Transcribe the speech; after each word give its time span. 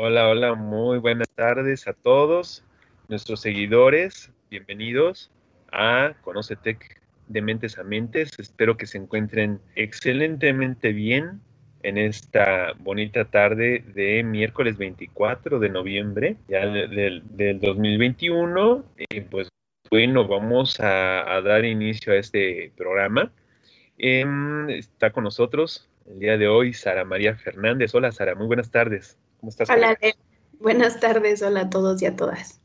Hola, 0.00 0.28
hola, 0.28 0.54
muy 0.54 0.98
buenas 0.98 1.28
tardes 1.34 1.88
a 1.88 1.92
todos 1.92 2.62
nuestros 3.08 3.40
seguidores. 3.40 4.30
Bienvenidos 4.48 5.32
a 5.72 6.14
Conocetec 6.20 7.00
de 7.26 7.42
Mentes 7.42 7.78
a 7.78 7.82
Mentes. 7.82 8.30
Espero 8.38 8.76
que 8.76 8.86
se 8.86 8.96
encuentren 8.96 9.60
excelentemente 9.74 10.92
bien 10.92 11.40
en 11.82 11.98
esta 11.98 12.74
bonita 12.78 13.24
tarde 13.24 13.82
de 13.92 14.22
miércoles 14.22 14.78
24 14.78 15.58
de 15.58 15.68
noviembre 15.68 16.36
ya 16.46 16.64
del, 16.64 17.24
2021. 17.60 18.84
Y 19.10 19.22
pues 19.22 19.48
bueno, 19.90 20.28
vamos 20.28 20.78
a, 20.78 21.40
dar 21.42 21.64
inicio 21.64 22.12
a 22.12 22.18
este 22.18 22.70
programa. 22.76 23.32
Em, 23.96 24.70
está 24.70 25.10
con 25.10 25.24
nosotros 25.24 25.90
el 26.06 26.20
día 26.20 26.38
de 26.38 26.46
hoy 26.46 26.72
Sara 26.72 27.04
María 27.04 27.34
Fernández. 27.34 27.92
Hola 27.96 28.12
Sara, 28.12 28.36
muy 28.36 28.46
buenas 28.46 28.70
tardes. 28.70 29.18
¿Cómo 29.40 29.50
estás? 29.50 29.70
Hola, 29.70 29.96
buenas 30.58 30.98
tardes, 31.00 31.42
hola 31.42 31.62
a 31.62 31.70
todos 31.70 32.02
y 32.02 32.06
a 32.06 32.16
todas. 32.16 32.60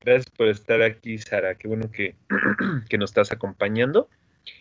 Gracias 0.00 0.30
por 0.36 0.48
estar 0.48 0.82
aquí, 0.82 1.18
Sara. 1.18 1.56
Qué 1.56 1.68
bueno 1.68 1.90
que, 1.90 2.14
que 2.88 2.98
nos 2.98 3.10
estás 3.10 3.32
acompañando. 3.32 4.08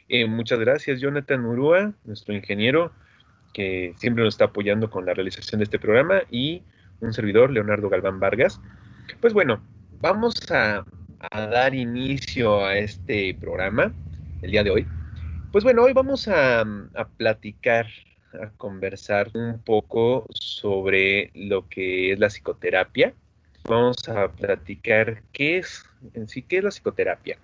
Eh, 0.07 0.25
muchas 0.27 0.59
gracias, 0.59 1.01
Jonathan 1.01 1.45
Urúa, 1.45 1.93
nuestro 2.05 2.33
ingeniero, 2.33 2.93
que 3.53 3.93
siempre 3.97 4.23
nos 4.23 4.33
está 4.33 4.45
apoyando 4.45 4.89
con 4.89 5.05
la 5.05 5.13
realización 5.13 5.59
de 5.59 5.65
este 5.65 5.77
programa, 5.77 6.21
y 6.31 6.63
un 7.01 7.13
servidor, 7.13 7.51
Leonardo 7.51 7.89
Galván 7.89 8.19
Vargas. 8.19 8.59
Pues 9.19 9.33
bueno, 9.33 9.61
vamos 9.99 10.35
a, 10.51 10.85
dar 11.31 11.73
inicio 11.73 12.63
a 12.63 12.77
este 12.77 13.33
programa 13.35 13.93
el 14.41 14.51
día 14.51 14.63
de 14.63 14.69
hoy. 14.69 14.87
Pues 15.51 15.63
bueno, 15.63 15.83
hoy 15.83 15.93
vamos 15.93 16.27
a, 16.27 16.61
a 16.61 17.07
platicar, 17.17 17.87
a 18.41 18.49
conversar 18.57 19.29
un 19.33 19.59
poco 19.59 20.25
sobre 20.33 21.31
lo 21.33 21.67
que 21.67 22.13
es 22.13 22.19
la 22.19 22.27
psicoterapia. 22.27 23.13
Vamos 23.67 24.07
a 24.07 24.27
platicar 24.27 25.23
qué 25.31 25.57
es 25.57 25.83
en 26.13 26.27
sí, 26.27 26.41
qué 26.41 26.57
es 26.57 26.63
la 26.63 26.69
psicoterapia. 26.69 27.37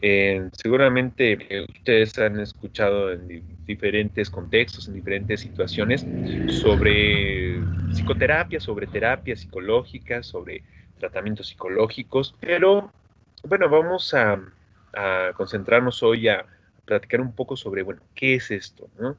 Eh, 0.00 0.48
seguramente 0.52 1.38
eh, 1.48 1.66
ustedes 1.68 2.18
han 2.18 2.38
escuchado 2.40 3.12
en 3.12 3.42
diferentes 3.66 4.30
contextos, 4.30 4.88
en 4.88 4.94
diferentes 4.94 5.40
situaciones, 5.40 6.06
sobre 6.48 7.60
psicoterapia, 7.92 8.60
sobre 8.60 8.86
terapia 8.86 9.34
psicológica, 9.34 10.22
sobre 10.22 10.62
tratamientos 10.98 11.48
psicológicos, 11.48 12.34
pero 12.40 12.92
bueno, 13.44 13.68
vamos 13.68 14.14
a, 14.14 14.40
concentrarnos 15.36 16.02
hoy 16.02 16.26
a 16.28 16.44
platicar 16.84 17.20
un 17.20 17.32
poco 17.32 17.56
sobre, 17.56 17.82
bueno, 17.82 18.00
qué 18.14 18.34
es 18.34 18.50
esto, 18.50 18.88
¿no? 18.98 19.16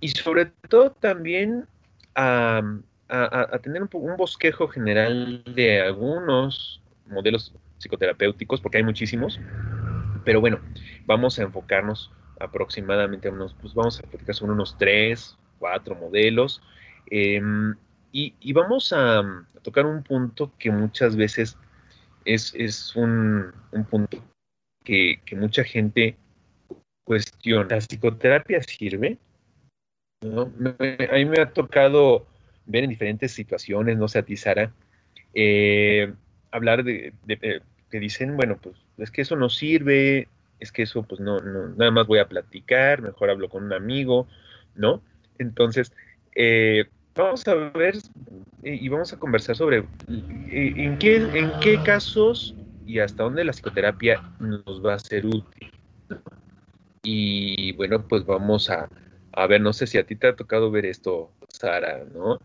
Y 0.00 0.08
sobre 0.08 0.46
todo 0.68 0.90
también 0.92 1.66
a, 2.14 2.62
tener 3.62 3.82
un, 3.82 3.88
un 3.92 4.16
bosquejo 4.16 4.68
general 4.68 5.42
de 5.44 5.80
algunos 5.82 6.82
modelos 7.06 7.54
psicoterapéuticos, 7.78 8.60
porque 8.60 8.78
hay 8.78 8.84
muchísimos, 8.84 9.40
pero 10.24 10.40
bueno, 10.40 10.58
vamos 11.06 11.38
a 11.38 11.42
enfocarnos 11.42 12.10
aproximadamente 12.40 13.28
a 13.28 13.32
unos, 13.32 13.54
pues 13.54 13.74
vamos 13.74 13.98
a 13.98 14.02
platicar 14.02 14.34
sobre 14.34 14.52
unos 14.52 14.76
tres, 14.78 15.36
cuatro 15.58 15.94
modelos. 15.94 16.62
Em, 17.10 17.74
y, 18.12 18.52
vamos 18.52 18.92
a, 18.92 19.22
tocar 19.62 19.84
un 19.84 20.02
punto 20.02 20.52
que 20.58 20.70
muchas 20.70 21.16
veces 21.16 21.58
es, 22.24 22.96
un, 22.96 23.52
punto 23.90 24.22
que, 24.84 25.20
mucha 25.32 25.64
gente 25.64 26.16
cuestiona. 27.04 27.68
¿La 27.68 27.78
psicoterapia 27.78 28.62
sirve? 28.62 29.18
A 31.10 31.14
mí 31.14 31.24
me 31.24 31.40
ha 31.40 31.50
tocado 31.50 32.26
ver 32.66 32.84
en 32.84 32.90
diferentes 32.90 33.32
situaciones, 33.32 33.96
no 33.96 34.08
sé 34.08 34.18
a 34.18 34.22
ti, 34.22 34.36
Sara, 34.36 34.72
eh, 35.34 36.12
hablar 36.50 36.84
de, 36.84 37.12
que 37.90 38.00
dicen, 38.00 38.36
bueno, 38.36 38.58
pues 38.60 38.76
es 38.98 39.10
que 39.10 39.22
eso 39.22 39.36
no 39.36 39.48
sirve, 39.48 40.28
es 40.58 40.72
que 40.72 40.82
eso 40.82 41.02
pues 41.02 41.20
no, 41.20 41.40
no, 41.40 41.68
nada 41.68 41.90
más 41.90 42.06
voy 42.06 42.18
a 42.18 42.28
platicar, 42.28 43.02
mejor 43.02 43.30
hablo 43.30 43.48
con 43.48 43.64
un 43.64 43.72
amigo, 43.72 44.26
¿no? 44.74 45.02
Entonces, 45.38 45.92
eh, 46.34 46.86
vamos 47.14 47.46
a 47.48 47.54
ver 47.54 47.96
y 48.62 48.88
vamos 48.88 49.12
a 49.12 49.18
conversar 49.18 49.56
sobre 49.56 49.78
eh, 49.78 50.72
en 50.76 50.98
qué, 50.98 51.16
en 51.16 51.52
qué 51.60 51.82
casos 51.82 52.54
y 52.86 52.98
hasta 52.98 53.24
dónde 53.24 53.44
la 53.44 53.52
psicoterapia 53.52 54.22
nos 54.40 54.84
va 54.84 54.94
a 54.94 54.98
ser 54.98 55.26
útil. 55.26 55.70
Y 57.02 57.72
bueno, 57.72 58.02
pues 58.06 58.24
vamos 58.24 58.70
a, 58.70 58.88
a 59.36 59.46
ver, 59.46 59.60
no 59.60 59.72
sé 59.72 59.86
si 59.86 59.98
a 59.98 60.06
ti 60.06 60.16
te 60.16 60.28
ha 60.28 60.34
tocado 60.34 60.70
ver 60.70 60.86
esto, 60.86 61.30
Sara, 61.48 62.04
¿no? 62.12 62.38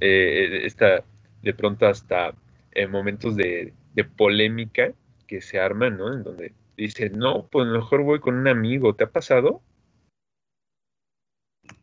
Eh, 0.00 0.62
esta, 0.64 1.04
de 1.42 1.54
pronto 1.54 1.86
hasta 1.86 2.34
en 2.72 2.90
momentos 2.90 3.36
de, 3.36 3.74
de 3.94 4.04
polémica, 4.04 4.92
que 5.26 5.42
se 5.42 5.60
arman, 5.60 5.98
¿no? 5.98 6.12
En 6.12 6.22
donde 6.22 6.54
dicen, 6.76 7.18
no, 7.18 7.46
pues 7.48 7.68
mejor 7.68 8.02
voy 8.02 8.20
con 8.20 8.34
un 8.34 8.48
amigo. 8.48 8.94
¿Te 8.94 9.04
ha 9.04 9.10
pasado? 9.10 9.60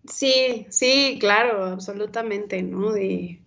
Sí, 0.08 0.66
sí, 0.70 1.18
claro, 1.20 1.64
absolutamente, 1.66 2.64
¿no? 2.64 2.92
De, 2.92 3.42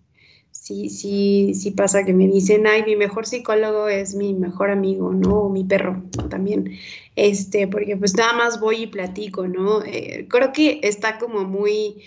sí, 0.63 0.89
sí, 0.89 1.53
sí 1.55 1.71
pasa 1.71 2.05
que 2.05 2.13
me 2.13 2.27
dicen, 2.27 2.65
ay, 2.67 2.83
mi 2.83 2.95
mejor 2.95 3.25
psicólogo 3.27 3.89
es 3.89 4.15
mi 4.15 4.33
mejor 4.33 4.71
amigo, 4.71 5.13
¿no? 5.13 5.41
O 5.41 5.49
mi 5.49 5.65
perro 5.65 6.03
también, 6.29 6.79
este, 7.15 7.67
porque 7.67 7.97
pues 7.97 8.15
nada 8.15 8.33
más 8.33 8.59
voy 8.61 8.83
y 8.83 8.87
platico, 8.87 9.47
¿no? 9.47 9.83
Eh, 9.83 10.27
creo 10.29 10.53
que 10.53 10.79
está 10.83 11.19
como 11.19 11.43
muy... 11.43 12.03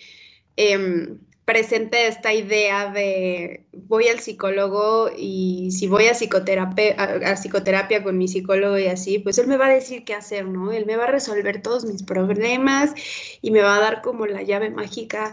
Em, 0.56 1.18
presente 1.46 2.08
esta 2.08 2.34
idea 2.34 2.90
de 2.90 3.66
voy 3.72 4.08
al 4.08 4.18
psicólogo 4.18 5.10
y 5.16 5.70
si 5.70 5.86
voy 5.86 6.08
a 6.08 6.14
psicoterapia, 6.14 6.96
a, 6.98 7.36
psicoterapia 7.36 8.02
con 8.02 8.18
mi 8.18 8.26
psicólogo 8.26 8.78
y 8.78 8.86
así, 8.88 9.20
pues 9.20 9.38
él 9.38 9.46
me 9.46 9.56
va 9.56 9.66
a 9.66 9.74
decir 9.74 10.04
qué 10.04 10.14
hacer, 10.14 10.46
¿no? 10.46 10.72
Él 10.72 10.86
me 10.86 10.96
va 10.96 11.04
a 11.04 11.12
resolver 11.12 11.62
todos 11.62 11.84
mis 11.84 12.02
problemas 12.02 12.94
y 13.42 13.52
me 13.52 13.62
va 13.62 13.76
a 13.76 13.80
dar 13.80 14.02
como 14.02 14.26
la 14.26 14.42
llave 14.42 14.70
mágica 14.70 15.32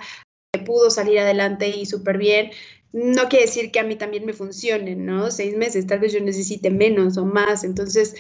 que 0.53 0.59
pudo 0.59 0.91
salir 0.91 1.17
adelante 1.19 1.69
y 1.69 1.88
súper 1.88 2.19
bien. 2.19 2.51
No 2.93 3.27
quiere 3.27 3.45
decir 3.45 3.71
que 3.71 3.79
a 3.79 3.83
mí 3.83 3.95
también 3.95 4.25
me 4.25 4.33
funcione, 4.33 4.95
¿no? 4.95 5.31
Seis 5.31 5.57
meses, 5.57 5.87
tal 5.87 5.99
vez 5.99 6.13
yo 6.13 6.21
necesite 6.21 6.69
menos 6.69 7.17
o 7.17 7.25
más. 7.25 7.63
Entonces, 7.63 8.15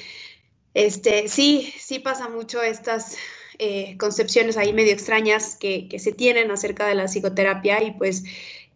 este, 0.73 1.27
sí, 1.27 1.71
sí 1.77 1.99
pasa 1.99 2.27
mucho 2.27 2.61
estas 2.61 3.15
eh, 3.59 3.95
concepciones 3.97 4.57
ahí 4.57 4.73
medio 4.73 4.91
extrañas 4.91 5.55
que, 5.55 5.87
se 5.99 6.11
tienen 6.11 6.49
acerca 6.49 6.87
de 6.87 6.95
la 6.95 7.07
psicoterapia 7.07 7.83
y 7.83 7.91
pues 7.91 8.23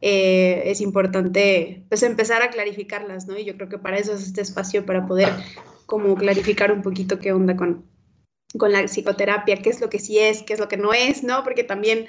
eh, 0.01 0.63
es 0.65 0.81
importante 0.81 1.83
pues 1.89 2.03
empezar 2.03 2.43
a 2.43 2.51
clarificarlas, 2.51 3.25
¿no? 3.27 3.37
Y 3.37 3.45
yo 3.45 3.55
creo 3.55 3.69
que 3.69 3.79
para 3.79 3.97
eso 3.97 4.13
es 4.13 4.21
este 4.21 4.41
espacio, 4.41 4.85
para 4.85 5.07
poder 5.07 5.29
como 5.87 6.15
clarificar 6.15 6.71
un 6.71 6.83
poquito 6.83 7.17
qué 7.17 7.31
onda 7.33 7.55
con, 7.57 7.85
con 8.57 8.71
la 8.71 8.83
psicoterapia, 8.83 9.63
qué 9.63 9.71
es 9.71 9.81
lo 9.81 9.89
que 9.89 9.99
sí 9.99 10.19
es, 10.19 10.43
qué 10.43 10.53
es 10.53 10.59
lo 10.59 10.67
que 10.67 10.77
no 10.77 10.93
es, 10.93 11.23
¿no? 11.23 11.43
Porque 11.43 11.63
también 11.63 12.07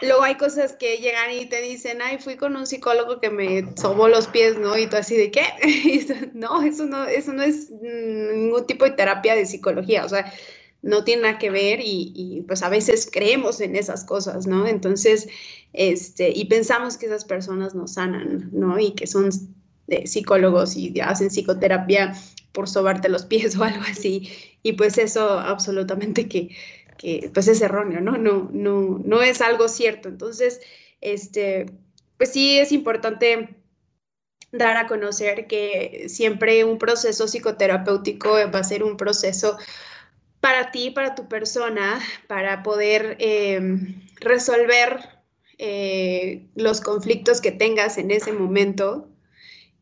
luego 0.00 0.22
hay 0.22 0.36
cosas 0.36 0.74
que 0.74 0.98
llegan 0.98 1.32
y 1.32 1.46
te 1.46 1.60
dicen, 1.60 2.00
ay, 2.02 2.18
fui 2.18 2.36
con 2.36 2.56
un 2.56 2.66
psicólogo 2.66 3.20
que 3.20 3.30
me 3.30 3.64
sobó 3.76 4.08
los 4.08 4.28
pies, 4.28 4.58
¿no? 4.58 4.76
Y 4.78 4.86
tú 4.86 4.96
así 4.96 5.16
de 5.16 5.30
qué? 5.30 5.42
no, 6.34 6.62
eso 6.62 6.86
no, 6.86 7.06
eso 7.06 7.32
no 7.32 7.42
es 7.42 7.70
ningún 7.70 8.66
tipo 8.66 8.84
de 8.84 8.92
terapia 8.92 9.34
de 9.34 9.46
psicología, 9.46 10.04
o 10.04 10.08
sea, 10.08 10.32
no 10.82 11.04
tiene 11.04 11.22
nada 11.22 11.38
que 11.38 11.50
ver 11.50 11.80
y, 11.82 12.44
pues 12.46 12.62
a 12.62 12.68
veces 12.68 13.08
creemos 13.12 13.60
en 13.60 13.76
esas 13.76 14.04
cosas, 14.04 14.46
¿no? 14.46 14.66
Entonces, 14.66 15.28
este, 15.72 16.30
y 16.30 16.44
pensamos 16.46 16.96
que 16.96 17.06
esas 17.06 17.24
personas 17.24 17.74
nos 17.74 17.94
sanan, 17.94 18.50
¿no? 18.52 18.78
Y 18.78 18.92
que 18.92 19.06
son 19.06 19.30
psicólogos 20.04 20.76
y 20.76 21.00
hacen 21.00 21.30
psicoterapia 21.30 22.14
por 22.52 22.68
sobarte 22.68 23.08
los 23.08 23.24
pies 23.24 23.56
o 23.58 23.64
algo 23.64 23.82
así. 23.90 24.30
Y 24.62 24.72
pues 24.74 24.98
eso 24.98 25.38
absolutamente 25.38 26.28
que, 26.28 26.50
que 26.98 27.30
pues 27.32 27.48
es 27.48 27.62
erróneo, 27.62 28.00
¿no? 28.00 28.18
No, 28.18 28.50
no, 28.52 29.00
no 29.02 29.22
es 29.22 29.40
algo 29.40 29.68
cierto. 29.68 30.08
Entonces, 30.08 30.60
este, 31.00 31.66
pues 32.18 32.32
sí 32.32 32.58
es 32.58 32.72
importante 32.72 33.56
dar 34.52 34.76
a 34.76 34.86
conocer 34.86 35.46
que 35.46 36.06
siempre 36.08 36.64
un 36.64 36.78
proceso 36.78 37.26
psicoterapéutico 37.26 38.30
va 38.52 38.58
a 38.58 38.64
ser 38.64 38.82
un 38.82 38.96
proceso 38.96 39.56
para 40.40 40.70
ti, 40.70 40.90
para 40.90 41.14
tu 41.14 41.28
persona, 41.28 42.00
para 42.26 42.62
poder 42.62 43.16
em, 43.18 44.02
resolver 44.20 45.00
eh, 45.58 46.46
los 46.54 46.80
conflictos 46.80 47.40
que 47.40 47.52
tengas 47.52 47.98
en 47.98 48.10
ese 48.10 48.32
momento. 48.32 49.08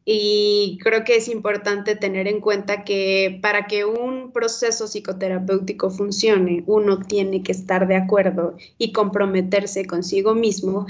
Y 0.08 0.78
creo 0.84 1.02
que 1.02 1.16
es 1.16 1.26
importante 1.26 1.96
tener 1.96 2.28
en 2.28 2.40
cuenta 2.40 2.84
que 2.84 3.40
para 3.42 3.66
que 3.66 3.84
un 3.84 4.30
proceso 4.30 4.86
psicoterapéutico 4.86 5.90
funcione, 5.90 6.62
uno 6.68 7.00
tiene 7.00 7.42
que 7.42 7.50
estar 7.50 7.88
de 7.88 7.96
acuerdo 7.96 8.56
y 8.78 8.92
comprometerse 8.92 9.84
consigo 9.84 10.36
mismo 10.36 10.86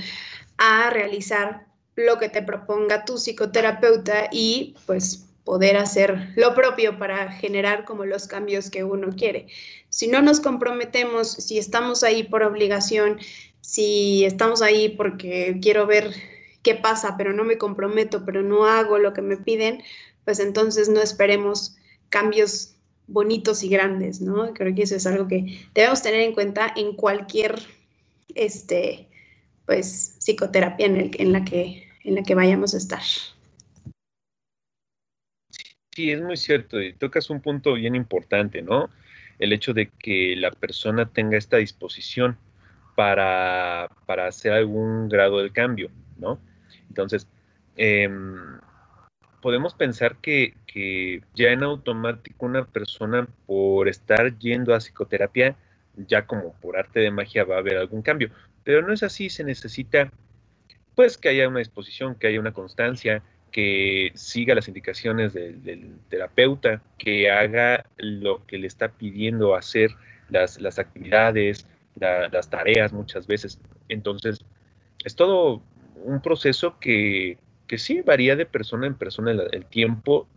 a 0.58 0.90
realizar 0.90 1.66
lo 1.94 2.18
que 2.18 2.28
te 2.28 2.42
proponga 2.42 3.06
tu 3.06 3.16
psicoterapeuta 3.16 4.28
y 4.30 4.74
pues 4.84 5.26
poder 5.44 5.78
hacer 5.78 6.34
lo 6.36 6.54
propio 6.54 6.98
para 6.98 7.32
generar 7.32 7.86
como 7.86 8.04
los 8.04 8.26
cambios 8.26 8.68
que 8.68 8.84
uno 8.84 9.16
quiere. 9.16 9.46
Si 9.88 10.08
no 10.08 10.20
nos 10.20 10.40
comprometemos, 10.40 11.32
si 11.32 11.56
estamos 11.56 12.02
ahí 12.02 12.24
por 12.24 12.42
obligación, 12.42 13.18
si 13.62 14.26
estamos 14.26 14.60
ahí 14.60 14.90
porque 14.90 15.58
quiero 15.62 15.86
ver 15.86 16.12
qué 16.66 16.74
pasa, 16.74 17.16
pero 17.16 17.32
no 17.32 17.44
me 17.44 17.58
comprometo, 17.58 18.24
pero 18.24 18.42
no 18.42 18.66
hago 18.66 18.98
lo 18.98 19.12
que 19.12 19.22
me 19.22 19.36
piden, 19.36 19.84
pues 20.24 20.40
entonces 20.40 20.88
no 20.88 21.00
esperemos 21.00 21.76
cambios 22.08 22.74
bonitos 23.06 23.62
y 23.62 23.68
grandes, 23.68 24.20
¿no? 24.20 24.52
Creo 24.52 24.74
que 24.74 24.82
eso 24.82 24.96
es 24.96 25.06
algo 25.06 25.28
que 25.28 25.60
debemos 25.74 26.02
tener 26.02 26.22
en 26.22 26.34
cuenta 26.34 26.72
en 26.74 26.96
cualquier, 26.96 27.54
este, 28.34 29.06
pues, 29.64 30.16
psicoterapia 30.18 30.86
en, 30.86 30.96
el, 30.96 31.10
en, 31.20 31.32
la, 31.32 31.44
que, 31.44 31.86
en 32.02 32.16
la 32.16 32.24
que 32.24 32.34
vayamos 32.34 32.74
a 32.74 32.78
estar. 32.78 33.02
Sí, 35.94 36.10
es 36.10 36.20
muy 36.20 36.36
cierto 36.36 36.82
y 36.82 36.94
tocas 36.94 37.30
un 37.30 37.40
punto 37.40 37.74
bien 37.74 37.94
importante, 37.94 38.60
¿no? 38.60 38.90
El 39.38 39.52
hecho 39.52 39.72
de 39.72 39.88
que 40.00 40.34
la 40.36 40.50
persona 40.50 41.08
tenga 41.08 41.38
esta 41.38 41.58
disposición 41.58 42.36
para, 42.96 43.88
para 44.04 44.26
hacer 44.26 44.50
algún 44.52 45.08
grado 45.08 45.38
de 45.38 45.52
cambio, 45.52 45.92
¿no? 46.18 46.40
Entonces, 46.88 47.26
em, 47.76 48.58
podemos 49.40 49.74
pensar 49.74 50.16
que, 50.16 50.54
ya 51.34 51.50
en 51.50 51.62
automático 51.62 52.46
una 52.46 52.64
persona 52.66 53.26
por 53.46 53.88
estar 53.88 54.36
yendo 54.38 54.74
a 54.74 54.78
psicoterapia, 54.78 55.56
ya 55.96 56.26
como 56.26 56.52
por 56.54 56.76
arte 56.76 57.00
de 57.00 57.10
magia 57.10 57.44
va 57.44 57.56
a 57.56 57.58
haber 57.58 57.78
algún 57.78 58.02
cambio. 58.02 58.30
Pero 58.64 58.82
no 58.82 58.92
es 58.92 59.02
así, 59.02 59.30
se 59.30 59.44
necesita 59.44 60.10
pues 60.94 61.16
que 61.16 61.28
haya 61.28 61.48
una 61.48 61.60
disposición, 61.60 62.14
que 62.16 62.26
haya 62.26 62.40
una 62.40 62.52
constancia, 62.52 63.22
que 63.52 64.12
siga 64.14 64.54
las 64.54 64.68
indicaciones 64.68 65.32
del, 65.32 65.98
terapeuta, 66.08 66.82
que 66.98 67.30
haga 67.30 67.86
lo 67.96 68.44
que 68.46 68.58
le 68.58 68.66
está 68.66 68.88
pidiendo 68.88 69.54
hacer, 69.54 69.90
las, 70.28 70.58
actividades, 70.78 71.66
las 71.94 72.50
tareas 72.50 72.92
muchas 72.92 73.26
veces. 73.26 73.60
Entonces, 73.88 74.44
es 75.04 75.14
todo 75.14 75.62
un 76.04 76.20
proceso 76.20 76.78
que, 76.78 77.38
que 77.66 77.78
sí 77.78 78.02
varía 78.02 78.36
de 78.36 78.46
persona 78.46 78.86
en 78.86 78.94
persona. 78.94 79.32
El, 79.32 79.66
tiempo 79.66 80.28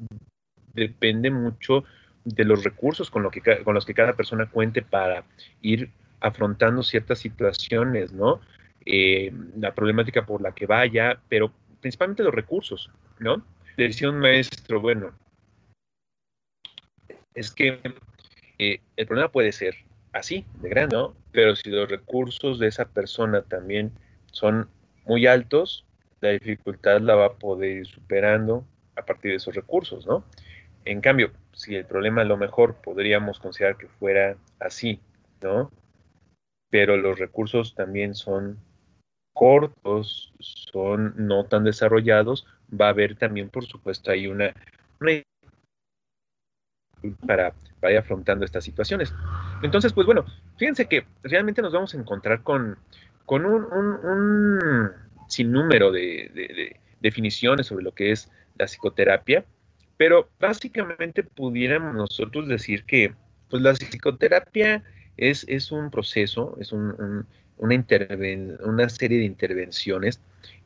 depende 0.74 1.32
mucho 1.32 1.84
de 2.24 2.46
los 2.46 2.64
recursos 2.64 3.10
con, 3.10 3.30
que, 3.32 3.42
con 3.64 3.74
los 3.74 3.86
que 3.86 3.94
cada 3.94 4.16
persona 4.16 4.50
cuente 4.50 4.82
para 4.82 5.24
ir 5.62 5.92
afrontando 6.20 6.84
ciertas 6.84 7.20
situaciones, 7.20 8.12
¿no? 8.12 8.42
Eh, 8.86 9.32
la 9.58 9.74
problemática 9.74 10.26
por 10.26 10.42
la 10.42 10.54
que 10.54 10.66
vaya, 10.66 11.20
pero 11.30 11.52
principalmente 11.82 12.24
los 12.24 12.34
recursos, 12.34 12.90
¿no? 13.20 13.44
Decía 13.78 14.10
un 14.10 14.20
maestro, 14.20 14.82
bueno, 14.82 15.14
es 17.34 17.52
que 17.52 17.80
eh, 18.58 18.82
el 18.98 19.08
problema 19.08 19.32
puede 19.32 19.52
ser 19.52 19.76
así, 20.12 20.46
de 20.62 20.70
grande, 20.70 20.96
¿no? 20.98 21.16
Pero 21.32 21.56
si 21.56 21.70
los 21.70 21.90
recursos 21.90 22.60
de 22.60 22.68
esa 22.68 22.86
persona 22.90 23.42
también 23.44 23.92
son 24.32 24.70
muy 25.06 25.28
altos, 25.28 25.86
la 26.22 26.30
dificultad 26.30 27.02
la 27.02 27.16
va 27.16 27.26
a 27.26 27.34
poder 27.34 27.78
ir 27.78 27.88
superando 27.88 28.66
a 28.96 29.04
partir 29.04 29.32
de 29.32 29.38
esos 29.38 29.56
recursos, 29.56 30.06
¿no? 30.06 30.24
En 30.86 31.02
cambio, 31.02 31.32
si 31.54 31.76
el 31.76 31.86
problema 31.86 32.22
a 32.22 32.26
lo 32.26 32.38
mejor 32.38 32.76
podríamos 32.76 33.40
considerar 33.40 33.78
que 33.78 33.88
fuera 33.88 34.38
así, 34.60 35.00
¿no? 35.42 35.72
Pero 36.70 36.98
los 36.98 37.20
recursos 37.20 37.76
también 37.76 38.16
son 38.16 38.60
cortos, 39.34 40.34
son 40.40 41.14
no 41.18 41.46
tan 41.46 41.64
desarrollados, 41.64 42.46
va 42.70 42.88
a 42.88 42.90
haber 42.90 43.16
también, 43.16 43.50
por 43.50 43.66
supuesto, 43.66 44.12
ahí 44.12 44.28
una, 44.28 44.54
para, 47.26 47.54
para 47.80 47.94
ir 47.94 48.00
afrontando 48.00 48.46
estas 48.46 48.64
situaciones. 48.64 49.14
Entonces, 49.64 49.94
pues 49.94 50.06
bueno, 50.06 50.26
fíjense 50.58 50.88
que 50.88 51.06
realmente 51.24 51.62
nos 51.62 51.74
vamos 51.74 51.94
a 51.94 51.98
encontrar 51.98 52.44
con, 52.44 52.78
con 53.30 53.46
un, 53.46 54.92
sinnúmero 55.28 55.92
de, 55.92 56.76
definiciones 57.00 57.68
sobre 57.68 57.84
lo 57.84 57.92
que 57.92 58.12
es 58.12 58.32
la 58.58 58.66
psicoterapia, 58.66 59.46
pero 59.98 60.32
básicamente 60.40 61.22
pudiéramos 61.22 61.94
nosotros 61.94 62.48
decir 62.48 62.86
que 62.86 63.14
pues 63.48 63.62
la 63.62 63.74
psicoterapia 63.74 64.84
es, 65.16 65.46
es 65.48 65.72
un 65.72 65.92
proceso, 65.92 66.58
es 66.60 66.72
una, 66.72 67.28
una 67.60 68.90
serie 68.90 69.20
de 69.20 69.26
intervenciones 69.26 70.20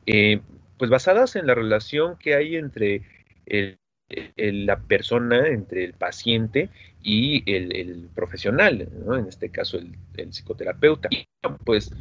eh, 0.06 0.40
pues 0.78 0.90
basadas 0.90 1.36
en 1.36 1.46
la 1.46 1.54
relación 1.54 2.16
que 2.16 2.34
hay 2.34 2.56
entre 2.56 3.02
la 4.38 4.78
persona, 4.78 5.48
entre 5.48 5.84
el 5.84 5.92
paciente 5.92 6.70
y 7.02 7.42
el, 7.44 8.08
profesional, 8.14 8.88
en 9.06 9.26
este 9.28 9.50
caso 9.50 9.76
el, 9.76 9.98
el 10.16 10.32
psicoterapeuta. 10.32 11.10
Pues 11.66 11.92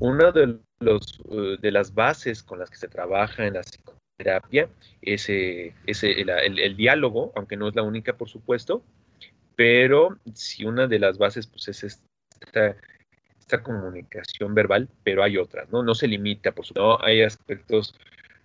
una 0.00 0.32
de, 0.32 0.58
los, 0.80 1.20
eh, 1.30 1.56
de 1.60 1.70
las 1.70 1.94
bases 1.94 2.42
con 2.42 2.58
las 2.58 2.70
que 2.70 2.76
se 2.76 2.88
trabaja 2.88 3.46
en 3.46 3.54
la 3.54 3.62
psicoterapia 3.62 4.68
es, 5.02 5.28
el, 5.28 6.76
diálogo, 6.76 7.32
aunque 7.36 7.56
no 7.56 7.68
es 7.68 7.74
la 7.74 7.82
única, 7.82 8.16
por 8.16 8.28
supuesto, 8.28 8.82
pero 9.56 10.18
si 10.34 10.64
una 10.64 10.86
de 10.86 10.98
las 10.98 11.18
bases 11.18 11.46
pues, 11.46 11.68
es 11.68 11.84
esta, 12.40 12.76
comunicación 13.62 14.54
verbal, 14.54 14.88
pero 15.02 15.24
hay 15.24 15.36
otras, 15.36 15.68
¿no? 15.70 15.82
No 15.82 15.94
se 15.96 16.06
limita, 16.06 16.52
por 16.52 16.64
supuesto, 16.64 17.04
hay 17.04 17.22
aspectos 17.22 17.96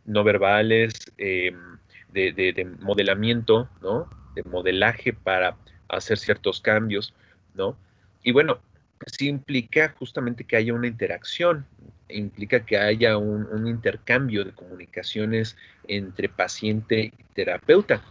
no 0.03 0.23
verbales, 0.23 1.13
em, 1.17 1.77
de, 2.11 2.33
de, 2.33 2.65
modelamiento, 2.79 3.69
¿no? 3.81 4.09
De 4.33 4.41
modelaje 4.43 5.13
para 5.13 5.57
hacer 5.89 6.17
ciertos 6.17 6.59
cambios, 6.59 7.13
¿no? 7.53 7.77
Y 8.23 8.31
bueno, 8.31 8.59
sí 9.05 9.27
implica 9.27 9.95
justamente 9.97 10.43
que 10.43 10.57
haya 10.57 10.73
una 10.73 10.87
interacción, 10.87 11.65
implica 12.09 12.65
que 12.65 12.77
haya 12.77 13.17
un, 13.17 13.67
intercambio 13.67 14.43
de 14.43 14.51
comunicaciones 14.51 15.57
entre 15.87 16.29
paciente 16.29 17.13
y 17.17 17.23
terapeuta, 17.33 18.03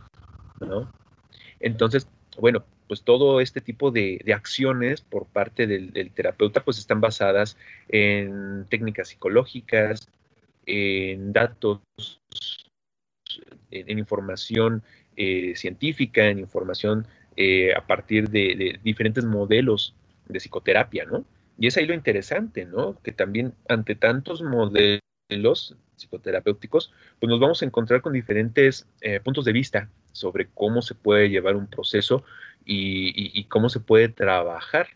¿no? 0.60 0.92
Entonces, 1.60 2.08
bueno, 2.38 2.64
pues 2.86 3.02
todo 3.02 3.40
este 3.40 3.60
tipo 3.60 3.90
de, 3.90 4.22
acciones 4.34 5.00
por 5.00 5.26
parte 5.26 5.66
del, 5.66 6.10
terapeuta 6.12 6.64
pues 6.64 6.78
están 6.78 7.00
basadas 7.00 7.56
en 7.88 8.66
técnicas 8.68 9.08
psicológicas, 9.08 10.08
en 10.66 11.32
datos, 11.32 11.80
en, 13.70 13.98
información 13.98 14.82
eh, 15.16 15.54
científica, 15.56 16.26
en 16.26 16.38
información 16.38 17.06
eh, 17.36 17.74
a 17.74 17.86
partir 17.86 18.28
de 18.30 18.78
diferentes 18.82 19.24
modelos 19.24 19.94
de 20.26 20.40
psicoterapia, 20.40 21.04
¿no? 21.04 21.24
Y 21.58 21.68
es 21.68 21.76
ahí 21.76 21.86
lo 21.86 21.94
interesante, 21.94 22.64
¿no? 22.64 23.00
Que 23.02 23.12
también 23.12 23.54
ante 23.68 23.94
tantos 23.94 24.42
modelos 24.42 25.76
psicoterapéuticos, 25.96 26.92
pues 27.20 27.28
nos 27.30 27.40
vamos 27.40 27.62
a 27.62 27.66
encontrar 27.66 28.02
con 28.02 28.12
diferentes 28.12 28.88
eh, 29.00 29.20
puntos 29.20 29.44
de 29.44 29.52
vista 29.52 29.88
sobre 30.12 30.48
cómo 30.48 30.82
se 30.82 30.94
puede 30.94 31.30
llevar 31.30 31.56
un 31.56 31.66
proceso 31.66 32.24
y, 32.64 33.44
cómo 33.44 33.68
se 33.68 33.80
puede 33.80 34.08
trabajar. 34.08 34.88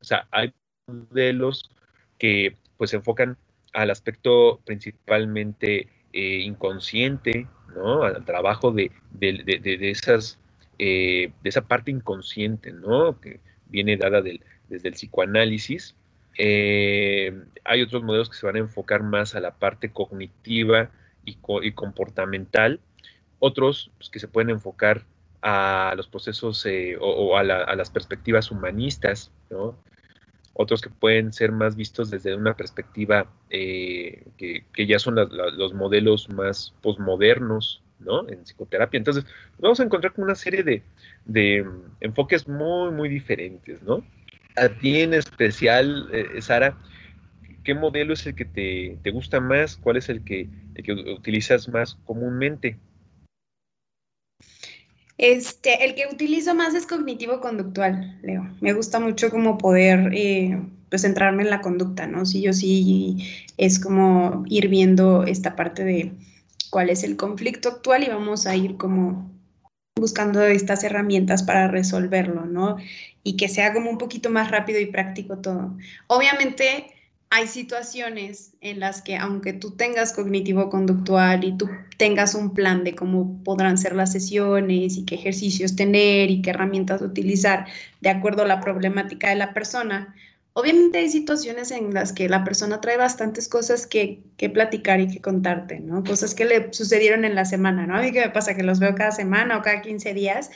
O 0.00 0.04
sea, 0.04 0.28
hay 0.30 0.52
modelos 0.86 1.70
que 2.18 2.56
pues 2.76 2.90
se 2.90 2.96
enfocan 2.96 3.36
al 3.72 3.90
aspecto 3.90 4.60
principalmente 4.64 5.88
eh, 6.12 6.40
inconsciente, 6.40 7.46
¿no? 7.74 8.02
Al 8.02 8.24
trabajo 8.24 8.72
de, 8.72 8.90
esas, 9.20 10.38
eh, 10.78 11.32
de 11.42 11.48
esa 11.48 11.62
parte 11.62 11.90
inconsciente, 11.90 12.72
¿no? 12.72 13.20
Que, 13.20 13.40
viene 13.70 13.96
dada 13.96 14.22
desde 14.22 14.88
el 14.88 14.94
psicoanálisis. 14.94 15.94
Eh, 16.38 17.38
hay 17.64 17.82
otros 17.82 18.02
modelos 18.02 18.30
que 18.30 18.36
se 18.36 18.46
van 18.46 18.56
a 18.56 18.60
enfocar 18.60 19.02
más 19.02 19.34
a 19.34 19.40
la 19.40 19.52
parte 19.52 19.90
cognitiva 19.90 20.90
y, 21.24 21.36
comportamental, 21.72 22.80
otros 23.38 23.90
pues, 23.98 24.10
que 24.10 24.18
se 24.18 24.28
pueden 24.28 24.50
enfocar 24.50 25.04
a 25.42 25.94
los 25.96 26.08
procesos 26.08 26.64
eh, 26.66 26.96
o, 27.00 27.36
a, 27.36 27.44
las 27.44 27.90
perspectivas 27.90 28.50
humanistas, 28.50 29.30
otros 30.52 30.80
que 30.80 30.90
pueden 30.90 31.32
ser 31.32 31.52
más 31.52 31.76
vistos 31.76 32.10
desde 32.10 32.34
una 32.34 32.54
perspectiva 32.56 33.30
eh, 33.48 34.24
que, 34.36 34.86
ya 34.86 34.98
son 34.98 35.14
los 35.14 35.74
modelos 35.74 36.28
más 36.30 36.74
posmodernos, 36.82 37.82
¿no? 38.00 38.28
En 38.28 38.44
psicoterapia. 38.44 38.98
Entonces, 38.98 39.24
vamos 39.58 39.80
a 39.80 39.84
encontrar 39.84 40.12
con 40.12 40.24
una 40.24 40.34
serie 40.34 40.62
de, 40.62 40.82
de 41.24 41.64
enfoques 42.00 42.48
muy, 42.48 42.90
muy 42.92 43.08
diferentes, 43.08 43.82
¿no? 43.82 44.04
A 44.56 44.68
ti 44.68 45.00
en 45.00 45.14
especial, 45.14 46.08
eh, 46.12 46.42
Sara, 46.42 46.76
¿qué 47.64 47.74
modelo 47.74 48.14
es 48.14 48.26
el 48.26 48.34
que 48.34 48.44
te, 48.44 49.10
gusta 49.10 49.40
más? 49.40 49.76
¿Cuál 49.76 49.96
es 49.96 50.08
el 50.08 50.24
que, 50.24 50.48
que 50.82 50.92
utilizas 50.92 51.68
más 51.68 51.96
comúnmente? 52.04 52.76
Este, 55.18 55.84
el 55.84 55.94
que 55.94 56.06
utilizo 56.10 56.54
más 56.54 56.74
es 56.74 56.86
cognitivo-conductual, 56.86 58.18
Leo. 58.22 58.48
Me 58.60 58.72
gusta 58.72 58.98
mucho 58.98 59.30
como 59.30 59.58
poder, 59.58 60.10
eh, 60.14 60.58
pues, 60.88 61.02
centrarme 61.02 61.42
en 61.42 61.50
la 61.50 61.60
conducta, 61.60 62.06
¿no? 62.06 62.24
Sí, 62.24 62.40
yo 62.40 62.54
sí 62.54 63.18
es 63.58 63.78
como 63.78 64.44
ir 64.48 64.68
viendo 64.68 65.24
esta 65.24 65.56
parte 65.56 65.84
de 65.84 66.12
cuál 66.70 66.90
es 66.90 67.02
el 67.04 67.16
conflicto 67.16 67.68
actual 67.68 68.04
y 68.04 68.08
vamos 68.08 68.46
a 68.46 68.56
ir 68.56 68.76
como 68.76 69.30
buscando 69.96 70.42
estas 70.42 70.82
herramientas 70.84 71.42
para 71.42 71.68
resolverlo, 71.68 72.46
¿no? 72.46 72.76
Y 73.22 73.36
que 73.36 73.48
sea 73.48 73.72
como 73.74 73.90
un 73.90 73.98
poquito 73.98 74.30
más 74.30 74.50
rápido 74.50 74.80
y 74.80 74.86
práctico 74.86 75.38
todo. 75.38 75.76
Obviamente, 76.06 76.86
hay 77.28 77.46
situaciones 77.46 78.54
en 78.60 78.80
las 78.80 79.02
que 79.02 79.16
aunque 79.16 79.52
tú 79.52 79.70
tengas 79.72 80.12
cognitivo 80.12 80.68
conductual 80.68 81.44
y 81.44 81.56
tú 81.56 81.68
tengas 81.96 82.34
un 82.34 82.54
plan 82.54 82.82
de 82.82 82.96
cómo 82.96 83.40
podrán 83.44 83.78
ser 83.78 83.94
las 83.94 84.12
sesiones 84.12 84.96
y 84.96 85.04
qué 85.04 85.14
ejercicios 85.14 85.76
tener 85.76 86.30
y 86.30 86.42
qué 86.42 86.50
herramientas 86.50 87.02
utilizar 87.02 87.66
de 88.00 88.08
acuerdo 88.08 88.42
a 88.42 88.48
la 88.48 88.60
problemática 88.60 89.28
de 89.28 89.36
la 89.36 89.54
persona, 89.54 90.14
obviamente 90.52 90.98
hay 90.98 91.08
situaciones 91.08 91.70
en 91.70 91.94
las 91.94 92.12
que 92.12 92.28
la 92.28 92.44
persona 92.44 92.80
trae 92.80 92.96
bastantes 92.96 93.48
cosas 93.48 93.86
que, 93.86 94.22
que, 94.36 94.50
platicar 94.50 95.00
y 95.00 95.08
que 95.08 95.20
contarte, 95.20 95.80
¿no? 95.80 96.02
Cosas 96.04 96.34
que 96.34 96.44
le 96.44 96.72
sucedieron 96.72 97.24
en 97.24 97.34
la 97.34 97.44
semana, 97.44 97.86
¿no? 97.86 97.96
A 97.96 98.02
mí 98.02 98.12
qué 98.12 98.20
me 98.20 98.30
pasa 98.30 98.54
que 98.54 98.62
los 98.62 98.80
veo 98.80 98.94
cada 98.94 99.12
semana 99.12 99.58
o 99.58 99.62
cada 99.62 99.82
15 99.82 100.14
días. 100.14 100.50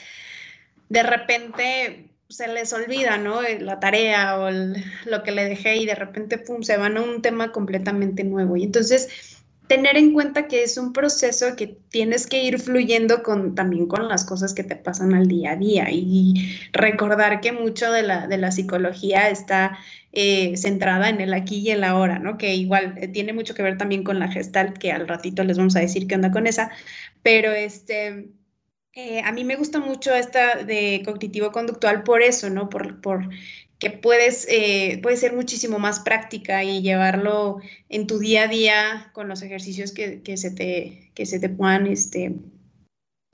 De 0.89 1.03
repente 1.03 2.09
se 2.29 2.47
les 2.47 2.73
olvida, 2.73 3.17
¿no? 3.17 3.41
La 3.41 3.79
tarea 3.79 4.39
o 4.39 4.49
lo 4.49 5.23
que 5.23 5.31
le 5.31 5.45
dejé 5.45 5.77
y 5.77 5.85
de 5.85 5.95
repente, 5.95 6.37
pum, 6.37 6.63
se 6.63 6.77
van 6.77 6.97
a 6.97 7.01
un 7.01 7.21
tema 7.21 7.51
completamente 7.51 8.23
nuevo. 8.23 8.57
Y 8.57 8.63
entonces, 8.63 9.34
tener 9.67 9.97
en 9.97 10.13
cuenta 10.13 10.47
que 10.47 10.63
es 10.63 10.77
un 10.77 10.93
proceso 10.93 11.55
que 11.55 11.67
tienes 11.89 12.27
que 12.27 12.43
ir 12.43 12.59
fluyendo 12.59 13.23
con, 13.23 13.55
también 13.55 13.87
con 13.87 14.07
las 14.07 14.25
cosas 14.25 14.53
que 14.53 14.63
te 14.63 14.75
pasan 14.75 15.13
al 15.13 15.27
día 15.27 15.51
a 15.51 15.55
día 15.55 15.87
y 15.91 16.59
recordar 16.71 17.41
que 17.41 17.51
mucho 17.51 17.91
de 17.91 18.03
la, 18.03 18.27
de 18.27 18.37
la 18.37 18.51
psicología 18.51 19.29
está 19.29 19.77
eh, 20.11 20.55
centrada 20.57 21.09
en 21.09 21.19
el 21.21 21.33
aquí 21.33 21.57
y 21.57 21.71
el 21.71 21.83
ahora, 21.83 22.19
¿no? 22.19 22.37
Que 22.37 22.55
igual 22.55 22.95
eh, 22.97 23.07
tiene 23.07 23.33
mucho 23.33 23.53
que 23.55 23.63
ver 23.63 23.77
también 23.77 24.03
con 24.03 24.19
la 24.19 24.31
gestalt, 24.31 24.77
que 24.77 24.91
al 24.91 25.07
ratito 25.07 25.43
les 25.43 25.57
vamos 25.57 25.75
a 25.75 25.79
decir 25.81 26.07
qué 26.07 26.15
onda 26.15 26.31
con 26.31 26.47
esa, 26.47 26.71
pero 27.23 27.51
este 27.51 28.29
eh, 28.93 29.21
a 29.25 29.33
mí 29.33 29.43
me 29.43 29.57
gusta 29.57 29.79
mucho 29.79 30.13
esta 30.15 30.63
de 30.63 31.01
cognitivo-conductual 31.03 32.03
por 32.03 32.21
eso, 32.21 32.49
¿no? 32.49 32.69
Por, 32.69 33.01
por 33.01 33.27
que 33.85 33.91
puedes, 33.91 34.47
eh, 34.49 34.99
puede 35.03 35.15
ser 35.15 35.33
muchísimo 35.33 35.77
más 35.77 35.99
práctica 35.99 36.63
y 36.63 36.81
llevarlo 36.81 37.59
en 37.87 38.07
tu 38.07 38.17
día 38.17 38.45
a 38.45 38.47
día 38.47 39.11
con 39.13 39.27
los 39.27 39.43
ejercicios 39.43 39.91
que, 39.91 40.23
que 40.23 40.37
se, 40.37 40.49
te, 40.49 41.11
que 41.13 41.27
se 41.27 41.39
te 41.39 41.49
puedan 41.49 41.85
este, 41.85 42.33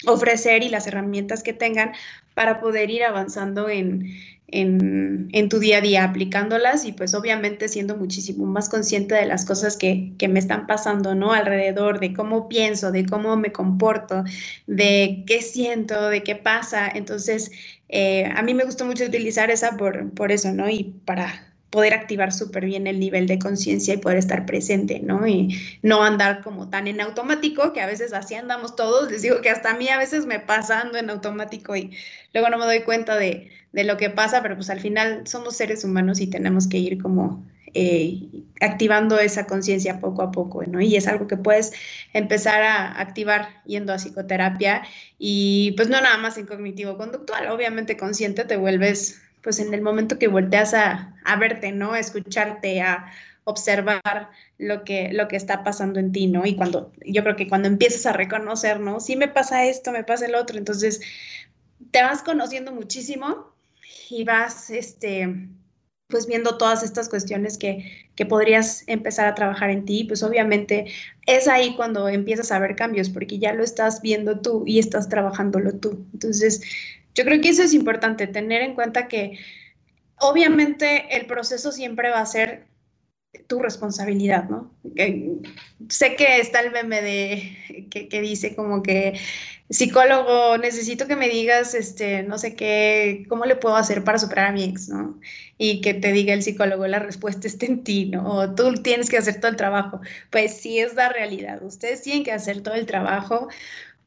ofrecer 0.06 0.62
y 0.62 0.68
las 0.68 0.88
herramientas 0.88 1.42
que 1.42 1.54
tengan 1.54 1.94
para 2.34 2.60
poder 2.60 2.90
ir 2.90 3.06
avanzando 3.06 3.70
en, 3.70 4.12
en, 4.52 5.50
tu 5.50 5.60
día 5.60 5.78
a 5.78 5.82
día 5.82 6.04
aplicándolas 6.04 6.86
y 6.86 6.92
pues 6.92 7.14
obviamente 7.14 7.68
siendo 7.68 7.96
muchísimo 7.96 8.46
más 8.46 8.70
consciente 8.70 9.16
de 9.16 9.26
las 9.26 9.46
cosas 9.46 9.78
que, 9.78 10.14
me 10.30 10.40
están 10.40 10.68
pasando, 10.68 11.16
¿no? 11.16 11.34
Alrededor, 11.34 12.00
de 12.00 12.14
cómo 12.14 12.48
pienso, 12.48 12.92
de 12.92 13.06
cómo 13.06 13.36
me 13.38 13.52
comporto, 13.52 14.24
de 14.68 15.24
qué 15.26 15.42
siento, 15.42 16.10
de 16.10 16.24
qué 16.24 16.36
pasa. 16.36 16.90
Entonces, 16.94 17.52
eh, 17.92 18.26
a 18.36 18.42
mí 18.42 18.54
me 18.54 18.64
gusta 18.64 18.86
mucho 18.86 19.06
utilizar 19.06 19.52
esa 19.52 19.78
por, 19.78 20.12
por 20.14 20.32
eso, 20.32 20.52
¿no? 20.54 20.70
Y 20.70 20.96
para 21.06 21.52
poder 21.70 21.94
activar 21.94 22.34
súper 22.34 22.66
bien 22.66 22.86
el 22.86 23.00
nivel 23.00 23.28
de 23.28 23.40
conciencia 23.40 23.94
y 23.94 23.98
poder 23.98 24.18
estar 24.18 24.46
presente, 24.46 25.00
¿no? 25.00 25.26
Y 25.26 25.58
no 25.82 26.04
andar 26.04 26.42
como 26.44 26.70
tan 26.70 26.88
en 26.88 27.02
automático, 27.02 27.74
que 27.74 27.82
a 27.82 27.86
veces 27.88 28.14
así 28.14 28.36
andamos 28.36 28.76
todos. 28.76 29.10
Les 29.12 29.22
digo 29.22 29.42
que 29.42 29.50
hasta 29.50 29.72
a 29.72 29.78
mí 29.78 29.88
a 29.90 29.98
veces 29.98 30.26
me 30.26 30.40
pasa 30.40 30.82
ando 30.82 30.98
en 30.98 31.10
automático 31.10 31.76
y 31.76 31.92
luego 32.34 32.50
no 32.50 32.58
me 32.58 32.66
doy 32.66 32.82
cuenta 32.82 33.18
de, 33.18 33.50
de 33.72 33.84
lo 33.84 33.98
que 33.98 34.10
pasa, 34.10 34.42
pero 34.42 34.56
pues 34.56 34.70
al 34.70 34.82
final 34.82 35.26
somos 35.28 35.56
seres 35.56 35.84
humanos 35.84 36.20
y 36.20 36.28
tenemos 36.28 36.68
que 36.68 36.78
ir 36.78 37.02
como 37.02 37.46
eh, 37.74 38.44
activando 38.60 39.20
esa 39.20 39.48
conciencia 39.48 40.00
poco 40.00 40.22
a 40.22 40.32
poco, 40.32 40.64
¿no? 40.66 40.82
Y 40.82 40.96
es 40.96 41.08
algo 41.08 41.28
que 41.28 41.38
puedes 41.38 41.74
empezar 42.14 42.62
a 42.62 43.00
activar 43.00 43.62
yendo 43.66 43.94
a 43.94 43.98
psicoterapia 43.98 44.84
y 45.18 45.74
pues 45.78 45.90
no 45.90 46.02
nada 46.02 46.18
más 46.18 46.38
en 46.38 46.46
cognitivo 46.46 46.98
conductual, 46.98 47.48
obviamente 47.48 47.98
consciente 47.98 48.46
te 48.46 48.58
vuelves 48.58 49.22
pues 49.42 49.60
en 49.60 49.74
el 49.74 49.82
momento 49.82 50.20
que 50.20 50.28
volteas 50.28 50.74
a, 50.74 51.16
verte, 51.40 51.72
¿no? 51.72 51.94
A 51.94 52.00
escucharte, 52.00 52.82
a 52.82 53.12
observar 53.44 54.30
lo 54.58 54.84
que, 54.84 55.12
lo 55.14 55.28
que 55.28 55.36
está 55.36 55.64
pasando 55.64 56.00
en 56.00 56.12
ti, 56.12 56.28
¿no? 56.28 56.46
Y 56.46 56.56
cuando, 56.56 56.92
yo 57.06 57.24
creo 57.24 57.36
que 57.36 57.48
cuando 57.48 57.68
empiezas 57.68 58.06
a 58.06 58.14
reconocer, 58.14 58.80
¿no? 58.80 59.00
Sí 59.00 59.16
me 59.16 59.28
pasa 59.28 59.66
esto, 59.66 59.92
me 59.92 60.04
pasa 60.04 60.28
el 60.28 60.36
otro, 60.36 60.58
entonces 60.58 61.02
te 61.90 62.04
vas 62.04 62.22
conociendo 62.22 62.72
muchísimo 62.72 63.52
y 64.10 64.24
vas, 64.24 64.70
este, 64.70 65.48
pues 66.12 66.28
viendo 66.28 66.58
todas 66.58 66.84
estas 66.84 67.10
cuestiones 67.10 67.58
que, 67.58 68.08
que, 68.16 68.26
podrías 68.26 68.84
empezar 68.88 69.28
a 69.28 69.34
trabajar 69.34 69.72
en 69.72 69.86
ti, 69.86 70.04
pues 70.04 70.22
obviamente 70.22 70.86
es 71.26 71.48
ahí 71.48 71.76
cuando 71.76 72.08
empiezas 72.10 72.52
a 72.52 72.60
ver 72.60 72.76
cambios, 72.76 73.10
porque 73.10 73.40
ya 73.40 73.54
lo 73.54 73.64
estás 73.64 74.02
viendo 74.02 74.40
tú 74.40 74.64
y 74.68 74.78
estás 74.78 75.10
trabajándolo 75.10 75.74
tú. 75.74 76.06
Entonces, 76.14 76.62
yo 77.16 77.24
creo 77.24 77.42
que 77.42 77.50
eso 77.50 77.64
es 77.64 77.74
importante, 77.74 78.28
tener 78.28 78.62
en 78.62 78.76
cuenta 78.76 79.08
que 79.08 79.40
obviamente 80.20 81.18
el 81.18 81.26
proceso 81.26 81.72
siempre 81.72 82.12
va 82.12 82.22
a 82.22 82.26
ser 82.26 82.66
tu 83.48 83.60
responsabilidad, 83.60 84.50
¿no? 84.50 84.72
sé 85.90 86.16
que 86.16 86.40
está 86.40 86.60
el 86.62 86.72
meme 86.72 87.02
de 87.02 87.88
que, 87.90 88.22
dice 88.22 88.56
como 88.56 88.84
que 88.84 89.20
psicólogo, 89.70 90.58
necesito 90.58 91.08
que 91.08 91.16
me 91.16 91.30
digas, 91.30 91.74
este, 91.74 92.24
no 92.24 92.38
sé 92.38 92.56
qué, 92.56 93.26
cómo 93.30 93.46
le 93.46 93.56
puedo 93.56 93.78
hacer 93.78 94.04
para 94.04 94.20
superar 94.20 94.48
a 94.48 94.52
mi 94.52 94.64
ex, 94.66 94.90
¿no? 94.90 95.18
Y 95.58 95.80
que 95.82 95.94
te 95.94 96.12
diga 96.12 96.34
el 96.34 96.44
psicólogo, 96.44 96.88
la 96.88 97.00
respuesta 97.00 97.48
está 97.48 97.66
en 97.66 97.84
ti, 97.84 98.06
¿no? 98.06 98.30
O 98.30 98.54
tú 98.54 98.74
tienes 98.84 99.10
que 99.10 99.18
hacer 99.18 99.40
todo 99.40 99.52
el 99.52 99.58
trabajo. 99.58 100.02
Pues 100.30 100.58
sí 100.58 100.80
es 100.80 100.96
la 100.96 101.10
realidad, 101.10 101.64
ustedes 101.64 102.02
tienen 102.02 102.24
que 102.24 102.34
hacer 102.34 102.62
todo 102.62 102.76
el 102.76 102.86
trabajo 102.86 103.48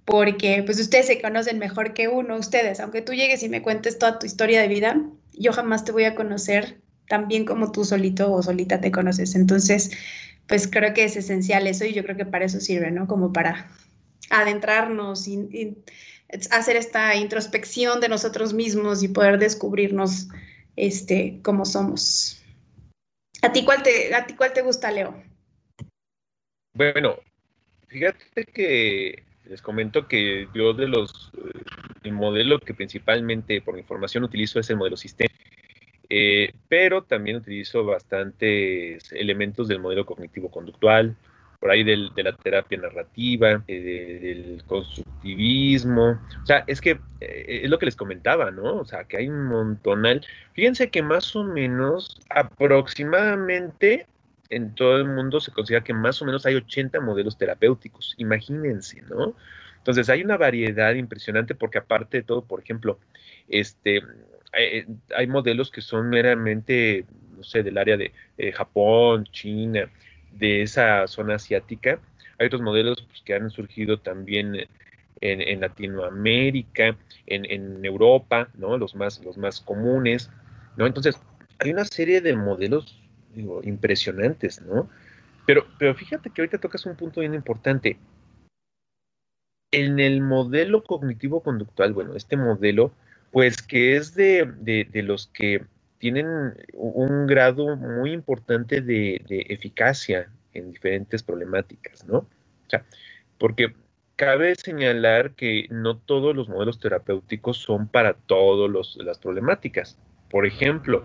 porque 0.04 0.62
pues 0.64 0.78
ustedes 0.80 1.06
se 1.06 1.22
conocen 1.22 1.58
mejor 1.58 1.94
que 1.94 2.08
uno, 2.08 2.36
ustedes, 2.36 2.78
aunque 2.80 3.00
tú 3.00 3.14
llegues 3.14 3.42
y 3.42 3.48
me 3.48 3.62
cuentes 3.62 3.98
toda 3.98 4.18
tu 4.18 4.26
historia 4.26 4.60
de 4.60 4.68
vida, 4.68 5.00
yo 5.32 5.52
jamás 5.52 5.84
te 5.84 5.92
voy 5.92 6.04
a 6.04 6.14
conocer 6.14 6.78
tan 7.08 7.28
bien 7.28 7.44
como 7.44 7.72
tú 7.72 7.84
solito 7.84 8.32
o 8.32 8.42
solita 8.42 8.80
te 8.80 8.90
conoces. 8.90 9.34
Entonces, 9.34 9.90
pues 10.46 10.68
creo 10.68 10.94
que 10.94 11.04
es 11.04 11.16
esencial 11.16 11.66
eso 11.66 11.84
y 11.84 11.92
yo 11.92 12.04
creo 12.04 12.16
que 12.16 12.26
para 12.26 12.44
eso 12.44 12.60
sirve, 12.60 12.90
¿no? 12.90 13.06
Como 13.06 13.32
para 13.32 13.70
adentrarnos 14.30 15.28
y, 15.28 15.76
hacer 16.50 16.76
esta 16.76 17.14
introspección 17.14 18.00
de 18.00 18.08
nosotros 18.08 18.54
mismos 18.54 19.02
y 19.02 19.08
poder 19.08 19.38
descubrirnos 19.38 20.28
este, 20.74 21.38
como 21.42 21.64
somos. 21.64 22.42
¿A 23.42 23.52
ti 23.52 23.64
cuál 23.64 23.82
te, 23.82 24.12
a 24.14 24.26
ti 24.26 24.34
cuál 24.34 24.52
te 24.52 24.62
gusta, 24.62 24.90
Leo? 24.90 25.22
Bueno, 26.72 27.18
fíjate 27.86 28.46
que 28.46 29.22
les 29.44 29.62
comento 29.62 30.08
que 30.08 30.48
yo 30.54 30.72
de 30.72 30.88
los, 30.88 31.30
eh, 31.36 31.62
el 32.02 32.12
modelo 32.12 32.58
que 32.58 32.74
principalmente 32.74 33.60
por 33.60 33.76
mi 33.76 33.82
formación 33.82 34.24
utilizo 34.24 34.58
es 34.58 34.70
el 34.70 34.76
modelo 34.76 34.96
sistema, 34.96 35.34
eh, 36.16 36.52
pero 36.68 37.02
también 37.02 37.38
utilizo 37.38 37.84
bastantes 37.84 39.10
elementos 39.10 39.66
del 39.66 39.80
modelo 39.80 40.06
cognitivo-conductual, 40.06 41.16
por 41.58 41.72
ahí 41.72 41.82
de 41.82 42.22
la 42.22 42.36
terapia 42.36 42.78
narrativa, 42.78 43.64
eh, 43.66 44.20
del 44.22 44.62
constructivismo. 44.64 46.20
O 46.40 46.46
sea, 46.46 46.62
es 46.68 46.80
que 46.80 47.00
es 47.18 47.68
lo 47.68 47.80
que 47.80 47.86
les 47.86 47.96
comentaba, 47.96 48.52
¿no? 48.52 48.76
O 48.76 48.84
sea, 48.84 49.02
que 49.04 49.16
hay 49.16 49.28
un 49.28 49.46
montonal. 49.46 50.24
Fíjense 50.52 50.88
que 50.88 51.02
más 51.02 51.34
o 51.34 51.42
menos 51.42 52.20
aproximadamente 52.30 54.06
en 54.50 54.72
todo 54.76 54.98
el 54.98 55.06
mundo 55.06 55.40
se 55.40 55.50
considera 55.50 55.82
que 55.82 55.94
más 55.94 56.22
o 56.22 56.26
menos 56.26 56.46
hay 56.46 56.54
80 56.54 57.00
modelos 57.00 57.36
terapéuticos, 57.36 58.14
imagínense, 58.18 59.02
¿no? 59.02 59.34
Entonces 59.78 60.08
hay 60.08 60.22
una 60.22 60.36
variedad 60.36 60.94
impresionante 60.94 61.56
porque 61.56 61.78
aparte 61.78 62.18
de 62.18 62.22
todo, 62.22 62.44
por 62.44 62.60
ejemplo, 62.60 63.00
este, 63.48 64.00
hay, 64.56 64.86
eh, 65.24 65.26
modelos 65.26 65.70
que 65.70 65.80
son 65.80 66.08
meramente, 66.10 67.04
no 67.36 67.42
sé, 67.42 67.62
del 67.62 67.78
área 67.78 67.96
de 67.96 68.12
Japón, 68.52 69.24
China, 69.32 69.90
de 70.32 70.62
esa 70.62 71.06
zona 71.06 71.36
asiática. 71.36 72.00
Hay 72.38 72.46
otros 72.46 72.62
modelos 72.62 73.02
pues, 73.02 73.22
que 73.22 73.34
han 73.34 73.50
surgido 73.50 73.98
también 73.98 74.66
en, 75.20 75.60
Latinoamérica, 75.60 76.96
en, 77.26 77.84
Europa, 77.84 78.48
¿no? 78.54 78.76
Los 78.76 78.94
más, 78.94 79.22
los 79.24 79.38
más 79.38 79.60
comunes, 79.60 80.30
¿no? 80.76 80.86
Entonces, 80.86 81.18
hay 81.58 81.70
una 81.70 81.84
serie 81.84 82.20
de 82.20 82.36
modelos 82.36 83.00
impresionantes, 83.62 84.60
¿no? 84.60 84.88
Pero, 85.46 85.66
pero 85.78 85.94
fíjate 85.94 86.30
que 86.30 86.42
ahorita 86.42 86.58
tocas 86.58 86.84
un 86.86 86.96
punto 86.96 87.20
bien 87.20 87.34
importante. 87.34 87.98
En 89.70 89.98
el 89.98 90.20
modelo 90.20 90.84
cognitivo-conductual, 90.84 91.92
bueno, 91.92 92.14
este 92.14 92.36
modelo, 92.36 92.92
pues 93.34 93.60
que 93.60 93.96
es 93.96 94.14
de, 94.14 94.46
los 94.94 95.26
que 95.26 95.64
tienen 95.98 96.54
un 96.72 97.26
grado 97.26 97.74
muy 97.74 98.12
importante 98.12 98.80
de, 98.80 99.20
eficacia 99.48 100.30
en 100.52 100.70
diferentes 100.70 101.24
problemáticas, 101.24 102.06
¿no? 102.06 102.18
O 102.18 102.68
sea, 102.68 102.84
porque 103.36 103.74
cabe 104.14 104.54
señalar 104.54 105.32
que 105.32 105.66
no 105.68 105.96
todos 105.96 106.36
los 106.36 106.48
modelos 106.48 106.78
terapéuticos 106.78 107.56
son 107.56 107.88
para 107.88 108.14
todas 108.14 108.94
las 108.98 109.18
problemáticas. 109.18 109.98
Por 110.30 110.46
ejemplo, 110.46 111.04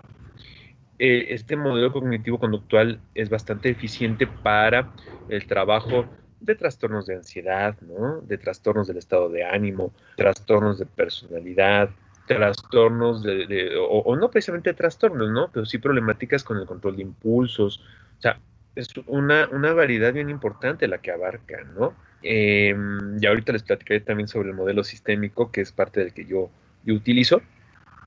eh, 1.00 1.30
este 1.30 1.56
modelo 1.56 1.92
cognitivo-conductual 1.92 3.00
es 3.16 3.32
bastante 3.32 3.70
eficiente 3.70 4.28
para 4.28 4.94
el 5.30 5.48
trabajo 5.48 6.06
de 6.42 6.54
trastornos 6.54 7.08
de 7.08 7.16
ansiedad, 7.16 7.76
¿no? 7.82 8.22
de 8.22 8.38
trastornos 8.38 8.88
del 8.88 8.98
estado 8.98 9.30
de 9.30 9.46
ánimo, 9.46 9.92
trastornos 10.16 10.78
de 10.78 10.86
personalidad, 10.86 11.90
trastornos, 12.30 13.24
de, 13.24 13.72
o, 13.80 14.16
no 14.16 14.30
precisamente 14.30 14.76
trastornos, 14.76 15.32
¿no? 15.32 15.50
Pero 15.52 15.66
sí 15.66 15.80
problemáticas 15.80 16.44
con 16.44 16.58
el 16.58 16.68
control 16.68 16.96
de 16.96 17.02
impulsos. 17.02 17.80
O 18.20 18.22
sea, 18.22 18.40
es 18.76 18.88
una, 19.08 19.50
una 19.52 19.74
variedad 19.74 20.14
bien 20.14 20.30
importante 20.30 20.88
la 20.88 21.00
que 21.00 21.10
abarca, 21.12 21.64
¿no? 21.76 21.96
Eh, 22.22 22.76
y 23.20 23.26
ahorita 23.26 23.52
les 23.52 23.64
platicaré 23.64 24.02
también 24.02 24.28
sobre 24.28 24.50
el 24.50 24.56
modelo 24.56 24.84
sistémico, 24.84 25.52
que 25.52 25.62
es 25.62 25.72
parte 25.72 26.02
del 26.02 26.14
que 26.14 26.26
yo, 26.26 26.52
yo 26.84 26.94
utilizo, 26.94 27.42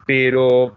pero 0.07 0.77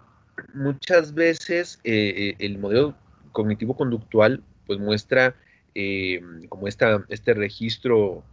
muchas 0.52 1.14
veces 1.14 1.78
eh, 1.84 2.14
eh, 2.16 2.36
el 2.40 2.58
modelo 2.58 2.96
cognitivo-conductual 3.30 4.42
pues 4.66 4.80
muestra 4.80 5.36
eh, 5.76 6.20
como 6.48 6.66
esta, 6.66 7.04
este 7.10 7.32
registro 7.32 8.24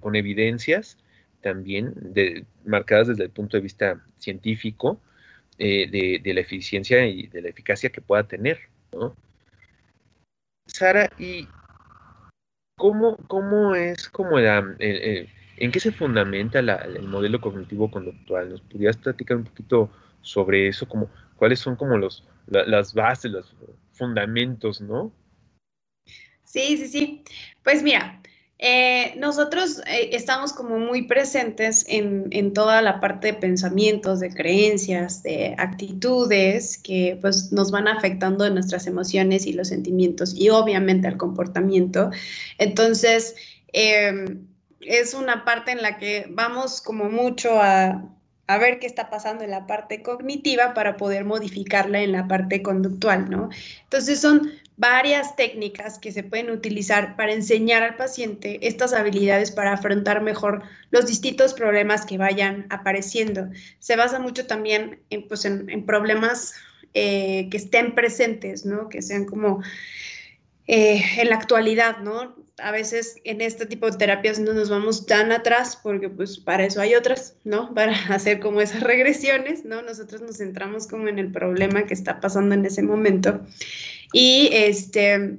con 0.00 0.14
evidencias 0.14 0.98
también 1.40 1.94
de, 1.96 2.44
marcadas 2.64 3.08
desde 3.08 3.24
el 3.24 3.30
punto 3.30 3.56
de 3.56 3.62
vista 3.62 4.04
científico 4.18 5.00
de, 5.58 6.20
la 6.24 6.40
eficiencia 6.40 7.06
y 7.06 7.26
de 7.26 7.42
la 7.42 7.48
eficacia 7.48 7.90
que 7.90 8.00
pueda 8.00 8.22
tener. 8.24 8.58
Sara, 10.66 11.10
¿y 11.18 11.48
cómo, 12.76 13.16
cómo 13.28 13.74
es 13.74 14.08
como 14.08 14.38
la, 14.38 14.76
en 14.78 15.72
qué 15.72 15.80
se 15.80 15.92
fundamenta 15.92 16.60
el 16.60 17.02
modelo 17.08 17.40
cognitivo-conductual? 17.40 18.50
¿Nos 18.50 18.60
podrías 18.62 18.96
platicar 18.96 19.38
un 19.38 19.44
poquito 19.44 19.90
sobre 20.22 20.68
eso? 20.68 20.88
Como, 20.88 21.10
¿Cuáles 21.36 21.58
son 21.60 21.76
como 21.76 21.96
los, 21.96 22.24
las 22.46 22.94
bases, 22.94 23.30
los 23.32 23.54
fundamentos, 23.92 24.80
no? 24.80 25.12
Sí, 26.44 26.76
sí, 26.78 26.86
sí. 26.86 27.24
Pues 27.62 27.82
mira, 27.82 28.22
eh, 28.60 29.14
nosotros 29.16 29.80
eh, 29.86 30.10
estamos 30.12 30.52
como 30.52 30.80
muy 30.80 31.02
presentes 31.02 31.84
en, 31.88 32.26
en, 32.32 32.52
toda 32.52 32.82
la 32.82 32.98
parte 32.98 33.28
de 33.28 33.34
pensamientos, 33.34 34.18
de 34.18 34.30
creencias, 34.30 35.22
de 35.22 35.54
actitudes 35.58 36.76
que 36.76 37.16
pues 37.20 37.52
nos 37.52 37.70
van 37.70 37.86
afectando 37.86 38.44
en 38.44 38.54
nuestras 38.54 38.88
emociones 38.88 39.46
y 39.46 39.52
los 39.52 39.68
sentimientos 39.68 40.34
y 40.34 40.48
obviamente 40.48 41.06
al 41.06 41.16
comportamiento. 41.16 42.10
Entonces, 42.58 43.36
em, 43.72 44.48
es 44.80 45.14
una 45.14 45.44
parte 45.44 45.70
en 45.70 45.82
la 45.82 45.98
que 45.98 46.26
vamos 46.28 46.80
como 46.80 47.04
mucho 47.04 47.62
a, 47.62 48.02
a 48.48 48.58
ver 48.58 48.80
qué 48.80 48.88
está 48.88 49.08
pasando 49.08 49.44
en 49.44 49.50
la 49.50 49.68
parte 49.68 50.02
cognitiva 50.02 50.74
para 50.74 50.96
poder 50.96 51.24
modificarla 51.24 52.00
en 52.00 52.10
la 52.10 52.26
parte 52.26 52.62
conductual, 52.62 53.30
¿no? 53.30 53.50
Entonces 53.84 54.20
son 54.20 54.50
varias 54.78 55.36
técnicas 55.36 55.98
que 55.98 56.12
se 56.12 56.22
pueden 56.22 56.50
utilizar 56.50 57.16
para 57.16 57.32
enseñar 57.32 57.82
al 57.82 57.96
paciente 57.96 58.66
estas 58.66 58.92
habilidades 58.92 59.50
para 59.50 59.72
afrontar 59.72 60.22
mejor 60.22 60.62
los 60.90 61.06
distintos 61.06 61.52
problemas 61.52 62.06
que 62.06 62.16
vayan 62.16 62.66
apareciendo. 62.70 63.48
Se 63.80 63.96
basa 63.96 64.20
mucho 64.20 64.46
también 64.46 65.00
en, 65.10 65.28
pues, 65.28 65.44
en, 65.44 65.84
problemas 65.84 66.54
eh, 66.94 67.48
que 67.50 67.56
estén 67.56 67.94
presentes, 67.94 68.64
¿no? 68.64 68.88
Que 68.88 69.02
sean 69.02 69.24
como 69.24 69.62
eh, 70.68 71.02
en 71.18 71.28
la 71.28 71.36
actualidad, 71.36 71.98
¿no? 71.98 72.36
a 72.58 72.70
veces 72.72 73.16
en 73.24 73.40
este 73.40 73.66
tipo 73.66 73.90
de 73.90 73.96
terapias 73.96 74.38
no 74.38 74.52
nos 74.52 74.68
vamos 74.68 75.06
tan 75.06 75.32
atrás 75.32 75.78
porque 75.80 76.08
pues 76.08 76.38
para 76.38 76.64
eso 76.64 76.80
hay 76.80 76.94
otras, 76.94 77.36
¿no? 77.44 77.72
Para 77.74 77.92
hacer 78.14 78.40
como 78.40 78.60
esas 78.60 78.82
regresiones, 78.82 79.64
¿no? 79.64 79.82
Nosotros 79.82 80.20
nos 80.22 80.38
centramos 80.38 80.86
como 80.86 81.08
en 81.08 81.18
el 81.18 81.30
problema 81.30 81.84
que 81.84 81.94
está 81.94 82.20
pasando 82.20 82.54
en 82.54 82.64
ese 82.64 82.82
momento. 82.82 83.40
Y 84.12 84.48
este, 84.52 85.38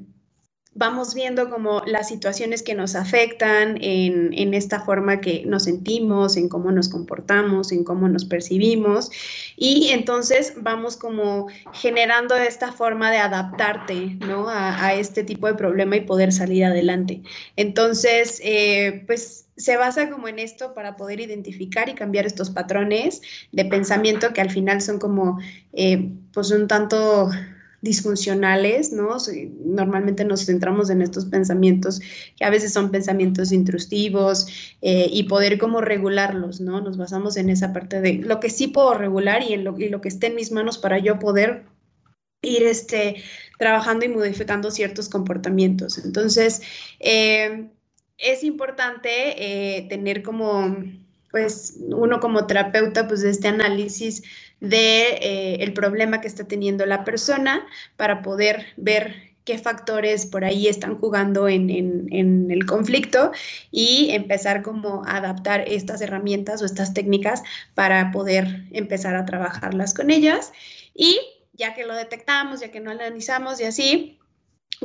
vamos 0.79 1.13
viendo 1.13 1.49
como 1.49 1.81
las 1.85 2.07
situaciones 2.07 2.63
que 2.63 2.73
nos 2.73 2.95
afectan 2.95 3.77
en, 3.81 4.53
esta 4.53 4.79
forma 4.79 5.19
que 5.19 5.43
nos 5.45 5.63
sentimos, 5.63 6.37
en 6.37 6.47
cómo 6.47 6.71
nos 6.71 6.87
comportamos, 6.87 7.73
en 7.73 7.83
cómo 7.83 8.07
nos 8.07 8.23
percibimos. 8.23 9.11
Y 9.57 9.89
entonces 9.89 10.53
vamos 10.57 10.95
como 10.95 11.47
generando 11.73 12.35
esta 12.35 12.71
forma 12.71 13.11
de 13.11 13.17
adaptarte 13.17 14.17
¿no? 14.25 14.47
a, 14.49 14.93
este 14.93 15.23
tipo 15.23 15.47
de 15.47 15.55
problema 15.55 15.97
y 15.97 16.01
poder 16.01 16.31
salir 16.31 16.63
adelante. 16.63 17.23
Entonces, 17.57 18.39
eh, 18.43 19.03
pues 19.05 19.47
se 19.57 19.75
basa 19.75 20.09
como 20.09 20.29
en 20.29 20.39
esto 20.39 20.73
para 20.73 20.95
poder 20.95 21.19
identificar 21.19 21.89
y 21.89 21.93
cambiar 21.93 22.25
estos 22.25 22.49
patrones 22.49 23.21
de 23.51 23.65
pensamiento 23.65 24.31
que 24.31 24.39
al 24.39 24.49
final 24.49 24.81
son 24.81 24.99
como, 24.99 25.39
eh, 25.73 26.09
pues 26.31 26.51
un 26.51 26.69
tanto 26.69 27.29
disfuncionales, 27.81 28.91
¿no? 28.91 29.17
Normalmente 29.63 30.25
nos 30.25 30.45
centramos 30.45 30.89
en 30.89 31.01
estos 31.01 31.25
pensamientos 31.25 32.01
que 32.37 32.45
a 32.45 32.49
veces 32.49 32.73
son 32.73 32.91
pensamientos 32.91 33.51
intrusivos 33.51 34.47
eh, 34.81 35.07
y 35.11 35.23
poder 35.23 35.57
como 35.57 35.81
regularlos, 35.81 36.59
¿no? 36.59 36.81
Nos 36.81 36.97
basamos 36.97 37.37
en 37.37 37.49
esa 37.49 37.71
parte 37.71 38.01
de 38.01 38.13
lo 38.15 38.39
que 38.39 38.49
sí 38.49 38.67
puedo 38.67 38.93
regular 38.93 39.43
y 39.43 39.53
en 39.53 39.63
lo, 39.63 39.75
que 39.75 40.07
esté 40.07 40.27
en 40.27 40.35
mis 40.35 40.51
manos 40.51 40.77
para 40.77 40.99
yo 40.99 41.19
poder 41.19 41.63
ir 42.41 42.63
este, 42.63 43.23
trabajando 43.57 44.05
y 44.05 44.09
modificando 44.09 44.71
ciertos 44.71 45.09
comportamientos. 45.09 45.97
Entonces, 45.97 46.61
eh, 46.99 47.69
es 48.17 48.43
importante 48.43 49.77
eh, 49.77 49.87
tener 49.87 50.21
como, 50.21 50.75
pues, 51.31 51.77
uno 51.79 52.19
como 52.19 52.45
terapeuta, 52.45 53.07
pues, 53.07 53.23
este 53.23 53.47
análisis 53.47 54.23
de 54.59 55.01
eh, 55.21 55.63
el 55.63 55.73
problema 55.73 56.21
que 56.21 56.27
está 56.27 56.45
teniendo 56.45 56.85
la 56.85 57.03
persona 57.03 57.65
para 57.95 58.21
poder 58.21 58.65
ver 58.77 59.29
qué 59.49 59.57
factores 59.57 60.27
por 60.27 60.43
ahí 60.45 60.67
están 60.67 60.99
jugando 60.99 61.47
en, 61.47 61.71
el 62.51 62.65
conflicto 62.67 63.31
y 63.71 64.11
empezar 64.11 64.61
como 64.61 65.03
a 65.07 65.17
adaptar 65.17 65.63
estas 65.67 66.01
herramientas 66.01 66.61
o 66.61 66.65
estas 66.65 66.93
técnicas 66.93 67.41
para 67.73 68.11
poder 68.11 68.65
empezar 68.71 69.15
a 69.15 69.25
trabajarlas 69.25 69.95
con 69.95 70.11
ellas. 70.11 70.51
Y 70.93 71.19
ya 71.53 71.73
que 71.73 71.85
lo 71.85 71.95
detectamos, 71.95 72.59
ya 72.59 72.69
que 72.69 72.79
no 72.79 72.91
analizamos 72.91 73.59
y 73.59 73.63
así, 73.63 74.19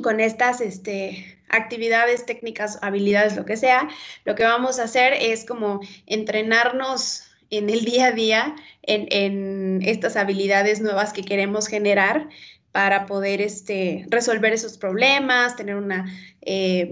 con 0.03 0.19
estas 0.19 0.63
este, 0.63 1.39
actividades, 1.51 2.25
técnicas, 2.25 2.79
habilidades, 2.81 3.37
lo 3.37 3.45
que 3.45 3.59
sea, 3.59 3.89
lo 4.25 4.35
que 4.35 4.45
vamos 4.45 4.79
a 4.79 4.85
hacer 4.85 5.13
es 5.13 5.45
como 5.45 5.81
entrenarnos 6.07 7.24
en 7.51 7.71
el 7.71 7.85
día 7.85 8.07
a 8.07 8.13
día 8.13 8.57
en, 8.83 9.81
estas 9.83 10.17
habilidades 10.17 10.81
nuevas 10.81 11.13
que 11.13 11.23
queremos 11.23 11.67
generar 11.67 12.29
para 12.73 13.07
poder 13.07 13.41
este, 13.41 14.05
resolver 14.09 14.53
esos 14.53 14.79
problemas, 14.79 15.57
tener 15.57 15.77
una, 15.77 16.07
eh, 16.43 16.91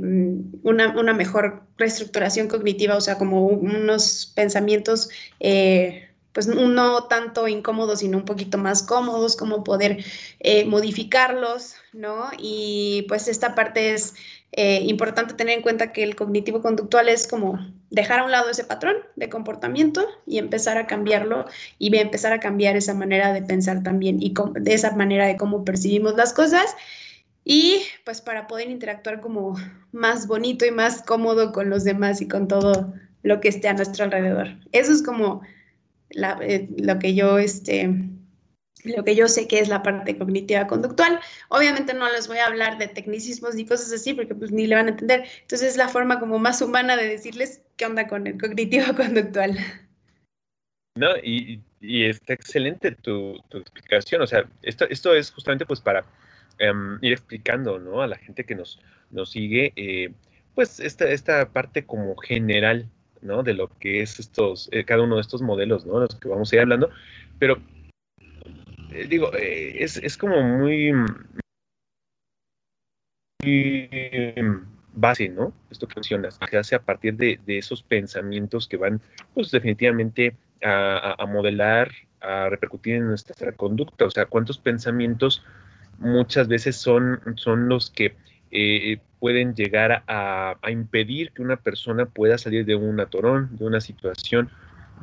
una, 0.63 1.13
mejor 1.13 1.65
reestructuración 1.77 2.47
cognitiva, 2.47 2.97
o 2.97 3.01
sea, 3.01 3.19
como 3.19 3.47
unos 3.47 4.33
pensamientos, 4.37 5.09
eh, 5.41 6.09
pues 6.33 6.47
no 6.47 7.05
tanto 7.09 7.49
incómodos, 7.49 7.99
sino 7.99 8.19
un 8.19 8.25
poquito 8.25 8.59
más 8.59 8.85
cómodos, 8.85 9.37
como 9.37 9.65
poder 9.65 10.05
eh, 10.39 10.65
modificarlos, 10.65 11.75
¿no? 11.93 12.31
Y 12.39 13.05
pues 13.09 13.27
esta 13.27 13.55
parte 13.55 13.93
es 13.93 14.15
eh, 14.53 14.83
importante 14.83 15.33
tener 15.33 15.57
en 15.57 15.63
cuenta 15.63 15.93
que 15.93 16.03
el 16.03 16.15
cognitivo 16.15 16.61
conductual 16.61 17.09
es 17.09 17.27
como 17.27 17.59
dejar 17.89 18.21
a 18.21 18.25
un 18.25 18.31
lado 18.31 18.51
ese 18.51 18.65
patrón 18.65 18.97
de 19.17 19.31
comportamiento 19.31 20.07
y 20.27 20.37
empezar 20.37 20.77
a 20.77 20.87
cambiarlo 20.87 21.47
y 21.79 21.97
empezar 21.97 22.35
a 22.35 22.41
cambiar 22.41 22.77
esa 22.77 22.93
manera 22.93 23.33
de 23.33 23.43
pensar 23.43 23.83
también 23.83 24.23
y 24.23 24.35
de 24.55 24.75
esa 24.75 24.95
manera 24.95 25.27
de 25.27 25.39
cómo 25.39 25.65
percibimos 25.65 26.17
las 26.17 26.35
cosas 26.35 26.77
y 27.45 27.83
pues 28.05 28.21
para 28.21 28.47
poder 28.47 28.71
interactuar 28.71 29.21
como 29.23 29.57
más 29.91 30.27
bonito 30.27 30.67
y 30.67 30.71
más 30.71 31.03
cómodo 31.03 31.53
con 31.53 31.71
los 31.71 31.85
demás 31.85 32.21
y 32.21 32.29
con 32.29 32.47
todo 32.47 32.93
lo 33.23 33.41
que 33.41 33.49
esté 33.49 33.69
a 33.69 33.75
nuestro 33.75 34.05
alrededor. 34.05 34.49
Eso 34.73 34.93
es 34.93 35.03
como 35.03 35.41
eh, 36.43 36.69
lo 36.77 36.99
que 36.99 37.15
yo 37.15 37.39
este, 37.39 37.91
lo 38.85 39.05
que 39.05 39.15
yo 39.15 39.29
sé 39.29 39.47
que 39.49 39.61
es 39.61 39.69
la 39.69 39.83
parte 39.83 40.17
cognitiva 40.17 40.67
conductual. 40.67 41.21
Obviamente 41.49 41.95
no 41.95 42.11
les 42.11 42.29
voy 42.29 42.39
a 42.39 42.47
hablar 42.47 42.79
de 42.79 42.89
tecnicismos 42.89 43.55
ni 43.55 43.65
cosas 43.65 43.93
así 43.93 44.15
porque 44.15 44.35
pues 44.35 44.51
ni 44.51 44.67
le 44.67 44.75
van 44.75 44.87
a 44.87 44.91
entender. 44.91 45.25
Entonces 45.43 45.71
es 45.71 45.77
la 45.77 45.89
forma 45.89 46.19
como 46.21 46.39
más 46.39 46.61
humana 46.63 46.97
de 46.97 47.09
decirles 47.09 47.63
qué 47.77 47.87
onda 47.87 48.07
con 48.07 48.27
el 48.27 48.41
cognitivo 48.41 48.87
conductual. 48.97 49.57
No, 50.95 51.17
y, 51.23 51.61
está 51.81 52.35
excelente 52.35 52.93
tu, 52.93 53.43
explicación. 53.53 54.23
O 54.23 54.27
sea, 54.27 54.45
esto, 54.63 54.87
esto 54.89 55.15
es 55.15 55.31
justamente 55.31 55.67
pues 55.67 55.81
para 55.81 56.05
em, 56.59 56.99
ir 57.01 57.13
explicando 57.13 57.79
¿no? 57.79 58.03
a 58.03 58.07
la 58.07 58.17
gente 58.17 58.45
que 58.45 58.55
nos, 58.55 58.79
nos 59.11 59.31
sigue, 59.31 59.73
eh, 59.77 60.13
pues 60.55 60.81
esta, 60.81 61.09
esta 61.09 61.49
parte 61.49 61.87
como 61.87 62.15
general 62.17 62.89
¿no? 63.23 63.43
de 63.43 63.55
lo 63.55 63.69
que 63.79 64.03
es 64.03 64.21
estos, 64.21 64.69
eh, 64.73 64.85
cada 64.85 65.03
uno 65.03 65.17
de 65.17 65.23
estos 65.23 65.41
modelos, 65.41 65.87
¿no? 65.87 65.99
los 65.99 66.15
que 66.17 66.29
vamos 66.29 66.53
a 66.53 66.57
ir 66.57 66.63
hablando. 66.63 66.91
Pero 67.39 67.61
digo, 69.09 69.35
eh, 69.35 69.83
es, 69.83 69.97
es, 69.97 70.17
como 70.17 70.43
muy, 70.43 70.93
base, 74.95 75.29
¿no? 75.29 75.53
Esto 75.71 75.89
que 75.89 75.97
mencionas, 75.97 76.39
que 76.39 76.57
hace 76.57 76.75
a 76.75 76.83
partir 76.83 77.17
de, 77.17 77.41
esos 77.47 77.83
pensamientos 77.83 78.69
que 78.69 78.77
van, 78.77 79.01
pues 79.35 79.51
definitivamente 79.51 80.37
a, 80.63 81.25
modelar, 81.29 81.91
a 82.21 82.49
repercutir 82.49 82.97
en 82.97 83.09
nuestra 83.09 83.53
conducta. 83.53 84.05
O 84.05 84.11
sea, 84.11 84.27
cuántos 84.27 84.59
pensamientos 84.59 85.45
muchas 85.99 86.49
veces 86.49 86.77
son, 86.77 87.21
son 87.37 87.69
los 87.69 87.91
que 87.91 88.15
eh, 88.51 88.99
pueden 89.19 89.55
llegar 89.55 90.05
a, 90.07 90.57
a, 90.61 90.71
impedir 90.71 91.33
que 91.33 91.43
una 91.43 91.57
persona 91.57 92.07
pueda 92.07 92.39
salir 92.39 92.65
de 92.65 92.75
un 92.75 93.01
atorón, 93.01 93.57
de 93.57 93.65
una 93.65 93.81
situación 93.81 94.51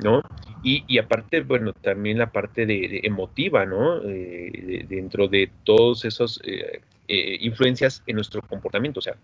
¿no? 0.02 0.22
Y, 0.62 0.98
aparte, 0.98 1.40
bueno, 1.40 1.72
también 1.72 2.18
la 2.18 2.32
parte 2.32 2.66
de, 2.66 3.00
emotiva, 3.04 3.64
¿no? 3.64 4.02
Eh, 4.04 4.84
dentro 4.86 5.26
de 5.26 5.50
todos 5.64 6.04
esos 6.04 6.38
eh, 6.44 6.82
eh, 7.08 7.38
influencias 7.40 8.02
en 8.06 8.16
nuestro 8.16 8.42
comportamiento. 8.42 8.98
O 8.98 9.02
sea, 9.02 9.16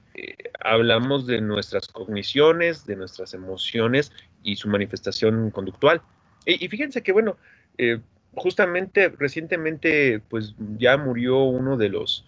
hablamos 0.60 1.26
de 1.26 1.42
nuestras 1.42 1.88
cogniciones, 1.88 2.86
de 2.86 2.96
nuestras 2.96 3.34
emociones 3.34 4.12
y 4.42 4.56
su 4.56 4.68
manifestación 4.68 5.50
conductual. 5.50 6.00
y 6.46 6.68
fíjense 6.68 7.02
que, 7.02 7.12
bueno, 7.12 7.36
justamente 8.34 9.10
recientemente, 9.10 10.20
pues 10.30 10.54
ya 10.78 10.96
murió 10.96 11.42
uno 11.44 11.76
de 11.76 11.90
los 11.90 12.24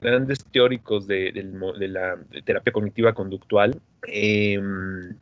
grandes 0.00 0.44
teóricos 0.44 1.08
de, 1.08 1.32
la 1.78 2.16
terapia 2.44 2.72
cognitiva 2.72 3.12
conductual, 3.12 3.80
em, 4.06 5.16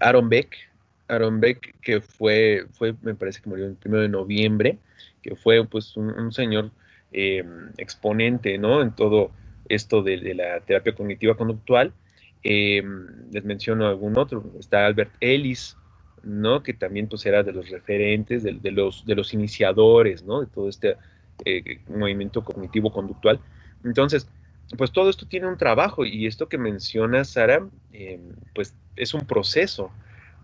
Aaron 0.00 0.28
Beck, 0.28 0.67
Aaron 1.08 1.40
Beck, 1.40 1.74
que 1.80 2.00
fue, 2.00 2.66
fue, 2.72 2.94
me 3.02 3.14
parece 3.14 3.40
que 3.40 3.48
murió 3.48 3.66
el 3.66 3.74
primero 3.74 4.02
de 4.02 4.08
noviembre, 4.08 4.78
que 5.22 5.34
fue 5.34 5.66
pues 5.66 5.96
un, 5.96 6.32
señor 6.32 6.70
eh, 7.12 7.44
exponente, 7.78 8.58
¿no? 8.58 8.82
En 8.82 8.94
todo 8.94 9.30
esto 9.68 10.02
de, 10.02 10.34
la 10.34 10.60
terapia 10.60 10.94
cognitiva 10.94 11.36
conductual. 11.36 11.92
Eh, 12.44 12.82
les 13.32 13.44
menciono 13.44 13.88
algún 13.88 14.16
otro, 14.16 14.44
está 14.60 14.86
Albert 14.86 15.12
Ellis, 15.20 15.76
¿no? 16.22 16.62
Que 16.62 16.74
también 16.74 17.08
pues 17.08 17.26
era 17.26 17.42
de 17.42 17.52
los 17.52 17.68
referentes, 17.70 18.42
de, 18.42 18.70
los, 18.70 19.04
de 19.04 19.14
los 19.14 19.34
iniciadores, 19.34 20.22
¿no? 20.22 20.40
De 20.40 20.46
todo 20.46 20.68
este 20.68 20.96
eh, 21.44 21.80
movimiento 21.88 22.44
cognitivo 22.44 22.92
conductual. 22.92 23.40
Entonces, 23.84 24.28
pues 24.76 24.92
todo 24.92 25.08
esto 25.08 25.26
tiene 25.26 25.46
un 25.46 25.56
trabajo 25.56 26.04
y 26.04 26.26
esto 26.26 26.48
que 26.48 26.58
menciona 26.58 27.24
Sara, 27.24 27.66
pues 28.54 28.74
es 28.96 29.14
un 29.14 29.22
proceso, 29.22 29.90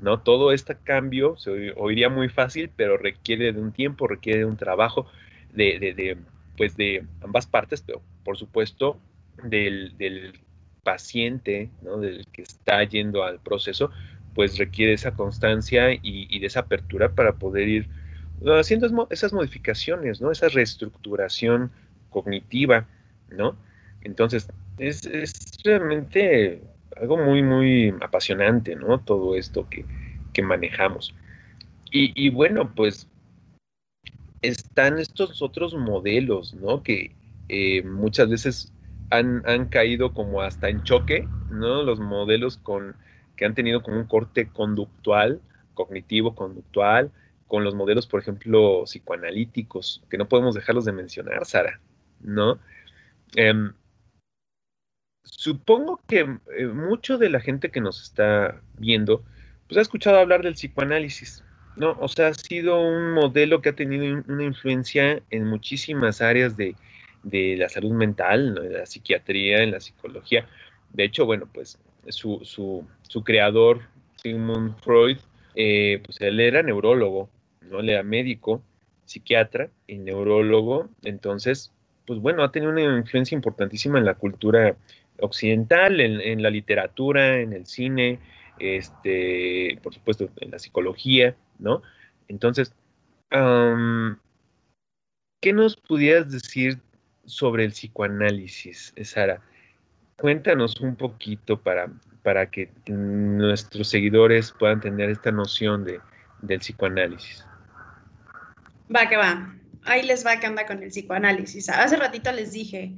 ¿no? 0.01 0.21
Todo 0.21 0.53
este 0.53 0.77
cambio 0.77 1.37
se 1.37 1.73
oiría 1.77 2.09
muy 2.09 2.29
fácil, 2.29 2.71
pero 2.75 2.97
requiere 2.97 3.53
de 3.53 3.61
un 3.61 3.73
tiempo, 3.73 4.07
requiere 4.07 4.41
de 4.41 4.45
un 4.45 4.57
trabajo 4.57 5.07
de, 5.53 6.19
pues 6.57 6.77
de 6.77 7.05
ambas 7.23 7.47
partes, 7.47 7.83
pero 7.83 8.03
por 8.25 8.37
supuesto 8.37 8.99
del, 9.43 10.35
paciente, 10.83 11.71
¿no? 11.81 11.97
Del 11.97 12.27
que 12.31 12.43
está 12.43 12.85
yendo 12.85 13.25
al 13.25 13.41
proceso, 13.41 13.91
pues 14.35 14.59
requiere 14.59 14.93
esa 14.93 15.15
constancia 15.15 15.93
y, 15.93 16.39
de 16.39 16.47
esa 16.47 16.61
apertura 16.61 17.15
para 17.15 17.37
poder 17.37 17.69
ir 17.69 17.89
haciendo 18.59 19.09
esas 19.11 19.33
modificaciones, 19.33 20.21
¿no? 20.21 20.31
Esa 20.31 20.49
reestructuración 20.49 21.71
cognitiva, 22.11 22.87
¿no? 23.31 23.57
Entonces, 24.03 24.47
es, 24.77 25.07
es 25.07 25.33
realmente 25.65 26.61
algo 27.01 27.17
muy, 27.17 27.43
muy 27.43 27.95
apasionante, 28.01 28.77
¿no? 28.77 29.01
Todo 29.01 29.37
esto 29.37 29.69
que, 29.69 29.85
manejamos. 30.43 31.15
Y, 31.91 32.29
bueno, 32.31 32.73
pues 32.75 33.09
están 34.43 34.99
estos 34.99 35.43
otros 35.43 35.75
modelos, 35.75 36.55
¿no? 36.55 36.83
Que 36.83 37.15
eh, 37.49 37.85
muchas 37.85 38.29
veces 38.29 38.73
han, 39.11 39.69
caído 39.69 40.13
como 40.13 40.43
hasta 40.43 40.69
en 40.69 40.83
choque, 40.83 41.29
¿no? 41.51 41.85
Los 41.85 42.01
modelos 42.01 42.57
con, 42.57 42.97
que 43.37 43.45
han 43.45 43.55
tenido 43.55 43.83
como 43.83 43.99
un 43.99 44.07
corte 44.07 44.49
conductual, 44.49 45.41
cognitivo 45.75 46.35
conductual, 46.35 47.13
con 47.47 47.63
los 47.63 47.77
modelos, 47.77 48.09
por 48.09 48.21
ejemplo, 48.21 48.83
psicoanalíticos, 48.87 50.03
que 50.11 50.19
no 50.19 50.29
podemos 50.29 50.57
dejarlos 50.57 50.85
de 50.85 50.93
mencionar, 50.93 51.45
Sara, 51.47 51.81
¿no? 52.21 52.59
Em, 53.37 53.73
supongo 55.25 56.01
que 56.07 56.21
eh, 56.57 56.67
mucho 56.67 57.19
de 57.19 57.31
la 57.31 57.41
gente 57.41 57.71
que 57.71 57.81
nos 57.81 58.03
está 58.03 58.61
viendo, 58.79 59.23
pues 59.67 59.79
ha 59.79 59.83
escuchado 59.83 60.19
hablar 60.19 60.43
del 60.43 60.55
psicoanálisis, 60.55 61.43
¿no? 61.77 61.97
O 62.01 62.09
sea, 62.09 62.29
ha 62.29 62.35
sido 62.35 62.81
un 62.81 63.13
modelo 63.13 63.61
que 63.61 63.71
ha 63.71 63.75
tenido 63.75 64.23
una 64.29 64.45
influencia 64.45 65.23
en 65.31 65.47
muchísimas 65.47 66.21
áreas 66.21 66.57
de, 66.57 66.77
la 67.25 67.69
salud 67.69 67.93
mental, 67.93 68.61
en 68.63 68.73
la 68.75 68.87
psiquiatría, 68.87 69.63
en 69.63 69.73
la 69.73 69.81
psicología. 69.81 70.47
De 70.93 71.05
hecho, 71.05 71.25
bueno, 71.25 71.49
pues 71.53 71.79
su, 72.09 72.41
su, 72.43 73.25
creador, 73.25 73.81
Sigmund 74.17 74.77
Freud, 74.81 75.17
eh, 75.55 76.01
pues 76.05 76.21
él 76.21 76.39
era 76.39 76.63
neurólogo, 76.63 77.31
¿no? 77.63 77.81
Él 77.81 77.89
era 77.89 78.03
médico, 78.03 78.63
psiquiatra 79.07 79.71
y 79.87 79.97
neurólogo. 79.97 80.91
Entonces, 81.03 81.73
pues 82.07 82.21
bueno, 82.21 82.45
ha 82.45 82.53
tenido 82.53 82.73
una 82.73 82.83
influencia 82.83 83.35
importantísima 83.35 83.99
en 83.99 84.05
la 84.05 84.15
cultura 84.15 84.77
occidental, 85.21 86.01
en, 86.01 86.43
la 86.43 86.51
literatura, 86.51 87.41
en 87.41 87.53
el 87.53 87.67
cine, 87.67 88.21
este, 88.59 89.79
por 89.83 89.95
supuesto, 89.95 90.29
en 90.41 90.51
la 90.51 90.59
psicología, 90.59 91.37
¿no? 91.59 91.83
Entonces, 92.29 92.75
¿qué 95.41 95.53
nos 95.53 95.77
pudieras 95.77 96.31
decir 96.31 96.81
sobre 97.25 97.65
el 97.65 97.73
psicoanálisis, 97.73 98.95
Sara? 99.03 99.41
Cuéntanos 100.17 100.81
un 100.81 100.97
poquito 100.97 101.61
para, 101.61 101.91
para 102.23 102.51
que 102.51 102.71
nuestros 102.87 103.89
seguidores 103.89 104.53
puedan 104.53 104.81
tener 104.81 105.11
esta 105.11 105.33
noción 105.33 105.85
de, 105.85 106.01
del 106.43 106.61
psicoanálisis. 106.61 107.45
Va 108.95 109.09
que 109.09 109.17
va. 109.17 109.55
Ahí 109.85 110.03
les 110.03 110.25
va 110.25 110.39
que 110.39 110.47
anda 110.47 110.67
con 110.67 110.83
el 110.83 110.89
psicoanálisis. 110.89 111.69
Hace 111.69 111.97
ratito 111.97 112.33
les 112.33 112.53
dije, 112.53 112.95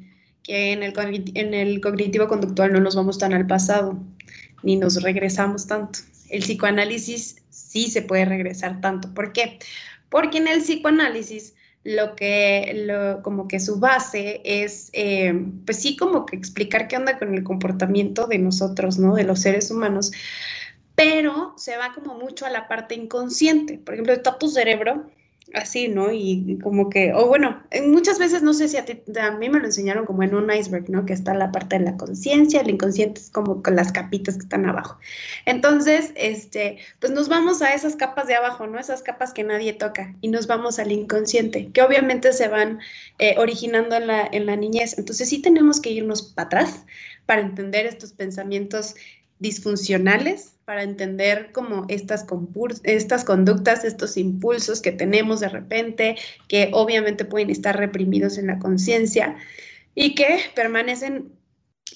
que 0.47 0.73
en 0.73 0.85
el, 0.85 0.95
en 1.35 1.55
el 1.55 1.81
cognitivo 1.81 2.29
conductual 2.29 2.73
no 2.73 2.81
nos 2.81 2.95
vamos 2.95 3.19
tan 3.19 3.35
al 3.35 3.47
pasado, 3.47 3.99
ni 4.63 4.77
nos 4.77 5.03
regresamos 5.03 5.67
tanto. 5.67 5.99
El 6.31 6.43
psicoanálisis 6.43 7.43
sí 7.51 7.91
se 7.91 8.03
puede 8.03 8.25
regresar 8.25 8.81
tanto. 8.81 9.13
¿Por 9.13 9.33
qué? 9.33 9.59
Porque 10.09 10.39
en 10.39 10.47
el 10.47 10.61
psicoanálisis 10.61 11.55
lo 11.83 12.15
que, 12.15 12.85
lo, 12.87 13.23
como 13.23 13.49
que 13.49 13.59
su 13.59 13.81
base 13.81 14.41
es, 14.45 14.91
eh, 14.93 15.35
pues 15.65 15.79
sí, 15.79 15.97
como 15.97 16.27
que 16.27 16.37
explicar 16.37 16.87
qué 16.87 16.97
onda 16.97 17.19
con 17.19 17.35
el 17.35 17.43
comportamiento 17.43 18.27
de 18.27 18.39
nosotros, 18.39 18.99
¿no? 18.99 19.15
De 19.15 19.25
los 19.25 19.41
seres 19.41 19.71
humanos, 19.71 20.13
pero 20.95 21.55
se 21.57 21.77
va 21.77 21.93
como 21.93 22.15
mucho 22.15 22.47
a 22.47 22.51
la 22.51 22.69
parte 22.69 22.95
inconsciente. 22.95 23.79
Por 23.79 23.95
ejemplo, 23.95 24.13
está 24.13 24.39
tu 24.39 24.49
cerebro 24.49 25.11
así, 25.55 25.89
¿no? 25.89 26.13
Y 26.13 26.59
como 26.63 26.91
que, 26.91 27.13
o 27.15 27.27
bueno, 27.27 27.63
muchas 27.87 28.19
veces 28.19 28.43
no 28.43 28.53
sé 28.53 28.69
si 28.69 28.77
a, 28.77 28.85
ti, 28.85 29.03
a 29.21 29.31
mí 29.33 29.49
me 29.49 29.59
lo 29.59 29.67
enseñaron 29.67 30.05
como 30.05 30.23
en 30.23 30.35
un 30.35 30.51
iceberg, 30.53 30.91
¿no? 30.91 31.07
Que 31.07 31.13
está 31.13 31.35
la 31.35 31.53
parte 31.53 31.79
de 31.79 31.85
la 31.85 31.97
conciencia, 31.97 32.61
el 32.61 32.71
inconsciente 32.71 33.21
es 33.21 33.31
como 33.31 33.63
con 33.63 33.77
las 33.77 33.93
capitas 33.93 34.37
que 34.37 34.43
están 34.43 34.69
abajo. 34.69 34.99
Entonces, 35.45 36.13
este, 36.17 36.79
pues 37.01 37.13
nos 37.13 37.29
vamos 37.29 37.63
a 37.63 37.75
esas 37.75 37.97
capas 37.97 38.27
de 38.27 38.35
abajo, 38.35 38.67
¿no? 38.67 38.79
Esas 38.79 39.03
capas 39.03 39.33
que 39.33 39.45
nadie 39.45 39.73
toca 39.73 40.15
y 40.21 40.29
nos 40.29 40.47
vamos 40.47 40.79
al 40.79 40.93
inconsciente, 40.93 41.71
que 41.73 41.83
obviamente 41.83 42.33
se 42.33 42.49
van 42.49 42.81
eh, 43.19 43.37
originando 43.39 43.97
en 43.97 44.07
la, 44.09 44.29
en 44.31 44.47
la 44.47 44.57
niñez. 44.57 44.99
Entonces 44.99 45.29
sí 45.29 45.41
tenemos 45.41 45.81
que 45.81 45.91
irnos 45.91 46.23
para 46.23 46.47
atrás 46.47 46.85
para 47.27 47.41
entender 47.41 47.87
estos 47.87 48.13
pensamientos 48.13 48.95
disfuncionales 49.39 50.57
para 50.65 50.83
entender 50.83 51.53
como 51.53 51.87
estas, 51.89 52.27
estas 52.83 53.25
conductas, 53.25 53.85
estos 53.85 54.17
impulsos 54.17 54.81
que 54.81 54.93
tenemos 54.93 55.41
de 55.41 55.49
repente, 55.49 56.17
que 56.49 56.71
obviamente 56.73 57.25
pueden 57.25 57.51
estar 57.51 57.77
reprimidos 57.77 58.37
en 58.37 58.49
la 58.49 58.59
conciencia 58.59 59.37
y 59.95 60.15
que 60.15 60.41
permanecen 60.55 61.33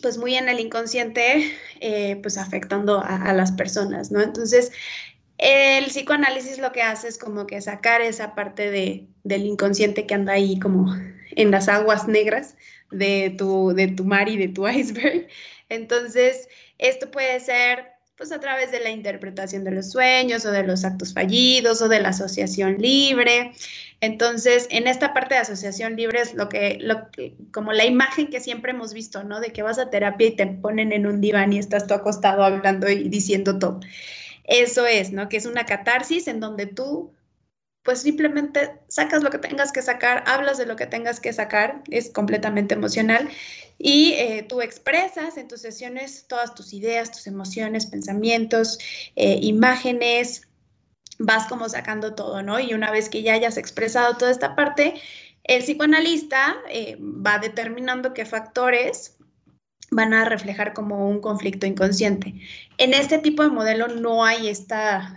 pues 0.03 0.19
muy 0.19 0.37
en 0.37 0.49
el 0.49 0.61
inconsciente, 0.61 1.53
eh, 1.81 2.17
pues 2.23 2.39
afectando 2.39 3.03
a, 3.05 3.33
las 3.33 3.53
personas, 3.53 4.11
¿no? 4.11 4.23
Entonces, 4.23 4.73
el 5.37 5.87
psicoanálisis 5.87 6.59
lo 6.59 6.73
que 6.73 6.83
hace 6.83 7.09
es 7.09 7.19
como 7.19 7.47
que 7.47 7.61
sacar 7.61 8.01
esa 8.01 8.35
parte 8.35 8.71
de, 8.71 9.09
del 9.25 9.45
inconsciente 9.45 10.07
que 10.07 10.15
anda 10.15 10.35
ahí 10.35 10.59
como 10.59 10.95
en 11.33 11.51
las 11.51 11.69
aguas 11.69 12.09
negras 12.09 12.57
de 12.91 13.35
tu, 13.37 13.73
de 13.75 13.89
tu 13.89 14.05
mar 14.05 14.29
y 14.29 14.37
de 14.37 14.49
tu 14.49 14.69
iceberg. 14.69 15.27
Entonces, 15.69 16.49
esto 16.81 17.11
puede 17.11 17.39
ser 17.41 17.93
pues 18.17 18.33
a 18.33 18.41
través 18.41 18.71
de 18.71 18.81
la 18.81 18.91
interpretación 18.91 19.65
de 19.65 19.71
los 19.71 19.93
sueños 19.93 20.45
o 20.45 20.51
de 20.51 20.63
los 20.63 20.85
actos 20.85 21.15
fallidos 21.15 21.81
o 21.81 21.89
de 21.89 22.01
la 22.01 22.11
asociación 22.11 22.77
libre. 22.77 23.53
Entonces, 24.03 24.69
en 24.71 24.87
esta 24.89 25.15
parte 25.15 25.35
de 25.35 25.41
asociación 25.41 25.97
libre 25.97 26.21
es 26.21 26.35
lo 26.35 26.51
que, 26.51 26.77
lo 26.83 27.09
como 27.51 27.73
la 27.73 27.87
imagen 27.87 28.27
que 28.27 28.41
siempre 28.41 28.73
hemos 28.73 28.93
visto, 28.93 29.25
¿no? 29.25 29.41
De 29.41 29.55
que 29.55 29.63
vas 29.63 29.79
a 29.79 29.89
terapia 29.89 30.27
y 30.27 30.37
te 30.37 30.47
ponen 30.47 30.93
en 30.93 31.07
un 31.07 31.23
diván 31.23 31.55
y 31.55 31.59
estás 31.59 31.87
tú 31.87 31.95
acostado 31.95 32.45
hablando 32.45 32.91
y 32.91 33.09
diciendo 33.09 33.59
todo. 33.59 33.81
Eso 34.45 34.85
es, 34.85 35.13
¿no? 35.13 35.31
Que 35.31 35.39
es 35.39 35.47
una 35.47 35.65
catarsis 35.65 36.29
en 36.29 36.41
donde 36.41 36.67
tú 36.67 37.15
pues 37.83 38.03
simplemente 38.03 38.79
sacas 38.89 39.23
lo 39.23 39.31
que 39.31 39.39
tengas 39.39 39.73
que 39.73 39.83
sacar, 39.83 40.25
hablas 40.27 40.59
de 40.59 40.67
lo 40.67 40.77
que 40.77 40.87
tengas 40.87 41.21
que 41.21 41.33
sacar, 41.33 41.83
es 41.91 42.11
completamente 42.11 42.75
emocional 42.75 43.29
y 43.79 44.13
eh, 44.13 44.45
tú 44.47 44.61
expresas 44.61 45.39
en 45.39 45.49
tus 45.49 45.63
sesiones 45.63 46.27
todas 46.29 46.55
tus 46.55 46.75
ideas, 46.75 47.11
tus 47.11 47.27
emociones, 47.27 47.87
pensamientos, 47.87 48.79
eh, 49.17 49.39
imágenes, 49.43 50.49
vas 51.19 51.47
como 51.47 51.69
sacando 51.69 52.15
todo, 52.15 52.43
¿no? 52.43 52.61
Y 52.61 52.75
una 52.75 52.91
vez 52.91 53.09
que 53.09 53.23
ya 53.23 53.35
hayas 53.35 53.57
expresado 53.57 54.17
toda 54.17 54.31
esta 54.31 54.55
parte, 54.55 54.95
el 55.45 55.63
psicoanalista 55.63 56.57
eh, 56.69 56.99
va 57.01 57.39
determinando 57.39 58.13
qué 58.13 58.27
factores 58.27 59.17
van 59.91 60.13
a 60.13 60.27
reflejar 60.27 60.75
como 60.75 61.09
un 61.09 61.21
conflicto 61.21 61.67
inconsciente. 61.67 62.35
En 62.77 62.95
este 62.95 63.19
tipo 63.19 63.43
de 63.43 63.49
modelo 63.49 63.89
no 63.89 64.25
hay 64.25 64.49
esta 64.49 65.17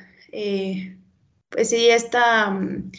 pues 1.54 1.70
sí, 1.70 1.90
esta, 1.90 2.50
mm, 2.50 2.92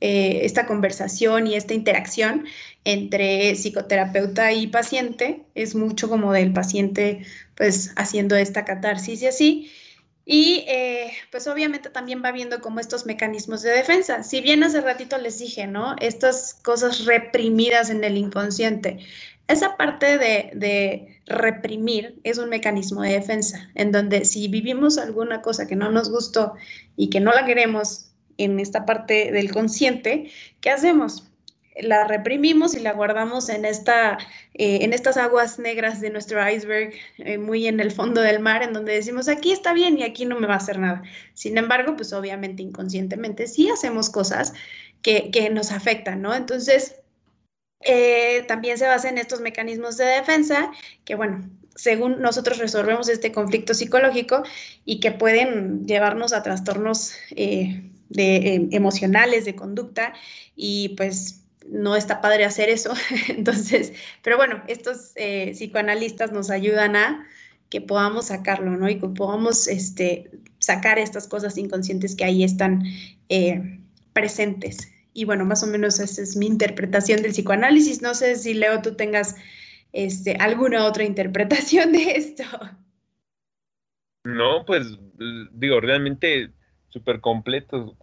eh, 0.00 0.40
esta 0.44 0.66
conversación 0.66 1.46
y 1.46 1.54
esta 1.54 1.74
interacción 1.74 2.46
entre 2.84 3.54
psicoterapeuta 3.54 4.52
y 4.52 4.66
paciente 4.66 5.44
es 5.54 5.74
mucho 5.74 6.08
como 6.08 6.32
del 6.32 6.52
paciente 6.52 7.24
pues 7.54 7.92
haciendo 7.96 8.36
esta 8.36 8.64
catarsis 8.64 9.22
y 9.22 9.26
así. 9.26 9.72
Y 10.24 10.64
eh, 10.68 11.12
pues 11.32 11.46
obviamente 11.48 11.90
también 11.90 12.22
va 12.24 12.30
viendo 12.30 12.60
como 12.60 12.80
estos 12.80 13.04
mecanismos 13.06 13.62
de 13.62 13.70
defensa. 13.70 14.22
Si 14.22 14.40
bien 14.40 14.62
hace 14.62 14.80
ratito 14.80 15.18
les 15.18 15.38
dije, 15.38 15.66
¿no? 15.66 15.96
Estas 16.00 16.54
cosas 16.54 17.04
reprimidas 17.04 17.90
en 17.90 18.04
el 18.04 18.16
inconsciente. 18.16 18.98
Esa 19.50 19.76
parte 19.76 20.18
de, 20.18 21.16
reprimir 21.26 22.20
es 22.24 22.38
un 22.38 22.48
mecanismo 22.48 23.02
de 23.02 23.12
defensa, 23.12 23.70
en 23.74 23.92
donde 23.92 24.24
si 24.24 24.48
vivimos 24.48 24.98
alguna 24.98 25.42
cosa 25.42 25.66
que 25.66 25.76
no 25.76 25.90
nos 25.90 26.10
gustó 26.10 26.54
y 26.96 27.08
que 27.10 27.20
no 27.20 27.32
la 27.32 27.44
queremos 27.44 28.10
en 28.36 28.58
esta 28.58 28.84
parte 28.84 29.30
del 29.30 29.52
consciente, 29.52 30.30
¿qué 30.60 30.70
hacemos? 30.70 31.30
la 31.82 32.04
reprimimos 32.04 32.74
y 32.74 32.80
la 32.80 32.92
guardamos 32.92 33.48
en, 33.48 33.64
esta, 33.64 34.18
eh, 34.54 34.80
en 34.82 34.92
estas 34.92 35.16
aguas 35.16 35.58
negras 35.58 36.00
de 36.00 36.10
nuestro 36.10 36.46
iceberg, 36.46 36.92
eh, 37.18 37.38
muy 37.38 37.66
en 37.68 37.80
el 37.80 37.90
fondo 37.90 38.20
del 38.20 38.40
mar, 38.40 38.62
en 38.62 38.72
donde 38.72 38.92
decimos, 38.92 39.28
aquí 39.28 39.52
está 39.52 39.72
bien 39.72 39.96
y 39.96 40.02
aquí 40.02 40.26
no 40.26 40.38
me 40.38 40.46
va 40.46 40.54
a 40.54 40.58
hacer 40.58 40.78
nada. 40.78 41.02
Sin 41.32 41.56
embargo, 41.58 41.96
pues 41.96 42.12
obviamente 42.12 42.62
inconscientemente 42.62 43.46
sí 43.46 43.70
hacemos 43.70 44.10
cosas 44.10 44.52
que, 45.02 45.50
nos 45.52 45.72
afectan, 45.72 46.20
¿no? 46.22 46.34
Entonces, 46.34 46.99
eh, 47.80 48.44
también 48.46 48.78
se 48.78 48.86
basa 48.86 49.08
en 49.08 49.18
estos 49.18 49.40
mecanismos 49.40 49.96
de 49.96 50.04
defensa 50.04 50.70
que, 51.04 51.14
bueno, 51.14 51.48
según 51.74 52.20
nosotros 52.20 52.58
resolvemos 52.58 53.08
este 53.08 53.32
conflicto 53.32 53.74
psicológico 53.74 54.42
y 54.84 55.00
que 55.00 55.12
pueden 55.12 55.86
llevarnos 55.86 56.32
a 56.32 56.42
trastornos 56.42 57.14
de, 58.10 58.68
emocionales, 58.72 59.44
de 59.44 59.54
conducta 59.54 60.12
y 60.56 60.90
pues 60.90 61.42
no 61.66 61.96
está 61.96 62.20
padre 62.20 62.44
hacer 62.44 62.68
eso. 62.68 62.92
Entonces, 63.28 63.92
pero 64.22 64.36
bueno, 64.36 64.62
estos 64.66 65.12
eh, 65.16 65.52
psicoanalistas 65.54 66.32
nos 66.32 66.50
ayudan 66.50 66.96
a 66.96 67.26
que 67.70 67.80
podamos 67.80 68.26
sacarlo, 68.26 68.72
¿no? 68.72 68.90
Y 68.90 68.98
que 68.98 69.08
podamos 69.08 69.68
este, 69.68 70.30
sacar 70.58 70.98
estas 70.98 71.28
cosas 71.28 71.56
inconscientes 71.56 72.16
que 72.16 72.24
ahí 72.24 72.42
están 72.42 72.82
eh, 73.28 73.78
presentes. 74.12 74.88
Y 75.12 75.24
bueno, 75.24 75.44
más 75.44 75.62
o 75.62 75.66
menos 75.66 75.98
esa 75.98 76.22
es 76.22 76.36
mi 76.36 76.46
interpretación 76.46 77.22
del 77.22 77.32
psicoanálisis. 77.32 78.02
No 78.02 78.14
sé 78.14 78.36
si, 78.36 78.54
Leo, 78.54 78.80
tú 78.82 78.94
tengas 78.94 79.36
este, 79.92 80.36
alguna 80.36 80.84
otra 80.84 81.04
interpretación 81.04 81.92
de 81.92 82.12
esto. 82.12 82.44
No, 84.24 84.64
pues 84.64 84.98
digo, 85.52 85.80
realmente 85.80 86.50
súper 86.88 87.20
completo. 87.20 87.96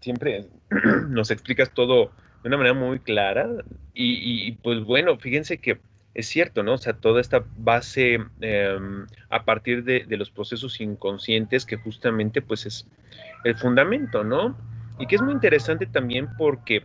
Siempre 0.00 0.48
nos 1.08 1.30
explicas 1.30 1.72
todo 1.72 2.12
de 2.42 2.48
una 2.48 2.56
manera 2.56 2.74
muy 2.74 2.98
clara. 2.98 3.48
Y, 3.94 4.52
pues 4.62 4.82
bueno, 4.84 5.18
fíjense 5.18 5.58
que 5.58 5.78
es 6.14 6.26
cierto, 6.26 6.62
¿no? 6.62 6.74
O 6.74 6.78
sea, 6.78 6.94
toda 6.94 7.20
esta 7.20 7.44
base 7.56 8.18
em, 8.40 9.06
a 9.28 9.44
partir 9.44 9.84
de, 9.84 10.04
los 10.16 10.30
procesos 10.30 10.80
inconscientes 10.80 11.66
que 11.66 11.76
justamente 11.76 12.42
pues 12.42 12.66
es 12.66 12.86
el 13.44 13.56
fundamento, 13.56 14.24
¿no? 14.24 14.56
Y 15.00 15.06
que 15.06 15.16
es 15.16 15.22
muy 15.22 15.32
interesante 15.32 15.86
también 15.86 16.28
porque, 16.36 16.84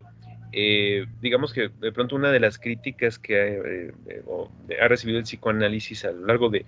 eh, 0.51 1.05
digamos 1.21 1.53
que 1.53 1.69
de 1.79 1.91
pronto 1.91 2.15
una 2.15 2.31
de 2.31 2.39
las 2.39 2.57
críticas 2.57 3.19
que 3.19 3.35
eh, 3.35 3.93
eh, 4.07 4.77
ha 4.81 4.87
recibido 4.87 5.19
el 5.19 5.25
psicoanálisis 5.25 6.05
a 6.05 6.11
lo 6.11 6.25
largo 6.25 6.49
de, 6.49 6.65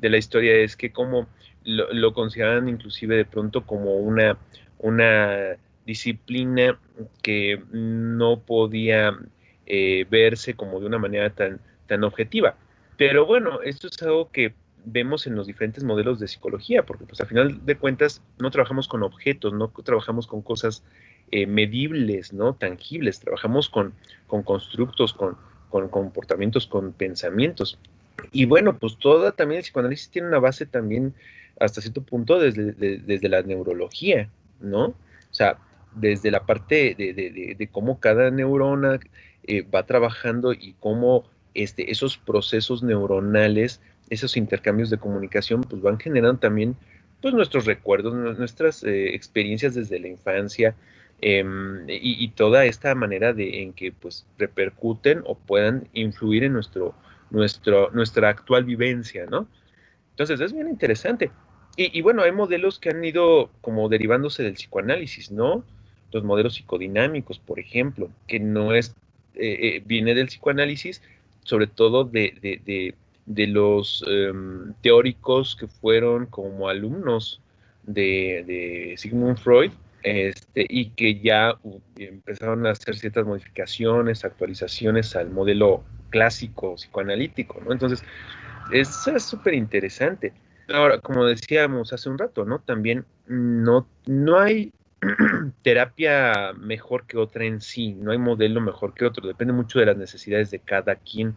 la 0.00 0.16
historia 0.16 0.54
es 0.56 0.76
que 0.76 0.92
como 0.92 1.28
lo, 1.64 1.92
lo, 1.92 2.14
consideran 2.14 2.68
inclusive 2.68 3.16
de 3.16 3.24
pronto 3.24 3.66
como 3.66 3.96
una, 3.96 4.38
una 4.78 5.56
disciplina 5.84 6.78
que 7.22 7.62
no 7.72 8.40
podía 8.40 9.18
eh, 9.66 10.06
verse 10.10 10.54
como 10.54 10.80
de 10.80 10.86
una 10.86 10.98
manera 10.98 11.30
tan, 11.30 11.60
tan 11.86 12.04
objetiva. 12.04 12.56
Pero 12.96 13.26
bueno, 13.26 13.62
esto 13.62 13.88
es 13.88 14.02
algo 14.02 14.30
que 14.30 14.52
vemos 14.84 15.26
en 15.26 15.34
los 15.34 15.46
diferentes 15.46 15.84
modelos 15.84 16.18
de 16.20 16.28
psicología, 16.28 16.84
porque 16.84 17.04
pues 17.04 17.20
al 17.20 17.26
final 17.26 17.64
de 17.64 17.76
cuentas 17.76 18.22
no 18.38 18.50
trabajamos 18.50 18.88
con 18.88 19.02
objetos, 19.02 19.52
no 19.52 19.68
trabajamos 19.68 20.26
con 20.26 20.42
cosas 20.42 20.82
eh, 21.30 21.46
medibles, 21.46 22.32
¿no? 22.32 22.54
Tangibles, 22.54 23.20
trabajamos 23.20 23.68
con, 23.68 23.94
con 24.26 24.42
constructos, 24.42 25.12
con, 25.12 25.36
con, 25.68 25.88
comportamientos, 25.88 26.66
con 26.66 26.92
pensamientos. 26.92 27.78
Y 28.32 28.46
bueno, 28.46 28.78
pues 28.78 28.96
toda 28.98 29.32
también 29.32 29.58
el 29.58 29.62
psicoanálisis 29.64 30.10
tiene 30.10 30.28
una 30.28 30.38
base 30.38 30.66
también 30.66 31.14
hasta 31.58 31.80
cierto 31.80 32.02
punto 32.02 32.38
desde, 32.38 32.72
desde 32.72 33.28
la 33.28 33.42
neurología, 33.42 34.28
¿no? 34.60 34.86
O 34.86 34.94
sea, 35.30 35.58
desde 35.94 36.30
la 36.30 36.44
parte 36.46 36.94
de, 36.96 37.68
cómo 37.70 38.00
cada 38.00 38.30
neurona 38.30 39.00
eh, 39.44 39.62
va 39.62 39.84
trabajando 39.84 40.52
y 40.52 40.74
cómo 40.80 41.24
este, 41.54 41.90
esos 41.90 42.16
procesos 42.16 42.82
neuronales, 42.82 43.80
esos 44.10 44.36
intercambios 44.36 44.90
de 44.90 44.98
comunicación, 44.98 45.62
pues 45.62 45.80
van 45.80 45.98
generando 45.98 46.38
también 46.38 46.76
pues, 47.22 47.32
nuestros 47.34 47.64
recuerdos, 47.64 48.14
nuestras 48.38 48.82
eh, 48.84 49.14
experiencias 49.14 49.74
desde 49.74 49.98
la 49.98 50.08
infancia 50.08 50.74
em, 51.20 51.84
y, 51.88 52.28
toda 52.28 52.64
esta 52.64 52.94
manera 52.94 53.32
de 53.32 53.62
en 53.62 53.72
que 53.72 53.92
pues 53.92 54.26
repercuten 54.38 55.22
o 55.24 55.34
puedan 55.34 55.88
influir 55.92 56.44
en 56.44 56.52
nuestro, 56.52 56.94
nuestro, 57.30 57.90
nuestra 57.92 58.28
actual 58.28 58.64
vivencia, 58.64 59.26
¿no? 59.26 59.46
Entonces 60.10 60.40
es 60.40 60.52
bien 60.52 60.68
interesante. 60.68 61.30
Y, 61.76 61.96
y, 61.96 62.02
bueno, 62.02 62.22
hay 62.22 62.32
modelos 62.32 62.78
que 62.78 62.90
han 62.90 63.04
ido 63.04 63.50
como 63.60 63.88
derivándose 63.88 64.42
del 64.42 64.54
psicoanálisis, 64.54 65.30
¿no? 65.30 65.64
los 66.12 66.24
modelos 66.24 66.54
psicodinámicos, 66.54 67.38
por 67.38 67.58
ejemplo, 67.58 68.10
que 68.26 68.40
no 68.40 68.74
es, 68.74 68.94
eh, 69.34 69.76
eh, 69.76 69.82
viene 69.84 70.14
del 70.14 70.26
psicoanálisis, 70.26 71.02
sobre 71.44 71.66
todo 71.66 72.04
de, 72.04 72.94
los 73.36 74.04
em, 74.06 74.74
teóricos 74.82 75.56
que 75.56 75.66
fueron 75.66 76.26
como 76.26 76.68
alumnos 76.68 77.40
de, 77.84 78.94
Sigmund 78.96 79.38
Freud, 79.38 79.72
este, 80.02 80.66
y 80.68 80.90
que 80.90 81.20
ya 81.20 81.58
empezaron 81.96 82.66
a 82.66 82.70
hacer 82.70 82.96
ciertas 82.96 83.26
modificaciones, 83.26 84.24
actualizaciones 84.24 85.14
al 85.16 85.30
modelo 85.30 85.84
clásico 86.10 86.74
psicoanalítico. 86.74 87.60
Entonces, 87.70 88.02
eso 88.72 89.16
es 89.16 89.22
súper 89.24 89.54
interesante. 89.54 90.32
Ahora, 90.68 90.98
como 90.98 91.24
decíamos 91.24 91.92
hace 91.92 92.08
un 92.08 92.18
rato, 92.18 92.44
¿no? 92.44 92.60
También 92.60 93.04
no, 93.26 93.86
no 94.06 94.38
hay 94.38 94.72
terapia 95.62 96.52
mejor 96.58 97.06
que 97.06 97.18
otra 97.18 97.44
en 97.44 97.60
sí, 97.60 97.94
no 97.94 98.12
hay 98.12 98.18
modelo 98.18 98.60
mejor 98.60 98.94
que 98.94 99.04
otro, 99.04 99.26
depende 99.26 99.52
mucho 99.52 99.78
de 99.80 99.86
las 99.86 99.96
necesidades 99.96 100.50
de 100.50 100.60
cada 100.60 100.96
quien. 100.96 101.34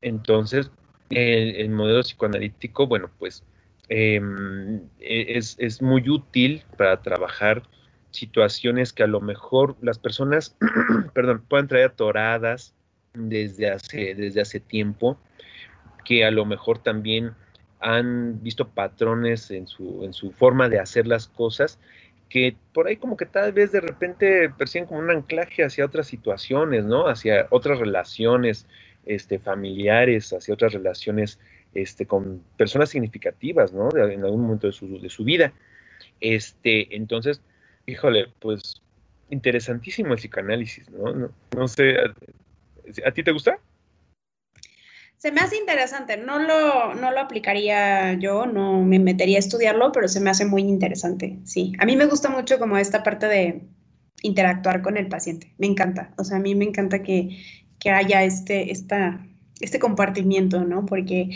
Entonces, 0.00 0.70
el, 1.10 1.70
modelo 1.70 2.02
psicoanalítico, 2.02 2.86
bueno, 2.86 3.10
pues 3.18 3.42
em, 3.88 4.80
e, 5.00 5.36
es, 5.36 5.82
muy 5.82 6.08
útil 6.08 6.62
para 6.76 7.02
trabajar 7.02 7.62
situaciones 8.10 8.92
que 8.92 9.02
a 9.02 9.08
lo 9.08 9.20
mejor 9.20 9.76
las 9.82 9.98
personas, 9.98 10.56
perdón, 11.14 11.44
puedan 11.48 11.68
traer 11.68 11.86
atoradas 11.86 12.74
desde 13.14 13.70
hace, 13.70 14.14
desde 14.14 14.40
hace 14.40 14.60
tiempo, 14.60 15.18
que 16.04 16.24
a 16.24 16.30
lo 16.30 16.44
mejor 16.44 16.78
también 16.78 17.32
han 17.80 18.42
visto 18.42 18.68
patrones 18.68 19.50
en 19.50 19.66
su, 19.66 20.04
en 20.04 20.12
su 20.12 20.32
forma 20.32 20.68
de 20.68 20.78
hacer 20.78 21.06
las 21.06 21.28
cosas 21.28 21.78
que 22.30 22.56
por 22.72 22.86
ahí 22.86 22.96
como 22.96 23.16
que 23.16 23.26
tal 23.26 23.52
vez 23.52 23.72
de 23.72 23.80
repente 23.80 24.48
perciben 24.50 24.86
como 24.86 25.00
un 25.00 25.10
anclaje 25.10 25.64
hacia 25.64 25.84
otras 25.84 26.06
situaciones, 26.06 26.84
¿no? 26.84 27.08
Hacia 27.08 27.48
otras 27.50 27.80
relaciones 27.80 28.66
este, 29.06 29.38
familiares, 29.38 30.32
hacia 30.32 30.54
otras 30.54 30.72
relaciones 30.72 31.38
este, 31.74 32.06
con 32.06 32.42
personas 32.56 32.90
significativas, 32.90 33.72
¿no? 33.72 33.88
en 33.96 34.24
algún 34.24 34.42
momento 34.42 34.66
de 34.66 34.72
su, 34.72 35.00
de 35.00 35.08
su 35.08 35.24
vida. 35.24 35.52
Este, 36.20 36.94
entonces, 36.94 37.40
híjole, 37.86 38.28
pues 38.40 38.82
interesantísimo 39.30 40.12
el 40.12 40.18
psicoanálisis, 40.18 40.90
¿no? 40.90 41.30
No, 41.56 41.68
sé, 41.68 41.96
¿a 43.04 43.10
ti 43.12 43.22
te 43.22 43.32
gusta? 43.32 43.58
Se 45.16 45.32
me 45.32 45.40
hace 45.40 45.56
interesante, 45.56 46.16
no 46.16 46.38
lo, 46.38 46.94
no 46.94 47.10
lo 47.10 47.20
aplicaría 47.20 48.14
yo, 48.14 48.46
no 48.46 48.82
me 48.82 48.98
metería 48.98 49.36
a 49.36 49.40
estudiarlo, 49.40 49.92
pero 49.92 50.08
se 50.08 50.20
me 50.20 50.30
hace 50.30 50.46
muy 50.46 50.62
interesante, 50.62 51.38
sí. 51.44 51.72
A 51.78 51.84
mí 51.84 51.94
me 51.94 52.06
gusta 52.06 52.30
mucho 52.30 52.58
como 52.58 52.78
esta 52.78 53.02
parte 53.02 53.26
de 53.26 53.62
interactuar 54.22 54.82
con 54.82 54.96
el 54.96 55.08
paciente, 55.08 55.52
me 55.58 55.66
encanta, 55.66 56.12
o 56.16 56.24
sea, 56.24 56.38
a 56.38 56.40
mí 56.40 56.54
me 56.54 56.64
encanta 56.64 57.02
que, 57.02 57.36
que 57.80 57.90
haya 57.90 58.22
este, 58.22 58.70
esta, 58.70 59.20
este 59.60 59.78
compartimiento, 59.78 60.64
¿no? 60.64 60.86
Porque 60.86 61.30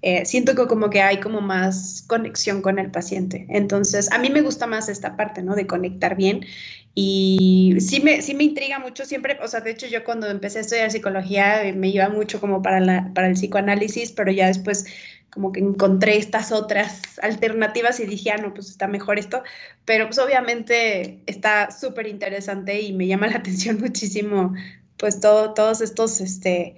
eh, 0.00 0.24
siento 0.24 0.54
que 0.54 0.66
como 0.66 0.90
que 0.90 1.02
hay 1.02 1.18
como 1.18 1.40
más 1.40 2.04
conexión 2.06 2.62
con 2.62 2.78
el 2.78 2.90
paciente. 2.90 3.46
Entonces, 3.48 4.10
a 4.12 4.18
mí 4.18 4.30
me 4.30 4.42
gusta 4.42 4.66
más 4.66 4.88
esta 4.88 5.16
parte, 5.16 5.42
¿no? 5.42 5.54
De 5.56 5.66
conectar 5.66 6.16
bien. 6.16 6.46
Y 6.94 7.76
sí 7.80 8.00
me, 8.00 8.22
sí 8.22 8.34
me 8.34 8.44
intriga 8.44 8.78
mucho 8.78 9.04
siempre, 9.04 9.38
o 9.40 9.46
sea, 9.46 9.60
de 9.60 9.70
hecho 9.70 9.86
yo 9.86 10.02
cuando 10.02 10.26
empecé 10.28 10.58
a 10.58 10.60
estudiar 10.62 10.90
psicología 10.90 11.62
eh, 11.64 11.72
me 11.72 11.88
iba 11.90 12.08
mucho 12.08 12.40
como 12.40 12.60
para, 12.60 12.80
la, 12.80 13.12
para 13.14 13.28
el 13.28 13.34
psicoanálisis, 13.34 14.10
pero 14.12 14.32
ya 14.32 14.48
después 14.48 14.86
como 15.30 15.52
que 15.52 15.60
encontré 15.60 16.16
estas 16.16 16.50
otras 16.50 17.18
alternativas 17.22 18.00
y 18.00 18.06
dije, 18.06 18.32
ah, 18.32 18.38
no, 18.38 18.52
pues 18.54 18.70
está 18.70 18.88
mejor 18.88 19.18
esto, 19.18 19.42
pero 19.84 20.06
pues 20.06 20.18
obviamente 20.18 21.20
está 21.26 21.70
súper 21.70 22.08
interesante 22.08 22.80
y 22.80 22.92
me 22.92 23.06
llama 23.06 23.28
la 23.28 23.36
atención 23.38 23.78
muchísimo 23.78 24.54
pues 24.98 25.20
todo, 25.20 25.54
todos 25.54 25.80
estos 25.80 26.20
este, 26.20 26.76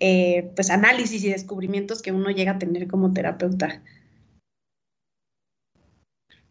eh, 0.00 0.50
pues 0.54 0.70
análisis 0.70 1.24
y 1.24 1.30
descubrimientos 1.30 2.02
que 2.02 2.12
uno 2.12 2.30
llega 2.30 2.52
a 2.52 2.58
tener 2.58 2.88
como 2.88 3.12
terapeuta. 3.12 3.82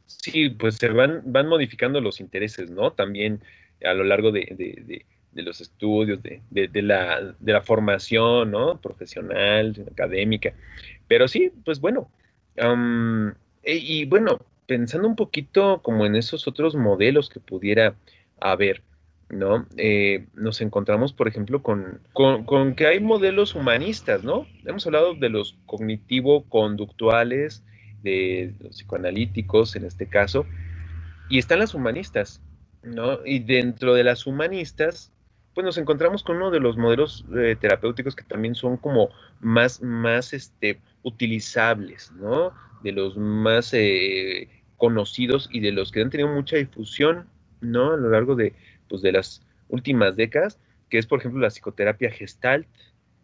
Sí, 0.05 0.49
pues 0.49 0.75
se 0.75 0.89
van, 0.89 1.21
van 1.25 1.47
modificando 1.47 1.99
los 2.01 2.19
intereses, 2.19 2.69
¿no? 2.69 2.91
También 2.91 3.41
a 3.83 3.93
lo 3.93 4.03
largo 4.03 4.31
de, 4.31 5.05
los 5.33 5.61
estudios, 5.61 6.19
de, 6.21 6.69
la, 6.81 7.35
de 7.39 7.53
la 7.53 7.61
formación, 7.61 8.51
¿no? 8.51 8.79
Profesional, 8.79 9.85
académica. 9.91 10.53
Pero 11.07 11.27
sí, 11.27 11.51
pues 11.65 11.79
bueno. 11.79 12.09
E, 12.55 13.75
y, 13.75 14.05
bueno, 14.05 14.39
pensando 14.65 15.07
un 15.07 15.15
poquito 15.15 15.81
como 15.81 16.05
en 16.05 16.15
esos 16.15 16.47
otros 16.47 16.75
modelos 16.75 17.29
que 17.29 17.39
pudiera 17.39 17.95
haber, 18.39 18.81
¿no? 19.31 19.65
Eh, 19.77 20.27
nos 20.35 20.61
encontramos, 20.61 21.13
por 21.13 21.27
ejemplo, 21.27 21.63
con, 21.63 22.01
con, 22.13 22.75
que 22.75 22.87
hay 22.87 22.99
modelos 22.99 23.55
humanistas, 23.55 24.23
¿no? 24.23 24.45
Hemos 24.65 24.85
hablado 24.85 25.15
de 25.15 25.29
los 25.29 25.57
cognitivo-conductuales, 25.65 27.63
de 28.03 28.53
los 28.59 28.75
psicoanalíticos 28.75 29.75
en 29.75 29.85
este 29.85 30.07
caso, 30.07 30.45
y 31.29 31.37
están 31.39 31.59
las 31.59 31.73
humanistas, 31.73 32.41
¿no? 32.83 33.25
Y 33.25 33.39
dentro 33.39 33.93
de 33.93 34.03
las 34.03 34.27
humanistas, 34.27 35.13
pues 35.53 35.65
nos 35.65 35.77
encontramos 35.77 36.23
con 36.23 36.37
uno 36.37 36.51
de 36.51 36.59
los 36.59 36.77
modelos 36.77 37.25
eh, 37.35 37.55
terapéuticos 37.59 38.15
que 38.15 38.23
también 38.23 38.55
son 38.55 38.77
como 38.77 39.09
más, 39.39 39.81
más 39.81 40.33
este, 40.33 40.79
utilizables, 41.03 42.11
¿no? 42.13 42.51
De 42.83 42.91
los 42.91 43.15
más 43.17 43.73
eh, 43.73 44.49
conocidos 44.77 45.47
y 45.51 45.61
de 45.61 45.71
los 45.71 45.91
que 45.91 46.01
han 46.01 46.09
tenido 46.09 46.29
mucha 46.29 46.57
difusión, 46.57 47.27
¿no? 47.61 47.93
A 47.93 47.97
lo 47.97 48.09
largo 48.09 48.35
de, 48.35 48.53
pues, 48.91 49.01
de 49.01 49.13
las 49.13 49.41
últimas 49.69 50.15
décadas, 50.15 50.59
que 50.89 50.99
es, 50.99 51.07
por 51.07 51.19
ejemplo, 51.19 51.41
la 51.41 51.49
psicoterapia 51.49 52.11
gestalt, 52.11 52.67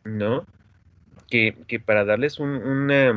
¿no? 0.03 0.45
Que, 1.29 1.53
para 1.85 2.05
darles 2.05 2.39
un, 2.39 2.89
eh, 2.89 3.13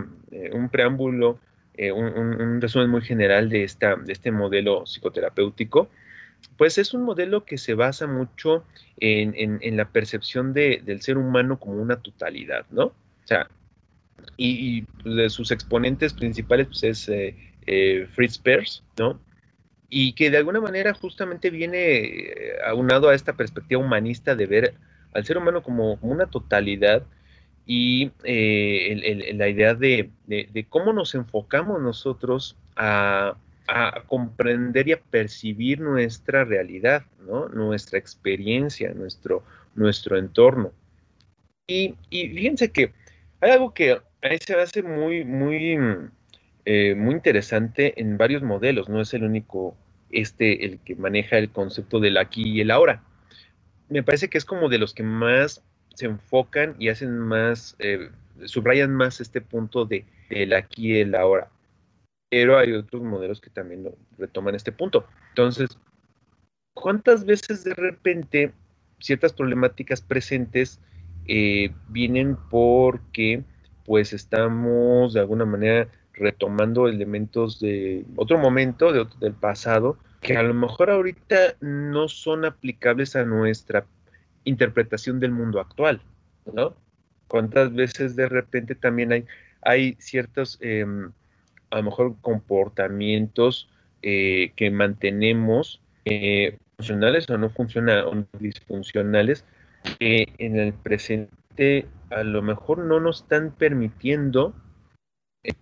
un 0.52 0.68
preámbulo 0.68 1.38
eh, 1.82 1.92
un, 1.92 2.60
resumen 2.60 2.90
muy 2.90 3.00
general 3.00 3.48
de, 3.48 3.64
esta, 3.64 3.96
de 3.96 4.12
este 4.12 4.30
modelo 4.30 4.84
psicoterapéutico, 4.84 5.88
pues 6.58 6.76
es 6.76 6.92
un 6.92 7.04
modelo 7.04 7.46
que 7.46 7.56
se 7.56 7.72
basa 7.72 8.06
mucho 8.06 8.64
en, 8.98 9.76
la 9.78 9.86
percepción 9.86 10.52
del 10.52 11.00
ser 11.00 11.16
humano 11.16 11.58
como 11.58 11.80
una 11.80 11.96
totalidad, 11.96 12.66
¿no? 12.70 12.84
O 12.84 12.94
sea, 13.24 13.48
y, 14.36 14.84
de 15.04 15.30
sus 15.30 15.52
exponentes 15.52 16.12
principales 16.12 16.66
pues 16.66 16.84
es 16.84 17.08
eh, 17.08 18.06
Fritz 18.12 18.36
Perls, 18.36 18.84
¿no? 18.98 19.18
Y 19.90 20.12
que 20.12 20.31
de 20.31 20.38
alguna 20.38 20.61
manera 20.61 20.94
justamente 20.94 21.50
viene 21.50 22.33
aunado 22.64 23.09
a 23.09 23.14
esta 23.14 23.35
perspectiva 23.35 23.83
humanista 23.83 24.37
de 24.37 24.46
ver 24.46 24.74
al 25.12 25.24
ser 25.24 25.37
humano 25.37 25.62
como 25.62 25.98
una 26.00 26.26
totalidad 26.26 27.05
y 27.66 28.11
eh, 28.24 29.33
la 29.35 29.48
idea 29.48 29.74
de, 29.74 30.11
cómo 30.68 30.92
nos 30.92 31.14
enfocamos 31.14 31.81
nosotros 31.81 32.57
a, 32.76 33.37
comprender 34.09 34.88
y 34.88 34.92
a 34.94 35.00
percibir 35.00 35.81
nuestra 35.81 36.44
realidad, 36.44 37.05
nuestra 37.55 38.00
experiencia, 38.00 38.92
nuestro, 38.94 39.44
nuestro 39.76 40.18
entorno. 40.18 40.72
Y, 41.68 41.94
fíjense 42.11 42.72
que 42.72 42.92
hay 43.40 43.53
algo 43.53 43.72
que 43.72 44.00
ahí 44.22 44.38
se 44.44 44.55
hace 44.55 44.83
muy, 44.83 45.24
muy, 45.24 45.79
eh, 46.64 46.96
muy 46.96 47.14
interesante 47.14 48.00
en 48.00 48.18
varios 48.18 48.42
modelos, 48.42 48.88
no 48.88 49.00
es 49.00 49.14
el 49.14 49.22
único 49.22 49.76
este 50.12 50.64
el 50.66 50.79
que 50.81 50.96
maneja 50.96 51.38
el 51.38 51.51
concepto 51.51 52.01
del 52.01 52.16
aquí 52.16 52.42
y 52.46 52.61
el 52.61 52.70
ahora. 52.70 53.03
Me 53.88 54.03
parece 54.03 54.29
que 54.29 54.38
es 54.38 54.44
como 54.44 54.68
de 54.68 54.79
los 54.79 54.94
que 54.94 55.03
más 55.03 55.62
se 55.94 56.07
enfocan 56.07 56.77
y 56.79 56.88
hacen 56.88 57.18
más, 57.18 57.77
eh, 57.79 58.11
subrayan 58.44 58.94
más 58.94 59.20
este 59.20 59.40
punto 59.40 59.85
de 59.85 60.05
el 60.29 60.53
aquí 60.53 60.92
y 60.92 61.01
el 61.01 61.14
ahora. 61.14 61.51
Pero 62.31 62.59
hay 62.59 62.73
otros 62.73 63.03
modelos 63.03 63.40
que 63.40 63.51
también 63.51 63.83
lo 63.83 63.96
retoman 64.16 64.55
este 64.55 64.73
punto. 64.73 65.07
Entonces, 65.31 65.77
¿cuántas 66.75 67.25
veces 67.25 67.64
de 67.64 67.75
repente 67.75 68.53
ciertas 69.01 69.33
problemáticas 69.33 70.01
presentes 70.01 70.81
eh, 71.27 71.73
vienen 71.88 72.37
porque 72.51 73.42
pues 73.85 74.12
estamos 74.12 75.12
de 75.14 75.20
alguna 75.20 75.44
manera 75.44 75.88
retomando 76.20 76.87
elementos 76.87 77.59
de 77.59 78.04
otro 78.16 78.38
momento, 78.38 78.92
de 78.92 79.06
del 79.18 79.33
pasado, 79.33 79.96
que 80.20 80.37
a 80.37 80.42
lo 80.42 80.54
mejor 80.54 80.90
ahorita 80.90 81.56
no 81.61 82.09
son 82.09 82.44
aplicables 82.44 83.16
a 83.16 83.24
nuestra 83.24 83.87
interpretación 84.44 85.18
del 85.18 85.33
mundo 85.33 85.61
actual, 85.61 86.02
¿no? 86.52 86.74
¿Cuántas 87.26 87.72
veces 87.72 88.16
de 88.16 88.28
repente 88.28 88.74
también 88.74 89.12
hay, 89.12 89.24
hay 89.62 89.96
ciertos, 89.98 90.59
em, 90.61 91.11
a 91.70 91.76
lo 91.76 91.83
mejor, 91.85 92.16
comportamientos 92.20 93.68
eh, 94.02 94.52
que 94.56 94.70
mantenemos 94.70 95.80
eh, 96.04 96.59
funcionales 96.76 97.28
o 97.30 97.38
no 97.38 97.50
funcionales 97.50 98.04
o 98.04 98.38
disfuncionales 98.38 99.44
que 99.98 100.33
en 100.38 100.59
el 100.59 100.72
presente 100.72 101.87
a 102.11 102.22
lo 102.24 102.42
mejor 102.42 102.78
no 102.78 103.00
nos 103.00 103.22
están 103.22 103.52
permitiendo 103.52 104.54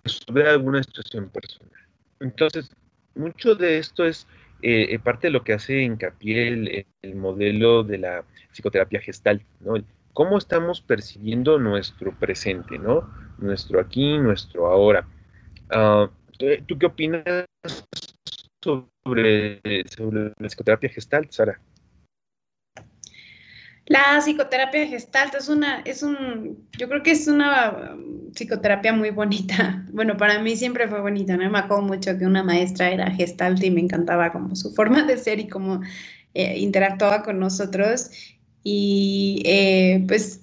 resolver 0.05 0.47
alguna 0.49 0.83
situación 0.83 1.29
personal. 1.31 1.73
Entonces, 2.21 2.71
mucho 3.14 3.55
de 3.55 3.79
esto 3.79 4.05
es 4.05 4.27
eh, 4.62 4.99
parte 4.99 5.29
de 5.29 5.33
lo 5.33 5.45
que 5.45 5.53
hace 5.53 5.83
hincapié 5.83 6.49
el, 6.49 6.87
el, 7.03 7.14
modelo 7.14 7.85
de 7.85 7.99
la 7.99 8.25
psicoterapia 8.53 9.01
gestal, 9.01 9.45
¿no? 9.61 9.75
cómo 10.19 10.37
estamos 10.37 10.81
percibiendo 10.81 11.61
nuestro 11.61 12.12
presente, 12.12 12.77
¿no? 12.77 13.09
Nuestro 13.38 13.79
aquí, 13.79 14.19
nuestro 14.19 14.67
ahora. 14.67 15.07
Ah, 15.71 16.11
¿Tú 16.67 16.77
qué 16.77 16.87
opinas 16.87 17.45
sobre, 18.61 19.61
sobre 19.88 20.33
la 20.37 20.49
psicoterapia 20.49 20.91
gestal, 20.91 21.29
Sara? 21.31 21.61
La 23.88 24.20
psicoterapia 24.20 24.87
gestalt 24.87 25.35
es 25.35 25.48
una, 25.48 25.81
es 25.81 26.03
un, 26.03 26.68
yo 26.79 26.88
creo 26.90 27.03
que 27.03 27.12
es 27.12 27.27
una 27.27 27.94
um, 27.94 28.31
psicoterapia 28.33 28.92
muy 28.92 29.11
bonita. 29.11 29.85
Bueno, 29.98 30.16
para 30.16 30.38
mí 30.40 30.55
siempre 30.57 30.87
fue 30.87 31.01
bonita. 31.01 31.37
Me 31.37 31.46
acuerdo 31.46 31.83
mucho 31.83 32.16
que 32.18 32.27
una 32.27 32.44
maestra 32.44 32.90
era 32.90 33.11
gestalt 33.11 33.62
y 33.64 33.70
me 33.70 33.81
encantaba 33.81 34.31
como 34.31 34.55
su 34.55 34.70
forma 34.74 35.03
de 35.05 35.16
ser 35.16 35.40
y 35.40 35.48
cómo 35.48 35.81
eh, 36.35 36.59
interactuaba 36.59 37.22
con 37.22 37.40
nosotros. 37.40 38.11
Y 38.62 39.42
eh, 39.46 40.05
pues 40.07 40.42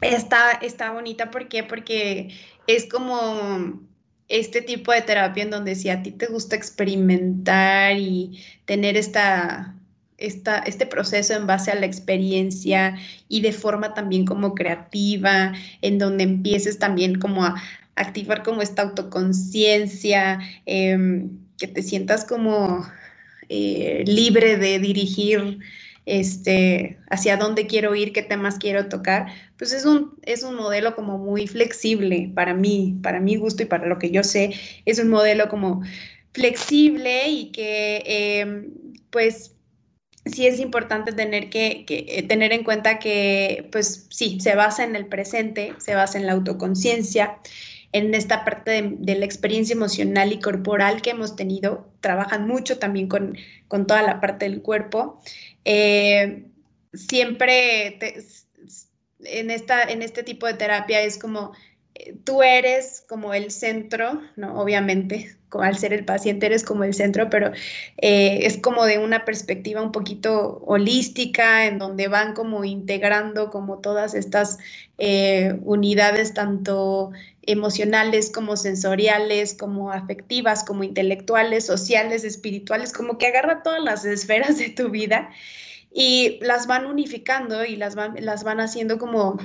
está, 0.00 0.52
está 0.62 0.92
bonita, 0.92 1.30
¿por 1.30 1.48
qué? 1.48 1.64
Porque 1.64 2.30
es 2.68 2.88
como 2.88 3.80
este 4.28 4.62
tipo 4.62 4.92
de 4.92 5.02
terapia 5.02 5.42
en 5.42 5.50
donde 5.50 5.74
si 5.74 5.88
a 5.90 6.02
ti 6.02 6.12
te 6.12 6.26
gusta 6.26 6.54
experimentar 6.54 7.96
y 7.98 8.40
tener 8.64 8.96
esta 8.96 9.74
este 10.20 10.86
proceso 10.86 11.34
en 11.34 11.46
base 11.46 11.70
a 11.70 11.74
la 11.74 11.86
experiencia 11.86 12.96
y 13.28 13.40
de 13.40 13.52
forma 13.52 13.94
también 13.94 14.26
como 14.26 14.54
creativa, 14.54 15.52
en 15.82 15.98
donde 15.98 16.24
empieces 16.24 16.78
también 16.78 17.18
como 17.18 17.44
a 17.44 17.60
activar 17.96 18.42
como 18.42 18.62
esta 18.62 18.82
autoconciencia, 18.82 20.38
em, 20.66 21.30
que 21.58 21.66
te 21.66 21.82
sientas 21.82 22.24
como 22.24 22.86
eh, 23.48 24.04
libre 24.06 24.56
de 24.56 24.78
dirigir 24.78 25.58
este, 26.06 26.98
hacia 27.10 27.36
dónde 27.36 27.66
quiero 27.66 27.94
ir, 27.94 28.12
qué 28.12 28.22
temas 28.22 28.58
quiero 28.58 28.88
tocar, 28.88 29.26
pues 29.58 29.72
es 29.72 29.84
un, 29.84 30.14
es 30.22 30.42
un 30.42 30.54
modelo 30.54 30.94
como 30.94 31.18
muy 31.18 31.46
flexible 31.46 32.30
para 32.34 32.54
mí, 32.54 32.98
para 33.02 33.20
mi 33.20 33.36
gusto 33.36 33.62
y 33.62 33.66
para 33.66 33.86
lo 33.86 33.98
que 33.98 34.10
yo 34.10 34.22
sé, 34.24 34.52
es 34.86 34.98
un 34.98 35.08
modelo 35.08 35.48
como 35.48 35.82
flexible 36.32 37.28
y 37.28 37.52
que 37.52 38.02
em, 38.06 38.70
pues 39.10 39.54
sí 40.26 40.46
es 40.46 40.60
importante 40.60 41.12
tener 41.12 41.50
que, 41.50 41.84
eh, 41.88 42.22
tener 42.22 42.52
en 42.52 42.64
cuenta 42.64 42.98
que, 42.98 43.68
pues 43.72 44.06
sí, 44.10 44.38
se 44.40 44.54
basa 44.54 44.84
en 44.84 44.96
el 44.96 45.06
presente, 45.06 45.74
se 45.78 45.94
basa 45.94 46.18
en 46.18 46.26
la 46.26 46.32
autoconciencia, 46.32 47.38
en 47.92 48.14
esta 48.14 48.44
parte 48.44 48.82
de, 48.82 49.14
la 49.16 49.24
experiencia 49.24 49.74
emocional 49.74 50.32
y 50.32 50.40
corporal 50.40 51.02
que 51.02 51.10
hemos 51.10 51.36
tenido. 51.36 51.90
Trabajan 52.00 52.46
mucho 52.46 52.78
también 52.78 53.08
con, 53.08 53.36
toda 53.86 54.02
la 54.02 54.20
parte 54.20 54.48
del 54.48 54.62
cuerpo. 54.62 55.20
Eh, 55.64 56.44
siempre 56.92 57.98
en, 59.24 59.50
esta, 59.50 59.82
en 59.82 60.02
este 60.02 60.22
tipo 60.22 60.46
de 60.46 60.54
terapia 60.54 61.00
es 61.02 61.18
como 61.18 61.52
tú 62.24 62.42
eres 62.42 63.04
como 63.08 63.34
el 63.34 63.50
centro, 63.50 64.22
¿no? 64.36 64.60
Obviamente, 64.60 65.36
al 65.58 65.76
ser 65.76 65.92
el 65.92 66.04
paciente 66.04 66.46
eres 66.46 66.64
como 66.64 66.84
el 66.84 66.94
centro, 66.94 67.28
pero 67.30 67.52
eh, 67.98 68.40
es 68.42 68.58
como 68.58 68.84
de 68.84 68.98
una 68.98 69.24
perspectiva 69.24 69.82
un 69.82 69.92
poquito 69.92 70.62
holística, 70.66 71.66
en 71.66 71.78
donde 71.78 72.08
van 72.08 72.34
como 72.34 72.64
integrando 72.64 73.50
como 73.50 73.78
todas 73.78 74.14
estas 74.14 74.58
eh, 74.98 75.58
unidades, 75.64 76.34
tanto 76.34 77.10
emocionales 77.42 78.30
como 78.30 78.56
sensoriales, 78.56 79.54
como 79.54 79.90
afectivas, 79.90 80.62
como 80.64 80.84
intelectuales, 80.84 81.66
sociales, 81.66 82.24
espirituales, 82.24 82.92
como 82.92 83.18
que 83.18 83.26
agarra 83.26 83.62
todas 83.62 83.82
las 83.82 84.04
esferas 84.04 84.58
de 84.58 84.70
tu 84.70 84.90
vida 84.90 85.30
y 85.92 86.38
las 86.42 86.66
van 86.66 86.86
unificando 86.86 87.64
y 87.64 87.76
las 87.76 87.94
van, 87.94 88.14
las 88.20 88.44
van 88.44 88.60
haciendo 88.60 88.98
como 88.98 89.38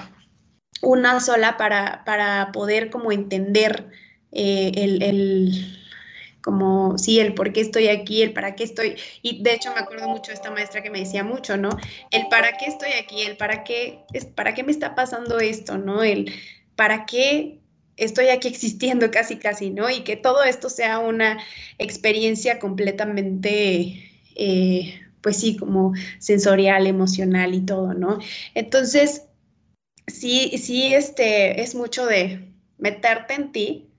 una 0.82 1.20
sola 1.20 1.58
para, 1.58 2.03
para 2.06 2.51
poder 2.51 2.89
como 2.89 3.12
entender 3.12 3.89
eh, 4.32 4.72
el, 4.76 5.85
como, 6.46 7.00
sí, 7.00 7.20
el 7.20 7.34
por 7.34 7.52
qué 7.52 7.62
estoy 7.62 7.88
aquí, 7.88 8.22
el 8.22 8.32
para 8.32 8.56
qué 8.56 8.66
estoy. 8.66 8.98
Y 9.24 9.41
de 9.41 9.56
hecho 9.56 9.74
me 9.74 9.80
acuerdo 9.80 10.08
mucho 10.08 10.30
de 10.30 10.36
esta 10.36 10.52
maestra 10.52 10.84
que 10.84 10.91
me 10.91 11.00
decía 11.00 11.24
mucho, 11.24 11.58
¿no? 11.58 11.70
El 12.12 12.28
para 12.28 12.56
qué 12.56 12.66
estoy 12.68 12.91
aquí, 12.91 13.24
el 13.24 13.36
para 13.36 13.64
qué, 13.64 14.02
es, 14.14 14.26
para 14.26 14.54
qué 14.54 14.62
me 14.64 14.72
está 14.72 14.93
pasando 14.93 15.39
esto, 15.39 15.80
¿no? 15.80 16.04
El 16.04 16.32
para 16.76 17.08
qué 17.08 17.62
estoy 17.98 18.28
aquí 18.28 18.48
existiendo 18.48 19.10
casi, 19.10 19.38
casi, 19.38 19.72
¿no? 19.72 19.89
Y 19.89 20.04
que 20.04 20.18
todo 20.18 20.43
esto 20.43 20.70
sea 20.70 21.00
una 21.00 21.39
experiencia 21.80 22.60
completamente, 22.60 24.08
eh, 24.36 25.02
pues 25.22 25.38
sí, 25.38 25.58
como 25.58 25.93
sensorial, 26.20 26.86
emocional 26.86 27.56
y 27.56 27.62
todo, 27.66 27.96
¿no? 27.96 28.20
Entonces, 28.54 29.24
sí, 30.06 30.60
sí, 30.60 30.93
este, 30.93 31.62
es 31.64 31.74
mucho 31.74 32.06
de 32.06 32.54
meterte 32.78 33.34
en 33.34 33.52
ti 33.52 33.89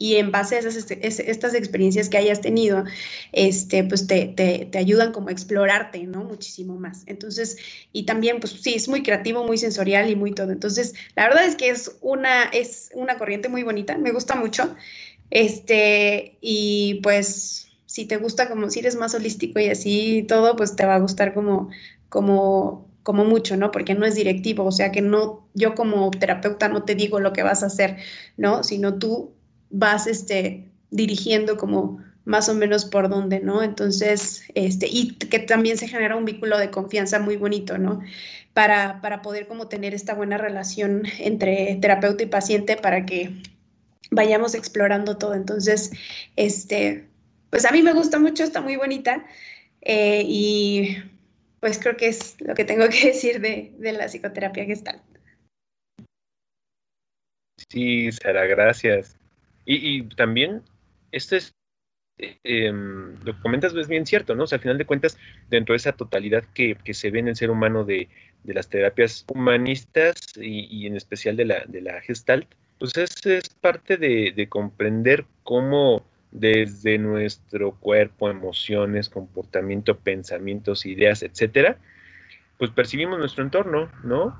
y 0.00 0.16
en 0.16 0.32
base 0.32 0.56
a 0.56 0.60
esas, 0.60 0.90
estas 0.90 1.52
experiencias 1.52 2.08
que 2.08 2.16
hayas 2.16 2.40
tenido, 2.40 2.84
este, 3.32 3.84
pues 3.84 4.06
te, 4.06 4.28
te, 4.28 4.78
ayudan 4.78 5.12
como 5.12 5.28
a 5.28 5.32
explorarte, 5.32 6.04
¿no? 6.04 6.24
Muchísimo 6.24 6.78
más. 6.78 7.02
Entonces, 7.04 7.58
y 7.92 8.04
también, 8.04 8.40
pues 8.40 8.54
sí, 8.62 8.72
es 8.74 8.88
muy 8.88 9.02
creativo, 9.02 9.44
muy 9.44 9.58
sensorial 9.58 10.08
y 10.08 10.16
muy 10.16 10.32
todo. 10.32 10.52
Entonces, 10.52 10.94
la 11.16 11.28
verdad 11.28 11.44
es 11.44 11.54
que 11.54 11.68
es 11.68 11.98
una, 12.00 12.44
es 12.44 12.90
una 12.94 13.18
corriente 13.18 13.50
muy 13.50 13.62
bonita, 13.62 13.98
me 13.98 14.10
gusta 14.10 14.36
mucho. 14.36 14.74
Este, 15.30 16.38
y 16.40 17.00
pues, 17.02 17.68
si 17.84 18.06
te 18.06 18.16
gusta 18.16 18.48
como, 18.48 18.70
si 18.70 18.78
eres 18.78 18.96
más 18.96 19.14
holístico 19.14 19.60
y 19.60 19.68
así 19.68 20.24
todo, 20.26 20.56
pues 20.56 20.76
te 20.76 20.86
va 20.86 20.94
a 20.94 21.00
gustar 21.00 21.34
como, 21.34 21.68
como 22.08 22.88
como 23.02 23.24
mucho, 23.24 23.56
¿no? 23.56 23.70
Porque 23.70 23.94
no 23.94 24.04
es 24.04 24.14
directivo, 24.14 24.64
o 24.64 24.72
sea 24.72 24.92
que 24.92 25.00
no, 25.00 25.46
yo 25.54 25.74
como 25.74 26.10
terapeuta 26.10 26.68
no 26.68 26.84
te 26.84 26.94
digo 26.94 27.18
lo 27.18 27.32
que 27.32 27.42
vas 27.42 27.62
a 27.62 27.66
hacer, 27.66 27.96
¿no? 28.36 28.62
Sino 28.62 28.98
tú 28.98 29.32
vas, 29.70 30.06
este, 30.06 30.68
dirigiendo 30.90 31.56
como 31.56 32.02
más 32.24 32.48
o 32.48 32.54
menos 32.54 32.84
por 32.84 33.08
dónde, 33.08 33.40
¿no? 33.40 33.62
Entonces, 33.62 34.44
este, 34.54 34.86
y 34.88 35.14
que 35.14 35.38
también 35.40 35.78
se 35.78 35.88
genera 35.88 36.16
un 36.16 36.24
vínculo 36.24 36.58
de 36.58 36.70
confianza 36.70 37.18
muy 37.18 37.36
bonito, 37.36 37.78
¿no? 37.78 38.00
Para, 38.52 39.00
para 39.00 39.22
poder 39.22 39.46
como 39.46 39.68
tener 39.68 39.94
esta 39.94 40.14
buena 40.14 40.38
relación 40.38 41.04
entre 41.18 41.76
terapeuta 41.80 42.22
y 42.24 42.26
paciente 42.26 42.76
para 42.76 43.06
que 43.06 43.32
vayamos 44.10 44.54
explorando 44.54 45.16
todo. 45.16 45.34
Entonces, 45.34 45.92
este, 46.36 47.08
pues 47.50 47.64
a 47.64 47.72
mí 47.72 47.82
me 47.82 47.92
gusta 47.92 48.18
mucho, 48.18 48.44
está 48.44 48.60
muy 48.60 48.76
bonita 48.76 49.24
eh, 49.82 50.22
y 50.26 50.96
pues 51.60 51.78
creo 51.78 51.96
que 51.96 52.08
es 52.08 52.40
lo 52.40 52.54
que 52.54 52.64
tengo 52.64 52.88
que 52.90 53.08
decir 53.08 53.40
de, 53.40 53.72
la 53.80 54.06
psicoterapia 54.06 54.64
gestal. 54.64 55.02
Sí, 57.68 58.10
Sara, 58.12 58.46
gracias. 58.46 59.19
Y, 59.72 60.02
también, 60.16 60.62
esto 61.12 61.36
es, 61.36 61.54
em, 62.18 63.14
lo 63.24 63.36
que 63.36 63.40
comentas 63.40 63.72
es 63.74 63.86
bien 63.86 64.04
cierto, 64.04 64.34
¿no? 64.34 64.44
O 64.44 64.46
sea, 64.48 64.56
al 64.56 64.62
final 64.62 64.78
de 64.78 64.84
cuentas, 64.84 65.16
dentro 65.48 65.74
de 65.74 65.76
esa 65.76 65.92
totalidad 65.92 66.42
que, 66.54 66.76
se 66.92 67.10
ve 67.10 67.20
en 67.20 67.28
el 67.28 67.36
ser 67.36 67.50
humano 67.50 67.84
de, 67.84 68.08
las 68.44 68.68
terapias 68.68 69.24
humanistas 69.28 70.16
y, 70.36 70.86
en 70.86 70.96
especial 70.96 71.36
de 71.36 71.44
la, 71.44 71.64
de 71.66 71.82
la 71.82 72.00
gestalt, 72.00 72.48
pues 72.80 72.96
es, 72.96 73.14
es 73.26 73.48
parte 73.50 73.96
de, 73.96 74.32
de 74.34 74.48
comprender 74.48 75.26
cómo 75.44 76.04
desde 76.32 76.98
nuestro 76.98 77.72
cuerpo, 77.72 78.28
emociones, 78.28 79.08
comportamiento, 79.08 79.98
pensamientos, 79.98 80.86
ideas, 80.86 81.22
etcétera, 81.22 81.78
pues 82.58 82.70
percibimos 82.72 83.18
nuestro 83.18 83.44
entorno, 83.44 83.90
¿no? 84.02 84.36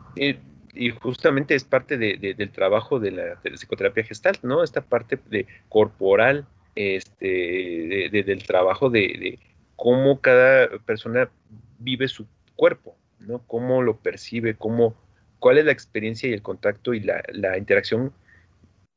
Y, 0.72 0.90
justamente 0.90 1.54
es 1.54 1.64
parte 1.64 1.98
del 1.98 2.50
trabajo 2.50 3.00
de 3.00 3.10
la, 3.10 3.40
psicoterapia 3.56 4.04
gestal, 4.04 4.36
¿no? 4.42 4.62
Esta 4.62 4.80
parte 4.80 5.18
de 5.28 5.46
corporal, 5.68 6.46
este, 6.74 8.08
del 8.10 8.42
trabajo 8.44 8.90
de, 8.90 9.38
cómo 9.76 10.20
cada 10.20 10.68
persona 10.80 11.30
vive 11.78 12.08
su 12.08 12.26
cuerpo, 12.56 12.96
¿no? 13.18 13.40
Cómo 13.46 13.82
lo 13.82 13.96
percibe, 13.96 14.54
cómo, 14.54 14.94
cuál 15.38 15.58
es 15.58 15.64
la 15.64 15.72
experiencia 15.72 16.28
y 16.28 16.32
el 16.32 16.42
contacto 16.42 16.94
y 16.94 17.00
la, 17.00 17.22
la 17.32 17.58
interacción 17.58 18.12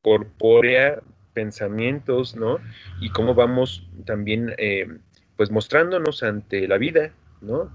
corpórea 0.02 1.00
pensamientos, 1.34 2.34
¿no? 2.36 2.58
Y 3.00 3.10
cómo 3.10 3.34
vamos 3.34 3.86
también, 4.06 4.54
eh, 4.56 4.86
pues, 5.36 5.50
mostrándonos 5.50 6.22
ante 6.22 6.66
la 6.66 6.78
vida, 6.78 7.10
¿no? 7.42 7.70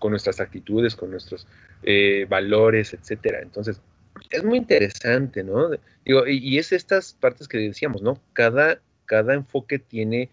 Con 0.00 0.10
nuestras 0.10 0.40
actitudes, 0.40 0.96
con 0.96 1.12
nuestros 1.12 1.46
eh, 1.84 2.26
valores, 2.28 2.92
etcétera. 2.92 3.40
Entonces, 3.40 3.80
es 4.30 4.44
muy 4.44 4.58
interesante, 4.58 5.44
¿no? 5.44 5.70
Digo, 6.04 6.26
y, 6.26 6.58
es 6.58 6.72
estas 6.72 7.14
partes 7.14 7.46
que 7.46 7.58
decíamos, 7.58 8.02
¿no? 8.02 8.20
Cada, 8.32 8.80
cada 9.06 9.34
enfoque 9.34 9.78
tiene, 9.78 10.28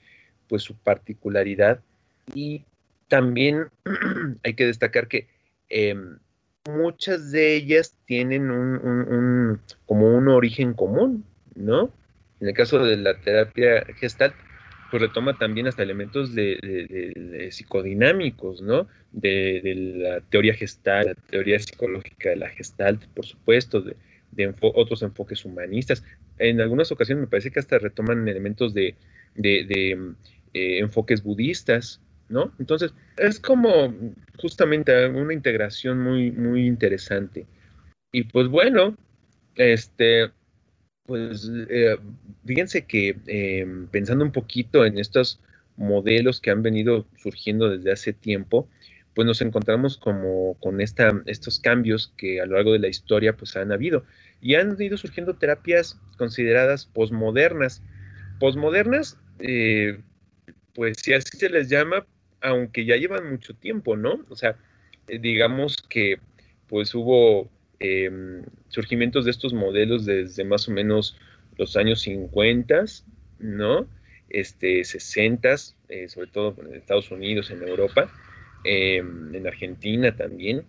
pues, 0.47 0.63
su 0.63 0.75
particularidad 0.75 1.79
y 2.33 2.65
también 3.07 3.67
hay 4.43 4.53
que 4.55 4.65
destacar 4.65 5.07
que 5.07 5.27
em, 5.69 6.17
muchas 6.67 7.31
de 7.31 7.55
ellas 7.55 7.95
tienen 8.05 8.51
un, 8.51 9.61
como 9.85 10.15
un 10.15 10.27
origen 10.27 10.73
común, 10.73 11.25
¿no? 11.55 11.91
En 12.39 12.47
el 12.49 12.53
caso 12.53 12.83
de 12.83 12.97
la 12.97 13.19
terapia 13.19 13.85
gestalt, 13.99 14.35
pues 14.89 15.01
retoma 15.01 15.37
también 15.37 15.67
hasta 15.67 15.83
elementos 15.83 16.33
de, 16.33 17.49
psicodinámicos, 17.51 18.61
¿no? 18.61 18.87
De, 19.11 19.61
la 19.97 20.21
teoría 20.21 20.53
gestalt, 20.53 21.07
la 21.07 21.15
teoría 21.29 21.59
psicológica 21.59 22.29
de 22.29 22.37
la 22.37 22.49
gestalt, 22.49 23.05
por 23.07 23.25
supuesto, 23.25 23.81
de, 23.81 23.95
otros 24.61 25.01
enfoques 25.01 25.45
humanistas. 25.45 26.03
En 26.37 26.61
algunas 26.61 26.91
ocasiones 26.91 27.21
me 27.21 27.27
parece 27.27 27.51
que 27.51 27.59
hasta 27.59 27.79
retoman 27.79 28.27
elementos 28.27 28.73
de, 28.73 28.95
eh, 29.35 29.97
enfoques 30.53 31.23
budistas, 31.23 32.01
¿no? 32.29 32.53
Entonces, 32.59 32.93
es 33.17 33.39
como 33.39 33.93
justamente 34.37 35.07
una 35.07 35.33
integración 35.33 35.99
muy, 35.99 36.31
muy 36.31 36.67
interesante. 36.67 37.45
Y 38.11 38.23
pues 38.23 38.47
bueno, 38.47 38.95
este, 39.55 40.31
pues 41.07 41.49
eh, 41.69 41.97
fíjense 42.45 42.85
que 42.85 43.17
em, 43.25 43.87
pensando 43.87 44.23
un 44.23 44.31
poquito 44.31 44.85
en 44.85 44.99
estos 44.99 45.39
modelos 45.77 46.41
que 46.41 46.51
han 46.51 46.61
venido 46.61 47.07
surgiendo 47.15 47.69
desde 47.69 47.91
hace 47.91 48.13
tiempo, 48.13 48.67
pues 49.15 49.25
nos 49.25 49.41
encontramos 49.41 49.97
como 49.97 50.55
con 50.59 50.81
esta, 50.81 51.23
estos 51.25 51.59
cambios 51.59 52.13
que 52.17 52.41
a 52.41 52.45
lo 52.45 52.55
largo 52.55 52.73
de 52.73 52.79
la 52.79 52.89
historia 52.89 53.35
pues 53.35 53.55
han 53.55 53.71
habido 53.71 54.03
y 54.41 54.55
han 54.55 54.79
ido 54.79 54.97
surgiendo 54.97 55.35
terapias 55.35 55.99
consideradas 56.17 56.85
posmodernas. 56.85 57.81
Posmodernas, 58.39 59.17
eh, 59.39 59.99
pues 60.75 60.97
si 61.01 61.13
así 61.13 61.37
se 61.37 61.49
les 61.49 61.69
llama, 61.69 62.05
aunque 62.41 62.85
ya 62.85 62.97
llevan 62.97 63.31
mucho 63.31 63.55
tiempo, 63.55 63.95
¿no? 63.95 64.19
O 64.29 64.35
sea, 64.35 64.57
eh, 65.07 65.19
digamos 65.19 65.77
que 65.89 66.19
pues 66.67 66.93
hubo 66.93 67.49
Em, 67.79 68.43
surgimientos 68.69 69.25
de 69.25 69.31
estos 69.31 69.53
modelos 69.53 70.05
desde 70.05 70.43
más 70.43 70.67
o 70.67 70.71
menos 70.71 71.15
los 71.57 71.77
años 71.77 72.01
50, 72.01 72.85
¿no? 73.39 73.87
Este, 74.29 74.83
60, 74.83 75.55
eh, 75.89 76.09
sobre 76.09 76.27
todo 76.27 76.55
en 76.65 76.73
Estados 76.73 77.11
Unidos, 77.11 77.51
en 77.51 77.61
Europa, 77.61 78.11
em, 78.63 79.33
en 79.35 79.45
Argentina 79.45 80.15
también. 80.15 80.63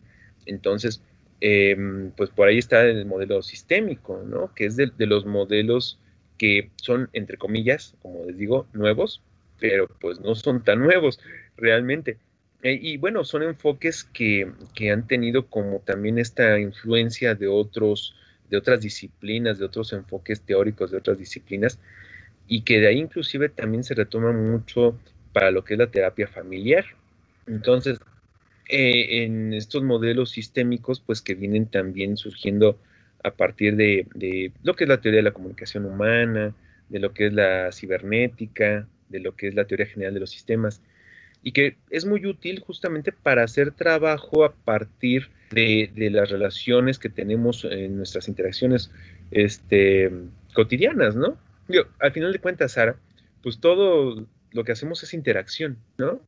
Entonces, 0.45 1.03
em, 1.41 2.11
pues 2.13 2.31
por 2.31 2.49
ahí 2.49 2.59
está 2.59 2.85
el 2.85 3.07
modelo 3.07 3.43
sistémico, 3.43 4.23
¿no? 4.27 4.55
Que 4.55 4.67
es 4.67 4.77
de, 4.77 4.91
de, 4.97 5.07
los 5.07 5.25
modelos 5.25 5.99
que 6.37 6.71
son, 6.77 7.09
entre 7.15 7.39
comillas, 7.39 7.97
como 8.03 8.27
les 8.27 8.37
digo, 8.37 8.67
nuevos, 8.75 9.23
pero 9.61 9.89
pues 10.01 10.21
no 10.21 10.35
son 10.35 10.63
tan 10.63 10.81
nuevos 10.81 11.21
realmente. 11.57 12.19
Eh, 12.63 12.79
y 12.81 12.97
bueno, 12.97 13.25
son 13.25 13.43
enfoques 13.45 14.05
que, 14.05 14.53
han 14.91 15.07
tenido 15.07 15.47
como 15.47 15.81
también 15.81 16.19
esta 16.19 16.59
influencia 16.59 17.35
de 17.35 17.47
otros, 17.47 18.17
de 18.51 18.57
otras 18.57 18.81
disciplinas, 18.81 19.59
de 19.59 19.67
otros 19.67 19.93
enfoques 19.93 20.41
teóricos 20.43 20.91
de 20.91 20.99
otras 20.99 21.19
disciplinas, 21.19 21.79
y 22.49 22.63
que 22.63 22.81
de 22.81 22.89
ahí 22.89 22.99
inclusive 22.99 23.49
también 23.49 23.85
se 23.85 23.95
retoma 23.95 24.33
mucho 24.33 24.99
para 25.33 25.51
lo 25.51 25.65
que 25.65 25.75
es 25.75 25.79
la 25.79 25.91
terapia 25.91 26.27
familiar. 26.27 26.85
Entonces, 27.47 27.99
eh, 28.69 29.25
en 29.25 29.55
estos 29.55 29.83
modelos 29.85 30.31
sistémicos, 30.31 31.01
pues 31.01 31.23
que 31.23 31.35
vienen 31.35 31.67
también 31.67 32.17
surgiendo 32.17 32.79
a 33.23 33.31
partir 33.33 33.77
de, 33.77 34.07
de, 34.15 34.53
lo 34.63 34.75
que 34.75 34.85
es 34.85 34.89
la 34.89 35.01
teoría 35.01 35.19
de 35.19 35.25
la 35.25 35.33
comunicación 35.33 35.85
humana, 35.85 36.55
de 36.89 36.99
lo 36.99 37.13
que 37.13 37.27
es 37.27 37.33
la 37.33 37.71
cibernética, 37.73 38.89
de 39.09 39.21
lo 39.21 39.37
que 39.37 39.49
es 39.49 39.55
la 39.55 39.67
teoría 39.67 39.87
general 39.87 40.15
de 40.15 40.21
los 40.21 40.31
sistemas, 40.31 40.83
y 41.43 41.53
que 41.53 41.77
es 41.91 42.05
muy 42.05 42.27
útil 42.27 42.61
justamente 42.61 43.13
para 43.13 43.45
hacer 43.45 43.73
trabajo 43.73 44.45
a 44.45 44.53
partir 44.53 45.31
de, 45.51 45.91
de 45.95 46.11
las 46.11 46.31
relaciones 46.31 46.99
que 46.99 47.09
tenemos 47.09 47.65
en 47.65 47.97
nuestras 47.97 48.29
interacciones 48.29 48.91
este, 49.31 50.11
cotidianas, 50.55 51.17
¿no? 51.17 51.37
al 51.99 52.13
final 52.13 52.33
de 52.33 52.39
cuentas, 52.39 52.73
Sara, 52.73 52.97
pues 53.43 53.61
todo 53.61 54.27
lo 54.53 54.65
que 54.65 54.73
hacemos 54.73 55.03
es 55.03 55.13
interacción, 55.13 55.77
¿no? 55.99 56.21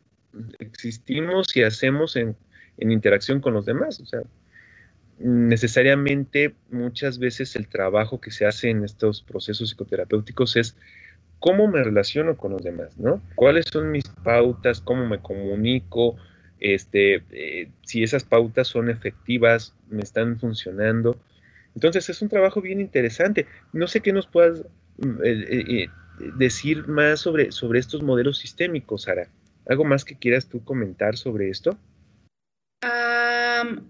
Existimos 0.59 1.57
y 1.57 1.63
hacemos 1.63 2.17
en, 2.17 2.37
en 2.77 2.93
interacción 2.93 3.41
con 3.41 3.55
los 3.55 3.65
demás, 3.65 4.01
o 4.01 4.07
sea, 4.07 4.21
necesariamente 5.19 6.55
muchas 6.71 7.19
veces 7.19 7.57
el 7.57 7.69
trabajo 7.69 8.21
que 8.21 8.31
se 8.31 8.47
hace 8.47 8.71
en 8.71 8.85
estos 8.85 9.23
procesos 9.23 9.71
psicoterapéuticos 9.71 10.57
es 10.57 10.77
cómo 11.41 11.67
me 11.67 11.83
relaciono 11.83 12.37
con 12.37 12.53
los 12.53 12.63
demás, 12.63 12.97
¿no? 12.99 13.21
¿Cuáles 13.35 13.67
son 13.73 13.91
mis 13.91 14.05
pautas? 14.23 14.81
¿Cómo 14.81 15.07
me 15.07 15.21
comunico? 15.21 16.17
Este, 16.61 17.23
eh, 17.31 17.71
si 17.83 18.03
esas 18.03 18.25
pautas 18.25 18.69
son 18.69 18.91
efectivas, 18.91 19.75
me 19.89 20.03
están 20.03 20.39
funcionando. 20.39 21.17
Entonces 21.75 22.09
es 22.11 22.21
un 22.21 22.29
trabajo 22.29 22.61
bien 22.61 22.81
interesante. 22.81 23.47
No 23.73 23.87
sé 23.87 24.01
qué 24.01 24.13
nos 24.13 24.27
puedas 24.27 24.63
mm, 24.99 25.25
eh, 25.25 25.65
eh, 25.69 25.89
decir 26.37 26.87
más 26.87 27.21
sobre, 27.21 27.51
sobre 27.53 27.81
estos 27.81 28.03
modelos 28.03 28.39
sistémicos, 28.39 29.03
Sara. 29.03 29.29
¿Algo 29.67 29.85
más 29.85 30.05
que 30.05 30.17
quieras 30.17 30.47
tú 30.47 30.63
comentar 30.63 31.17
sobre 31.17 31.49
esto? 31.49 31.77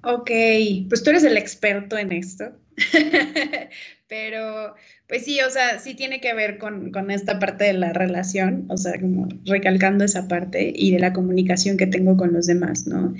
ok, 0.03 0.30
pues 0.88 1.03
tú 1.03 1.11
eres 1.11 1.24
el 1.24 1.36
experto 1.36 1.96
en 1.96 2.12
esto, 2.12 2.53
pero 4.09 4.74
pues 5.11 5.24
sí, 5.24 5.40
o 5.40 5.50
sea, 5.50 5.80
sí 5.80 5.94
tiene 5.94 6.20
que 6.20 6.32
ver 6.34 6.58
con, 6.58 7.11
esta 7.11 7.40
parte 7.40 7.64
de 7.64 7.72
la 7.72 7.92
relación, 7.92 8.66
o 8.68 8.76
sea, 8.76 8.98
como 9.00 9.28
recalcando 9.44 10.04
esa 10.04 10.28
parte 10.28 10.72
y 10.72 10.92
de 10.92 11.00
la 11.00 11.12
comunicación 11.12 11.76
que 11.76 11.88
tengo 11.88 12.16
con 12.16 12.32
los 12.32 12.46
demás, 12.46 12.86
¿no? 12.86 13.12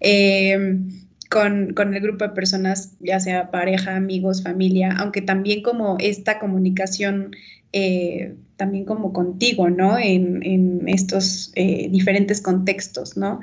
Em, 0.00 0.90
con, 1.30 1.72
con, 1.72 1.94
el 1.94 2.02
grupo 2.02 2.24
de 2.24 2.34
personas, 2.34 2.96
ya 2.98 3.20
sea 3.20 3.52
pareja, 3.52 3.94
amigos, 3.94 4.42
familia, 4.42 4.90
aunque 4.98 5.22
también 5.22 5.62
como 5.62 5.96
esta 6.00 6.40
comunicación 6.40 7.30
eh, 7.72 8.34
también 8.56 8.84
como 8.84 9.12
contigo, 9.12 9.68
¿no? 9.68 9.98
En, 9.98 10.88
estos 10.88 11.52
eh, 11.56 11.88
diferentes 11.90 12.40
contextos, 12.40 13.16
¿no? 13.16 13.40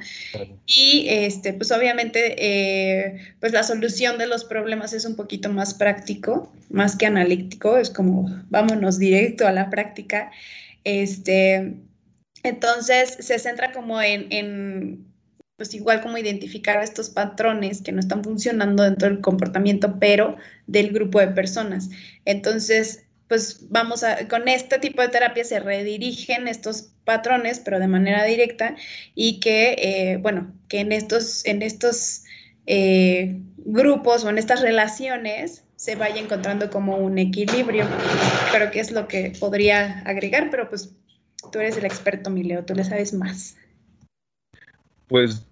Y 0.66 1.06
este, 1.10 1.54
pues 1.54 1.72
obviamente, 1.72 2.36
eh, 2.38 3.20
pues 3.40 3.54
la 3.54 3.64
solución 3.64 4.18
de 4.18 4.28
los 4.28 4.46
problemas 4.46 4.94
es 4.94 5.06
un 5.06 5.16
poquito 5.16 5.50
más 5.50 5.74
práctico, 5.74 6.52
más 6.70 6.96
que 6.96 7.06
analítico, 7.06 7.78
es 7.78 7.90
como 7.90 8.26
vámonos 8.50 8.98
directo 8.98 9.46
a 9.46 9.52
la 9.52 9.70
práctica. 9.70 10.32
Este, 10.84 11.76
entonces 12.44 13.18
se 13.20 13.38
centra 13.40 13.72
como 13.72 14.02
en, 14.02 14.28
en 14.32 15.14
pues 15.58 15.74
igual 15.76 16.02
como 16.02 16.18
identificar 16.18 16.82
estos 16.82 17.10
patrones 17.10 17.82
que 17.82 17.92
no 17.92 18.00
están 18.00 18.24
funcionando 18.24 18.84
dentro 18.84 19.08
del 19.10 19.22
comportamiento, 19.22 20.00
pero 20.00 20.38
del 20.66 20.92
grupo 20.92 21.20
de 21.20 21.28
personas. 21.28 21.90
Entonces, 22.26 23.03
pues 23.28 23.70
vamos 23.70 24.04
a, 24.04 24.28
con 24.28 24.48
este 24.48 24.80
tipo 24.80 25.02
de 25.02 25.10
terapia 25.10 25.44
se 25.44 25.60
redirigen 25.60 26.48
estos 26.48 26.94
patrones, 27.04 27.60
pero 27.60 27.80
de 27.80 27.88
manera 27.88 28.24
directa, 28.24 28.76
y 29.16 29.40
que, 29.40 29.76
eh, 29.78 30.18
bueno, 30.18 30.54
que 30.70 30.80
en 30.80 30.92
estos, 30.92 31.46
en 31.46 31.62
estos 31.62 32.24
eh, 32.66 33.40
grupos 33.58 34.24
o 34.24 34.30
en 34.30 34.38
estas 34.38 34.62
relaciones 34.62 35.64
se 35.76 35.96
vaya 35.96 36.22
encontrando 36.22 36.70
como 36.70 36.98
un 36.98 37.18
equilibrio. 37.18 37.86
Creo 38.52 38.72
que 38.72 38.80
es 38.80 38.92
lo 38.92 39.08
que 39.08 39.34
podría 39.40 40.00
agregar, 40.06 40.50
pero 40.50 40.70
pues 40.70 40.96
tú 41.52 41.60
eres 41.60 41.78
el 41.78 41.86
experto, 41.86 42.30
Mileo, 42.30 42.64
tú 42.64 42.74
le 42.74 42.84
sabes 42.84 43.14
más. 43.14 43.58
Pues 45.08 45.46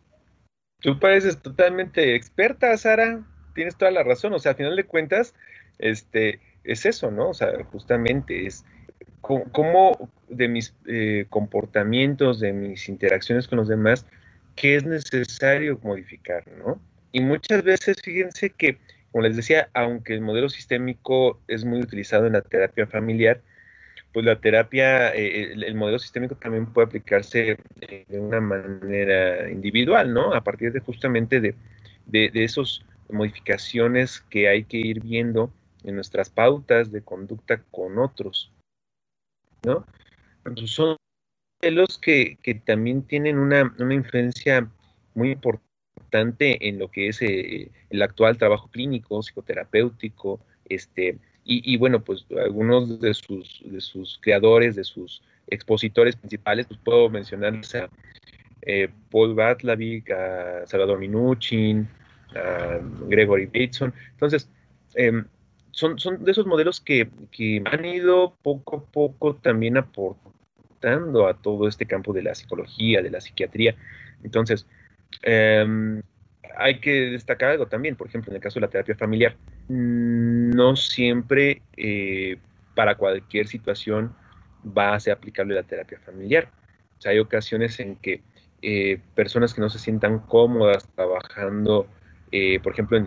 tú 0.79 0.99
pareces 0.99 1.41
totalmente 1.41 2.15
experta, 2.15 2.75
Sara. 2.77 3.23
Tienes 3.53 3.75
toda 3.75 3.91
la 3.91 4.03
razón. 4.03 4.33
O 4.33 4.39
sea, 4.39 4.53
a 4.53 4.55
final 4.55 4.77
de 4.77 4.85
cuentas, 4.85 5.33
este, 5.79 6.39
es 6.63 6.85
eso, 6.85 7.11
¿no? 7.11 7.29
O 7.29 7.33
sea, 7.33 7.51
justamente 7.71 8.45
es 8.45 8.65
cómo 9.21 10.09
de 10.29 10.47
mis 10.47 10.73
eh, 10.87 11.25
comportamientos, 11.29 12.39
de 12.39 12.53
mis 12.53 12.89
interacciones 12.89 13.47
con 13.47 13.57
los 13.57 13.67
demás, 13.67 14.05
qué 14.55 14.75
es 14.75 14.85
necesario 14.85 15.79
modificar, 15.83 16.43
¿no? 16.57 16.81
Y 17.11 17.21
muchas 17.21 17.63
veces, 17.63 17.97
fíjense 18.01 18.49
que, 18.49 18.77
como 19.11 19.23
les 19.23 19.35
decía, 19.35 19.69
aunque 19.73 20.13
el 20.13 20.21
modelo 20.21 20.49
sistémico 20.49 21.39
es 21.47 21.65
muy 21.65 21.81
utilizado 21.81 22.27
en 22.27 22.33
la 22.33 22.41
terapia 22.41 22.87
familiar, 22.87 23.41
pues 24.13 24.25
la 24.25 24.39
terapia, 24.39 25.13
eh, 25.13 25.53
el, 25.53 25.75
modelo 25.75 25.99
sistémico 25.99 26.35
también 26.35 26.65
puede 26.65 26.87
aplicarse 26.87 27.57
de 27.75 28.19
una 28.19 28.41
manera 28.41 29.49
individual, 29.49 30.13
¿no? 30.13 30.33
A 30.33 30.41
partir 30.41 30.73
de 30.73 30.79
justamente 30.79 31.39
de, 31.39 31.55
de, 32.07 32.29
de 32.29 32.43
esas 32.43 32.81
modificaciones 33.09 34.21
que 34.29 34.47
hay 34.49 34.63
que 34.63 34.77
ir 34.77 35.01
viendo 35.01 35.51
en 35.83 35.95
nuestras 35.95 36.29
pautas 36.29 36.91
de 36.91 37.01
conducta 37.01 37.63
con 37.71 37.97
otros, 37.97 38.51
¿no? 39.63 39.85
son 40.65 40.97
modelos 41.61 41.97
que, 41.99 42.37
que 42.41 42.55
también 42.55 43.03
tienen 43.03 43.37
una, 43.37 43.73
una, 43.79 43.93
influencia 43.93 44.69
muy 45.13 45.31
importante 45.31 46.67
en 46.67 46.79
lo 46.79 46.89
que 46.89 47.09
es 47.09 47.21
eh, 47.21 47.71
el 47.89 48.01
actual 48.01 48.37
trabajo 48.37 48.69
clínico, 48.69 49.21
psicoterapéutico, 49.21 50.39
este, 50.65 51.19
y, 51.43 51.75
bueno, 51.77 52.03
pues 52.03 52.25
algunos 52.39 53.01
de 53.01 53.13
sus, 53.13 53.61
de 53.65 53.81
sus 53.81 54.19
creadores, 54.21 54.75
de 54.75 54.83
sus 54.83 55.21
expositores 55.47 56.15
principales, 56.15 56.67
pues 56.67 56.79
puedo 56.83 57.09
mencionarles 57.09 57.75
a 57.75 57.89
eh, 58.61 58.89
Paul 59.09 59.33
Batlavik, 59.33 60.11
a 60.11 60.65
Salvador 60.67 60.99
Minuchin, 60.99 61.89
a 62.35 62.79
Gregory 63.07 63.47
Bateson. 63.47 63.93
Entonces, 64.11 64.49
eh, 64.95 65.23
son, 65.71 65.99
son 65.99 66.23
de 66.23 66.31
esos 66.31 66.45
modelos 66.45 66.79
que, 66.81 67.09
han 67.65 67.85
ido 67.85 68.35
poco 68.41 68.77
a 68.77 68.91
poco 68.91 69.35
también 69.35 69.77
aportando 69.77 71.27
a 71.27 71.33
todo 71.35 71.67
este 71.67 71.85
campo 71.85 72.13
de 72.13 72.23
la 72.23 72.35
psicología, 72.35 73.01
de 73.01 73.09
la 73.09 73.21
psiquiatría. 73.21 73.75
Entonces, 74.23 74.67
em, 75.23 76.01
hay 76.57 76.79
que 76.79 76.91
destacar 77.11 77.51
algo 77.51 77.67
también, 77.67 77.95
por 77.95 78.07
ejemplo, 78.07 78.31
en 78.31 78.35
el 78.35 78.41
caso 78.41 78.59
de 78.59 78.65
la 78.65 78.69
terapia 78.69 78.95
familiar, 78.95 79.35
no 79.67 80.75
siempre 80.75 81.61
eh, 81.77 82.37
para 82.75 82.95
cualquier 82.95 83.47
situación 83.47 84.13
va 84.65 84.93
a 84.93 84.99
ser 84.99 85.13
aplicable 85.13 85.55
la 85.55 85.63
terapia 85.63 85.99
familiar. 85.99 86.49
O 86.97 87.01
sea, 87.01 87.11
hay 87.11 87.19
ocasiones 87.19 87.79
en 87.79 87.95
que 87.95 88.21
eh, 88.61 88.99
personas 89.15 89.53
que 89.53 89.61
no 89.61 89.69
se 89.69 89.79
sientan 89.79 90.19
cómodas 90.19 90.87
trabajando, 90.95 91.87
eh, 92.31 92.59
por 92.59 92.73
ejemplo, 92.73 92.99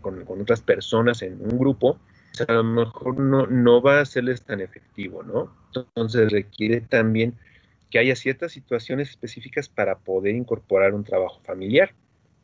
con, 0.00 0.24
con, 0.24 0.40
otras 0.40 0.60
personas 0.60 1.22
en 1.22 1.40
un 1.40 1.58
grupo, 1.58 1.98
a 2.46 2.52
lo 2.52 2.64
mejor 2.64 3.18
no, 3.18 3.46
no 3.46 3.82
va 3.82 4.00
a 4.00 4.04
serles 4.04 4.42
tan 4.42 4.60
efectivo, 4.60 5.22
¿no? 5.22 5.54
Entonces 5.66 6.30
requiere 6.30 6.80
también 6.80 7.34
que 7.90 7.98
haya 7.98 8.14
ciertas 8.14 8.52
situaciones 8.52 9.10
específicas 9.10 9.68
para 9.68 9.98
poder 9.98 10.34
incorporar 10.34 10.94
un 10.94 11.04
trabajo 11.04 11.40
familiar. 11.44 11.92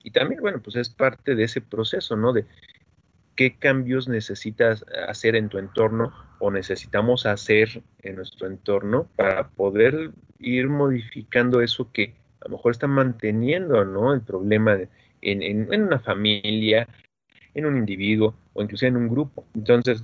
Y 0.03 0.11
también, 0.11 0.41
bueno, 0.41 0.61
pues 0.63 0.77
es 0.77 0.89
parte 0.91 1.35
de 1.35 1.45
ese 1.45 1.61
proceso, 1.61 2.17
¿no? 2.17 2.33
De 2.33 2.45
qué 3.37 3.57
cambios 3.57 4.09
necesitas 4.09 4.85
hacer 5.09 5.37
en 5.37 5.49
tu 5.49 5.59
entorno 5.59 6.13
o 6.39 6.51
necesitamos 6.51 7.27
hacer 7.27 7.83
en 8.03 8.17
nuestro 8.17 8.47
entorno 8.47 9.09
para 9.17 9.49
poder 9.49 10.11
ir 10.39 10.69
modificando 10.69 11.61
eso 11.61 11.91
que 11.93 12.15
a 12.41 12.49
lo 12.49 12.57
mejor 12.57 12.73
está 12.73 12.87
manteniendo, 12.87 13.85
¿no? 13.85 14.15
El 14.15 14.21
problema 14.21 14.79
en, 15.23 15.43
en 15.43 15.83
una 15.83 15.99
familia, 15.99 16.89
en 17.55 17.67
un 17.67 17.77
individuo 17.77 18.35
o 18.57 18.63
inclusive 18.63 18.89
en 18.89 18.97
un 18.97 19.09
grupo. 19.09 19.47
Entonces, 19.55 20.03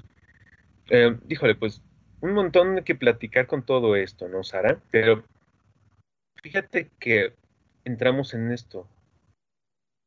eh, 0.91 1.17
híjole, 1.29 1.55
pues 1.55 1.83
un 2.21 2.35
montón 2.35 2.77
de 2.77 2.85
que 2.85 2.95
platicar 2.95 3.47
con 3.47 3.65
todo 3.65 3.97
esto, 3.97 4.29
¿no, 4.29 4.45
Sara? 4.45 4.79
Pero 4.91 5.25
fíjate 6.43 6.91
que 6.99 7.35
entramos 7.85 8.35
en 8.35 8.53
esto. 8.53 8.87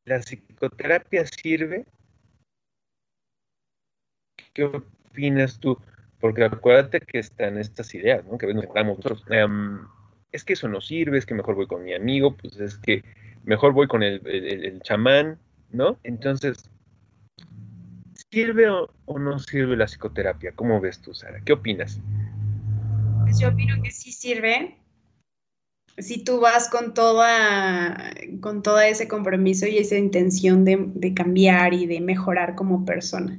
¿La 0.04 0.20
psicoterapia 0.20 1.26
sirve? 1.26 1.84
¿Qué 4.54 4.64
opinas 4.64 5.58
tú? 5.58 5.78
Porque 6.20 6.44
acuérdate 6.44 7.00
que 7.00 7.18
están 7.18 7.58
estas 7.58 7.94
ideas, 7.94 8.24
¿no? 8.24 8.38
Que 8.38 8.54
nos 8.54 8.64
nosotros. 8.64 9.24
Em, 9.28 9.86
es 10.32 10.44
que 10.44 10.54
eso 10.54 10.68
no 10.68 10.80
sirve, 10.80 11.18
es 11.18 11.26
que 11.26 11.34
mejor 11.34 11.54
voy 11.56 11.66
con 11.66 11.84
mi 11.84 11.92
amigo, 11.92 12.36
pues 12.36 12.58
es 12.60 12.78
que 12.78 13.04
mejor 13.44 13.72
voy 13.72 13.88
con 13.88 14.02
el, 14.02 14.26
el 14.26 14.80
chamán, 14.80 15.38
¿no? 15.70 15.98
Entonces, 16.04 16.70
¿Sirve 18.32 18.68
o, 18.68 19.18
no 19.18 19.38
sirve 19.38 19.76
la 19.76 19.86
psicoterapia? 19.86 20.52
¿Cómo 20.52 20.80
ves 20.80 21.00
tú, 21.00 21.14
Sara? 21.14 21.40
¿Qué 21.44 21.52
opinas? 21.52 22.00
Pues 23.22 23.38
yo 23.38 23.48
opino 23.48 23.80
que 23.82 23.92
sí 23.92 24.10
sirve. 24.10 24.78
Si 25.98 26.24
tú 26.24 26.40
vas 26.40 26.68
con 26.68 26.92
toda, 26.92 28.12
con 28.40 28.62
todo 28.62 28.80
ese 28.80 29.06
compromiso 29.06 29.66
y 29.66 29.78
esa 29.78 29.96
intención 29.96 30.64
de, 30.64 31.14
cambiar 31.14 31.72
y 31.72 31.86
de 31.86 32.00
mejorar 32.00 32.56
como 32.56 32.84
persona. 32.84 33.38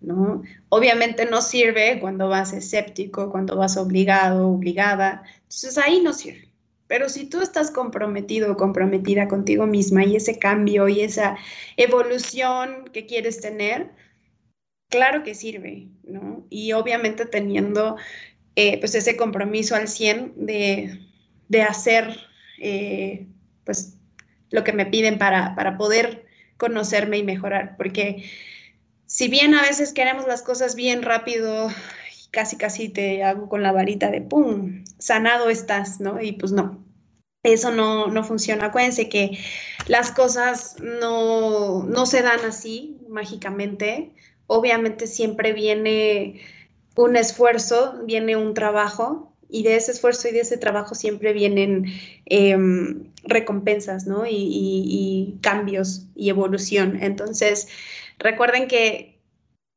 ¿no? 0.00 0.42
Obviamente 0.68 1.26
no 1.26 1.42
sirve 1.42 1.98
cuando 2.00 2.28
vas 2.28 2.52
escéptico, 2.52 3.30
cuando 3.30 3.56
vas 3.56 3.76
obligado, 3.76 4.48
obligada. 4.48 5.24
Entonces 5.42 5.78
ahí 5.78 6.00
no 6.00 6.12
sirve. 6.12 6.48
Pero 6.86 7.08
si 7.08 7.28
tú 7.28 7.40
estás 7.40 7.70
comprometido 7.70 8.52
o 8.52 8.56
comprometida 8.56 9.26
contigo 9.26 9.66
misma 9.66 10.04
y 10.04 10.16
ese 10.16 10.38
cambio 10.38 10.88
y 10.88 11.00
esa 11.00 11.36
evolución 11.76 12.84
que 12.92 13.06
quieres 13.06 13.40
tener, 13.40 13.90
claro 14.92 15.24
que 15.24 15.34
sirve, 15.34 15.88
¿no? 16.04 16.46
Y 16.50 16.72
obviamente 16.72 17.26
teniendo 17.26 17.96
eh, 18.54 18.78
pues 18.78 18.94
ese 18.94 19.16
compromiso 19.16 19.74
al 19.74 19.88
100 19.88 20.34
de, 20.36 21.00
de 21.48 21.62
hacer 21.62 22.16
eh, 22.60 23.26
pues 23.64 23.96
lo 24.50 24.62
que 24.62 24.74
me 24.74 24.86
piden 24.86 25.18
para, 25.18 25.56
para 25.56 25.78
poder 25.78 26.26
conocerme 26.58 27.18
y 27.18 27.24
mejorar, 27.24 27.76
porque 27.76 28.30
si 29.06 29.28
bien 29.28 29.54
a 29.54 29.62
veces 29.62 29.92
queremos 29.92 30.26
las 30.26 30.42
cosas 30.42 30.76
bien 30.76 31.02
rápido, 31.02 31.70
casi 32.30 32.56
casi 32.56 32.88
te 32.88 33.24
hago 33.24 33.48
con 33.48 33.62
la 33.62 33.72
varita 33.72 34.10
de 34.10 34.20
¡pum! 34.20 34.84
sanado 34.98 35.50
estás, 35.50 36.00
¿no? 36.00 36.20
Y 36.20 36.32
pues 36.32 36.52
no, 36.52 36.84
eso 37.42 37.72
no, 37.72 38.06
no 38.08 38.22
funciona. 38.22 38.66
Acuérdense 38.66 39.08
que 39.08 39.38
las 39.86 40.12
cosas 40.12 40.76
no, 40.80 41.82
no 41.84 42.06
se 42.06 42.22
dan 42.22 42.40
así 42.44 43.00
mágicamente. 43.08 44.12
Obviamente 44.46 45.06
siempre 45.06 45.52
viene 45.52 46.40
un 46.96 47.16
esfuerzo, 47.16 48.00
viene 48.04 48.36
un 48.36 48.54
trabajo 48.54 49.32
y 49.48 49.62
de 49.62 49.76
ese 49.76 49.92
esfuerzo 49.92 50.28
y 50.28 50.32
de 50.32 50.40
ese 50.40 50.56
trabajo 50.56 50.94
siempre 50.94 51.32
vienen 51.32 51.86
em, 52.26 53.12
recompensas, 53.24 54.06
¿no? 54.06 54.24
Y, 54.26 55.38
cambios 55.42 56.06
y 56.14 56.30
evolución. 56.30 56.98
Entonces, 57.02 57.68
recuerden 58.18 58.66
que 58.66 59.20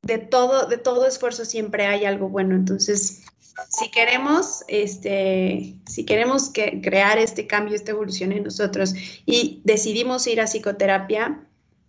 de 0.02 0.18
todo, 0.18 0.68
de 0.68 0.78
todo 0.78 1.06
esfuerzo 1.06 1.46
siempre 1.46 1.88
hay 1.88 2.06
algo 2.06 2.30
bueno. 2.30 2.56
Entonces, 2.56 3.26
si 3.70 3.90
queremos, 3.92 4.64
este, 4.68 5.76
si 5.88 6.06
queremos 6.06 6.50
que, 6.50 6.82
crear 6.82 7.18
este 7.18 7.48
cambio, 7.48 7.76
esta 7.76 7.92
evolución 7.92 8.32
en 8.32 8.44
nosotros 8.44 8.94
y 9.26 9.62
decidimos 9.66 10.28
ir 10.28 10.42
a 10.42 10.46
psicoterapia, 10.46 11.42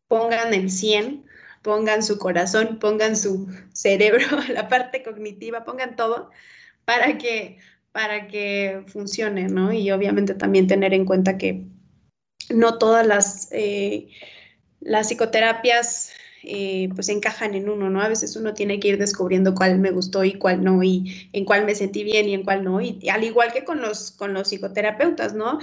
pongan 0.08 0.54
el 0.54 0.70
100, 0.70 1.24
pongan 1.66 2.04
su 2.04 2.16
corazón, 2.16 2.78
pongan 2.78 3.16
su 3.16 3.48
cerebro, 3.72 4.24
la 4.54 4.68
parte 4.68 5.02
cognitiva, 5.02 5.64
pongan 5.64 5.96
todo 5.96 6.30
para 6.84 7.18
que 7.18 7.58
para 7.90 8.28
que 8.28 8.84
funcione, 8.86 9.48
¿no? 9.48 9.72
Y 9.72 9.90
obviamente 9.90 10.34
también 10.34 10.68
tener 10.68 10.94
en 10.94 11.06
cuenta 11.06 11.38
que 11.38 11.64
no 12.50 12.78
todas 12.78 13.04
las, 13.04 13.48
eh, 13.50 14.10
las 14.80 15.08
psicoterapias 15.08 16.12
eh, 16.44 16.90
pues 16.94 17.08
encajan 17.08 17.54
en 17.54 17.68
uno, 17.68 17.90
¿no? 17.90 18.00
A 18.00 18.08
veces 18.08 18.36
uno 18.36 18.54
tiene 18.54 18.78
que 18.78 18.88
ir 18.88 18.98
descubriendo 18.98 19.54
cuál 19.54 19.80
me 19.80 19.90
gustó 19.90 20.22
y 20.22 20.34
cuál 20.34 20.62
no, 20.62 20.84
y 20.84 21.30
en 21.32 21.44
cuál 21.44 21.64
me 21.64 21.74
sentí 21.74 22.04
bien 22.04 22.28
y 22.28 22.34
en 22.34 22.44
cuál 22.44 22.62
no, 22.62 22.80
y, 22.80 23.08
al 23.08 23.24
igual 23.24 23.52
que 23.52 23.64
con 23.64 23.80
los, 23.80 24.12
con 24.12 24.34
los 24.34 24.50
psicoterapeutas, 24.50 25.34
¿no? 25.34 25.58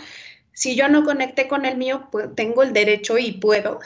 Si 0.52 0.76
yo 0.76 0.90
no 0.90 1.06
conecté 1.06 1.48
con 1.48 1.66
el 1.66 1.78
mío, 1.78 2.10
pues 2.12 2.36
tengo 2.36 2.64
el 2.64 2.74
derecho 2.74 3.18
y 3.18 3.34
puedo 3.34 3.80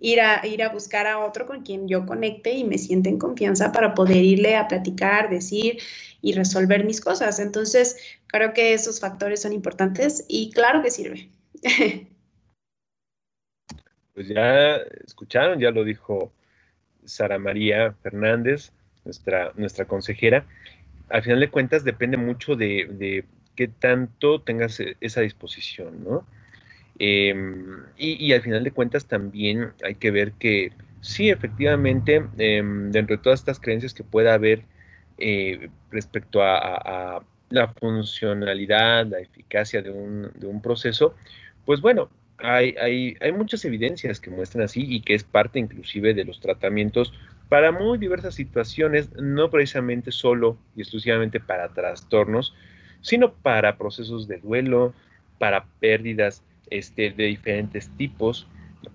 ir 0.00 0.20
a, 0.20 0.46
ir 0.46 0.62
a 0.62 0.70
buscar 0.70 1.06
a 1.06 1.18
otro 1.18 1.46
con 1.46 1.62
quien 1.62 1.86
yo 1.86 2.06
conecte 2.06 2.52
y 2.52 2.64
me 2.64 2.78
siente 2.78 3.10
en 3.10 3.18
confianza 3.18 3.70
para 3.70 3.94
poder 3.94 4.24
irle 4.24 4.56
a 4.56 4.66
platicar, 4.66 5.30
decir, 5.30 5.78
y 6.22 6.32
resolver 6.32 6.84
mis 6.84 7.00
cosas. 7.00 7.38
Entonces, 7.38 7.96
creo 8.26 8.52
que 8.52 8.72
esos 8.72 9.00
factores 9.00 9.42
son 9.42 9.52
importantes 9.52 10.24
y 10.28 10.50
claro 10.50 10.82
que 10.82 10.90
sirve. 10.90 11.30
Pues 14.12 14.26
ya 14.28 14.76
escucharon, 15.06 15.60
ya 15.60 15.70
lo 15.70 15.82
dijo 15.82 16.30
Sara 17.06 17.38
María 17.38 17.94
Fernández, 18.02 18.72
nuestra, 19.04 19.52
nuestra 19.54 19.86
consejera. 19.86 20.44
Al 21.08 21.22
final 21.22 21.40
de 21.40 21.48
cuentas 21.48 21.84
depende 21.84 22.18
mucho 22.18 22.54
de, 22.54 22.86
de 22.90 23.24
qué 23.54 23.68
tanto 23.68 24.42
tengas 24.42 24.82
esa 25.00 25.20
disposición, 25.22 26.04
¿no? 26.04 26.26
Em, 27.02 27.82
y, 27.96 28.30
al 28.34 28.42
final 28.42 28.62
de 28.62 28.72
cuentas 28.72 29.06
también 29.06 29.72
hay 29.82 29.94
que 29.94 30.10
ver 30.10 30.32
que 30.32 30.72
sí, 31.00 31.30
efectivamente, 31.30 32.26
em, 32.36 32.90
dentro 32.90 33.16
de 33.16 33.22
todas 33.22 33.40
estas 33.40 33.58
creencias 33.58 33.94
que 33.94 34.04
pueda 34.04 34.34
haber 34.34 34.64
eh, 35.16 35.70
respecto 35.90 36.42
a, 36.42 37.22
la 37.48 37.68
funcionalidad, 37.68 39.06
la 39.06 39.18
eficacia 39.18 39.82
de 39.82 39.90
un, 39.90 40.60
proceso, 40.62 41.14
pues 41.64 41.80
bueno, 41.80 42.10
hay, 42.38 42.74
hay, 42.78 43.32
muchas 43.32 43.64
evidencias 43.64 44.20
que 44.20 44.30
muestran 44.30 44.64
así 44.64 44.84
y 44.86 45.00
que 45.00 45.14
es 45.14 45.24
parte 45.24 45.58
inclusive 45.58 46.14
de 46.14 46.24
los 46.24 46.40
tratamientos 46.40 47.12
para 47.48 47.72
muy 47.72 47.98
diversas 47.98 48.34
situaciones, 48.34 49.10
no 49.16 49.50
precisamente 49.50 50.12
solo 50.12 50.58
y 50.76 50.82
exclusivamente 50.82 51.40
para 51.40 51.70
trastornos, 51.70 52.54
sino 53.00 53.32
para 53.32 53.76
procesos 53.78 54.28
de 54.28 54.38
duelo, 54.38 54.94
para 55.38 55.64
pérdidas 55.80 56.44
este, 56.70 57.10
de 57.10 57.24
diferentes 57.26 57.90
tipos, 57.96 58.46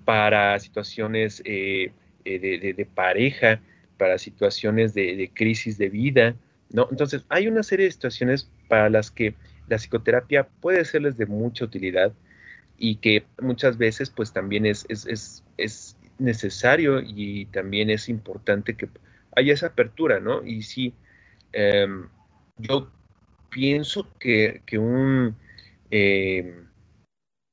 para 0.03 0.57
situaciones 0.59 1.41
eh, 1.45 1.91
eh, 2.23 2.73
de, 2.75 2.85
pareja, 2.85 3.59
para 3.97 4.17
situaciones 4.17 4.93
de, 4.93 5.29
crisis 5.33 5.77
de 5.77 5.89
vida, 5.89 6.35
¿no? 6.71 6.87
Entonces, 6.89 7.23
hay 7.29 7.47
una 7.47 7.63
serie 7.63 7.85
de 7.85 7.91
situaciones 7.91 8.49
para 8.67 8.89
las 8.89 9.11
que 9.11 9.35
la 9.67 9.77
psicoterapia 9.77 10.47
puede 10.61 10.85
serles 10.85 11.17
de 11.17 11.25
mucha 11.25 11.65
utilidad 11.65 12.13
y 12.77 12.95
que 12.97 13.25
muchas 13.41 13.77
veces, 13.77 14.09
pues 14.09 14.33
también 14.33 14.65
es, 14.65 14.85
es, 14.89 15.43
es, 15.57 15.97
necesario 16.17 17.01
y 17.01 17.45
también 17.47 17.89
es 17.89 18.07
importante 18.07 18.75
que 18.75 18.87
haya 19.35 19.53
esa 19.53 19.67
apertura, 19.67 20.21
¿no? 20.21 20.45
Y 20.45 20.61
sí, 20.61 20.93
em, 21.51 22.07
yo 22.57 22.89
pienso 23.49 24.07
que, 24.17 24.61
que 24.65 24.77
un 24.77 25.35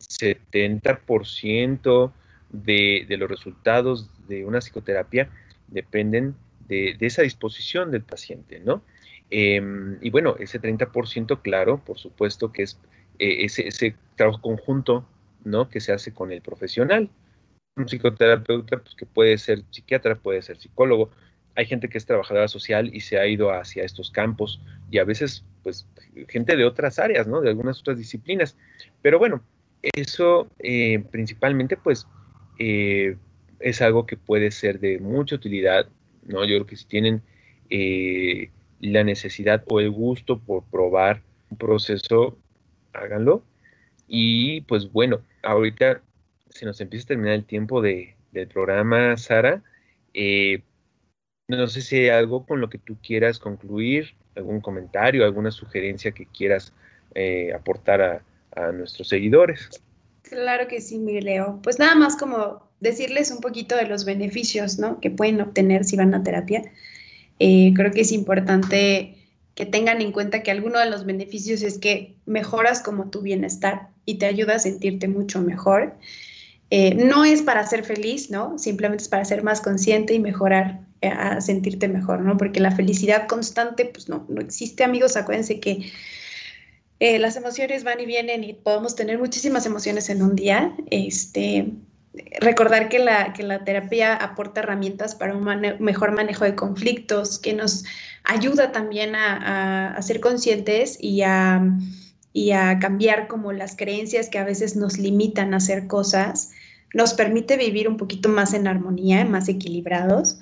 70% 0.09 2.05
em, 2.05 2.13
de, 2.51 3.07
de 3.09 3.17
los 3.17 3.31
resultados 3.31 4.11
de 4.29 4.45
una 4.45 4.59
psicoterapia 4.61 5.31
dependen 5.69 6.37
de, 6.69 6.97
esa 7.01 7.23
disposición 7.23 7.91
del 7.91 8.03
paciente, 8.03 8.61
¿no? 8.61 8.83
Em, 9.31 9.99
y 10.01 10.11
bueno, 10.11 10.37
ese 10.39 10.61
30%, 10.61 11.41
claro, 11.43 11.79
por 11.85 11.99
supuesto 11.99 12.53
que 12.53 12.63
es 12.63 12.79
eh, 13.19 13.45
ese, 13.45 13.95
trabajo 14.17 14.41
conjunto, 14.41 15.07
¿no? 15.45 15.69
Que 15.69 15.81
se 15.81 15.93
hace 15.93 16.13
con 16.13 16.33
el 16.33 16.43
profesional. 16.43 17.11
Un 17.77 17.89
psicoterapeuta, 17.89 18.79
pues 18.79 18.95
que 18.95 19.07
puede 19.07 19.39
ser 19.39 19.63
psiquiatra, 19.71 20.17
puede 20.17 20.43
ser 20.43 20.59
psicólogo. 20.59 21.11
Hay 21.55 21.67
gente 21.67 21.89
que 21.89 21.99
es 21.99 22.07
trabajadora 22.07 22.49
social 22.49 22.91
y 22.95 23.01
se 23.01 23.19
ha 23.19 23.27
ido 23.27 23.51
hacia 23.51 23.85
estos 23.85 24.11
campos 24.11 24.61
y 24.91 24.99
a 24.99 25.05
veces, 25.05 25.45
pues, 25.63 25.87
gente 26.29 26.57
de 26.57 26.65
otras 26.65 26.99
áreas, 26.99 27.27
¿no? 27.27 27.41
De 27.41 27.49
algunas 27.49 27.81
otras 27.81 27.99
disciplinas. 27.99 28.57
Pero 29.03 29.19
bueno, 29.19 29.43
eso 29.83 30.49
eh, 30.59 31.05
principalmente, 31.11 31.77
pues, 31.77 32.07
eh, 32.59 33.17
es 33.61 33.83
algo 33.83 34.07
que 34.07 34.17
puede 34.17 34.51
ser 34.51 34.81
de 34.81 34.99
mucha 34.99 35.37
utilidad, 35.37 35.89
¿no? 36.25 36.45
Yo 36.45 36.57
creo 36.57 36.67
que 36.67 36.77
si 36.77 36.87
tienen 36.87 37.23
eh, 37.71 38.51
la 38.81 39.05
necesidad 39.05 39.65
o 39.69 39.81
el 39.81 39.91
gusto 39.91 40.39
por 40.39 40.65
probar 40.65 41.23
un 41.51 41.59
proceso, 41.59 42.39
háganlo. 42.93 43.45
Y 44.07 44.63
pues 44.63 44.91
bueno, 44.93 45.23
ahorita 45.43 46.03
se 46.51 46.67
nos 46.67 46.81
empieza 46.81 47.05
a 47.05 47.09
terminar 47.09 47.35
el 47.35 47.45
tiempo 47.45 47.81
de, 47.81 48.17
del 48.33 48.49
programa, 48.49 49.17
Sara. 49.17 49.63
No 51.49 51.67
sé 51.67 51.83
si 51.83 51.97
hay 51.97 52.09
algo 52.09 52.47
con 52.47 52.61
lo 52.61 52.69
que 52.69 52.79
tú 52.79 52.97
quieras 53.03 53.39
concluir, 53.39 54.15
algún 54.35 54.61
comentario, 54.61 55.25
alguna 55.25 55.51
sugerencia 55.51 56.13
que 56.13 56.27
quieras 56.27 56.73
aportar 57.55 58.03
a, 58.03 58.23
a 58.57 58.73
nuestros 58.73 59.09
seguidores. 59.09 59.69
Claro 60.23 60.69
que 60.69 60.81
sí, 60.81 60.99
mi 60.99 61.21
Leo. 61.21 61.61
Pues 61.63 61.79
nada 61.79 61.95
más 61.95 62.17
como 62.17 62.63
decirles 62.81 63.31
un 63.31 63.41
poquito 63.41 63.77
de 63.77 63.87
los 63.87 64.05
beneficios 64.05 64.79
¿no? 64.79 65.01
que 65.01 65.11
pueden 65.11 65.41
obtener 65.41 65.85
si 65.85 65.97
van 65.97 66.15
a 66.15 66.23
terapia. 66.23 66.63
Eh, 67.39 67.73
creo 67.75 67.93
que 67.93 68.01
es 68.01 68.13
importante 68.13 69.17
que 69.55 69.67
tengan 69.67 70.01
en 70.01 70.13
cuenta 70.13 70.43
que 70.43 70.51
alguno 70.51 70.79
de 70.79 70.91
los 70.91 71.05
beneficios 71.05 71.63
es 71.63 71.79
que 71.79 72.15
mejoras 72.27 72.81
como 72.83 73.11
tu 73.11 73.21
bienestar 73.21 73.89
y 74.07 74.15
te 74.15 74.27
ayuda 74.27 74.57
a 74.57 74.59
sentirte 74.59 75.09
mucho 75.09 75.41
mejor. 75.41 75.95
Eh, 76.71 76.95
no 76.95 77.25
es 77.25 77.43
para 77.43 77.67
ser 77.67 77.85
feliz, 77.85 78.31
¿no? 78.31 78.59
Simplemente 78.59 79.03
es 79.03 79.09
para 79.09 79.25
ser 79.25 79.43
más 79.43 79.61
consciente 79.61 80.15
y 80.15 80.19
mejorar, 80.19 80.81
eh, 81.03 81.09
a 81.09 81.41
sentirte 81.43 81.87
mejor, 81.87 82.21
¿no? 82.21 82.39
Porque 82.39 82.61
la 82.61 82.71
felicidad 82.71 83.27
constante, 83.27 83.85
pues 83.85 84.09
no, 84.09 84.25
no 84.31 84.41
existe, 84.41 84.83
amigos. 84.83 85.17
Acuérdense 85.17 85.61
que 85.61 85.93
las 87.19 87.37
emociones 87.37 87.83
van 87.83 87.99
y 88.01 88.07
vienen 88.07 88.45
y 88.45 88.53
podemos 88.53 88.95
tener 88.95 89.19
muchísimas 89.19 89.67
emociones 89.67 90.09
en 90.09 90.23
un 90.23 90.37
día. 90.37 90.73
Este, 90.91 91.73
recordar 92.41 92.89
que 92.89 92.99
la, 92.99 93.33
que 93.33 93.43
la 93.43 93.65
terapia 93.65 94.15
aporta 94.15 94.61
herramientas 94.61 95.15
para 95.15 95.35
un 95.35 95.45
mejor 95.81 96.13
manejo 96.13 96.45
de 96.45 96.55
conflictos, 96.55 97.39
que 97.39 97.55
nos 97.55 97.85
ayuda 98.25 98.71
también 98.71 99.15
a, 99.17 100.01
ser 100.01 100.21
conscientes 100.21 100.97
y 101.01 101.23
a, 101.23 101.63
y 102.33 102.53
a, 102.53 102.79
cambiar 102.79 103.27
como 103.29 103.53
las 103.53 103.77
creencias 103.77 104.29
que 104.29 104.39
a 104.39 104.45
veces 104.45 104.77
nos 104.77 104.99
limitan 104.99 105.55
a 105.55 105.57
hacer 105.57 105.87
cosas, 105.87 106.53
nos 106.95 107.15
permite 107.15 107.57
vivir 107.57 107.89
un 107.89 107.97
poquito 107.97 108.29
más 108.29 108.53
en 108.55 108.69
armonía, 108.69 109.25
más 109.25 109.49
equilibrados. 109.49 110.39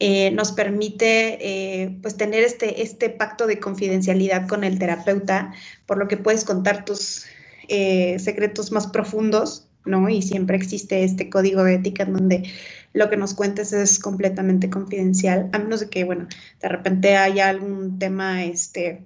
Eh, 0.00 0.30
nos 0.30 0.52
permite 0.52 1.38
eh, 1.40 1.98
pues 2.00 2.16
tener 2.16 2.42
este, 2.42 2.82
este 2.82 3.10
pacto 3.10 3.46
de 3.46 3.60
confidencialidad 3.60 4.48
con 4.48 4.64
el 4.64 4.78
terapeuta, 4.78 5.52
por 5.86 5.98
lo 5.98 6.08
que 6.08 6.16
puedes 6.16 6.44
contar 6.44 6.84
tus 6.84 7.26
eh, 7.68 8.18
secretos 8.18 8.72
más 8.72 8.86
profundos, 8.86 9.68
¿no? 9.84 10.08
Y 10.08 10.22
siempre 10.22 10.56
existe 10.56 11.04
este 11.04 11.28
código 11.28 11.64
de 11.64 11.74
ética 11.74 12.04
en 12.04 12.14
donde 12.14 12.50
lo 12.94 13.10
que 13.10 13.16
nos 13.16 13.34
cuentes 13.34 13.72
es 13.74 13.98
completamente 13.98 14.70
confidencial, 14.70 15.50
a 15.52 15.58
menos 15.58 15.80
de 15.80 15.90
que, 15.90 16.04
bueno, 16.04 16.26
de 16.60 16.68
repente 16.68 17.16
haya 17.16 17.48
algún 17.48 17.98
tema, 17.98 18.44
este, 18.44 19.04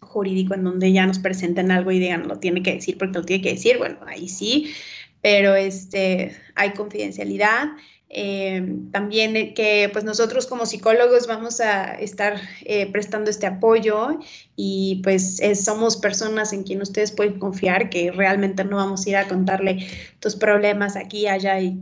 jurídico 0.00 0.54
en 0.54 0.64
donde 0.64 0.92
ya 0.92 1.06
nos 1.06 1.18
presenten 1.18 1.70
algo 1.70 1.90
y 1.90 1.98
digan 1.98 2.28
lo 2.28 2.38
tiene 2.38 2.62
que 2.62 2.74
decir 2.74 2.96
porque 2.96 3.18
lo 3.18 3.24
tiene 3.24 3.42
que 3.42 3.54
decir, 3.54 3.78
bueno, 3.78 3.98
ahí 4.06 4.28
sí, 4.28 4.72
pero 5.20 5.54
este, 5.56 6.36
hay 6.54 6.72
confidencialidad 6.72 7.70
eh, 8.10 8.76
también 8.90 9.52
que 9.52 9.90
pues 9.92 10.02
nosotros 10.02 10.46
como 10.46 10.64
psicólogos 10.64 11.26
vamos 11.26 11.60
a 11.60 11.94
estar 11.94 12.40
eh, 12.64 12.90
prestando 12.90 13.28
este 13.28 13.46
apoyo 13.46 14.18
y 14.56 15.02
pues 15.04 15.42
somos 15.62 15.98
personas 15.98 16.54
en 16.54 16.62
quien 16.62 16.80
ustedes 16.80 17.12
pueden 17.12 17.38
confiar 17.38 17.90
que 17.90 18.10
realmente 18.10 18.64
no 18.64 18.76
vamos 18.76 19.06
a 19.06 19.10
ir 19.10 19.16
a 19.16 19.28
contarle 19.28 19.86
tus 20.20 20.36
problemas 20.36 20.96
aquí, 20.96 21.26
allá 21.26 21.60
y, 21.60 21.78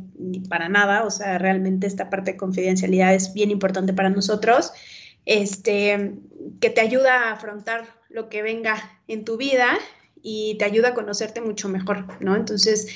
para 0.49 0.68
nada, 0.68 1.05
o 1.05 1.11
sea, 1.11 1.39
realmente 1.39 1.87
esta 1.87 2.11
parte 2.11 2.33
de 2.33 2.37
confidencialidad 2.37 3.14
es 3.14 3.33
bien 3.33 3.51
importante 3.53 3.93
para 3.93 4.11
nosotros, 4.11 4.72
este, 5.27 6.14
que 6.61 6.70
te 6.70 6.81
ayuda 6.81 7.29
a 7.29 7.33
afrontar 7.33 7.85
lo 8.09 8.29
que 8.29 8.43
venga 8.43 8.77
en 9.07 9.24
tu 9.24 9.37
vida 9.37 9.79
y 10.23 10.57
te 10.59 10.64
ayuda 10.64 10.89
a 10.89 10.95
conocerte 10.95 11.41
mucho 11.41 11.69
mejor, 11.69 12.07
¿no? 12.21 12.37
Entonces, 12.37 12.89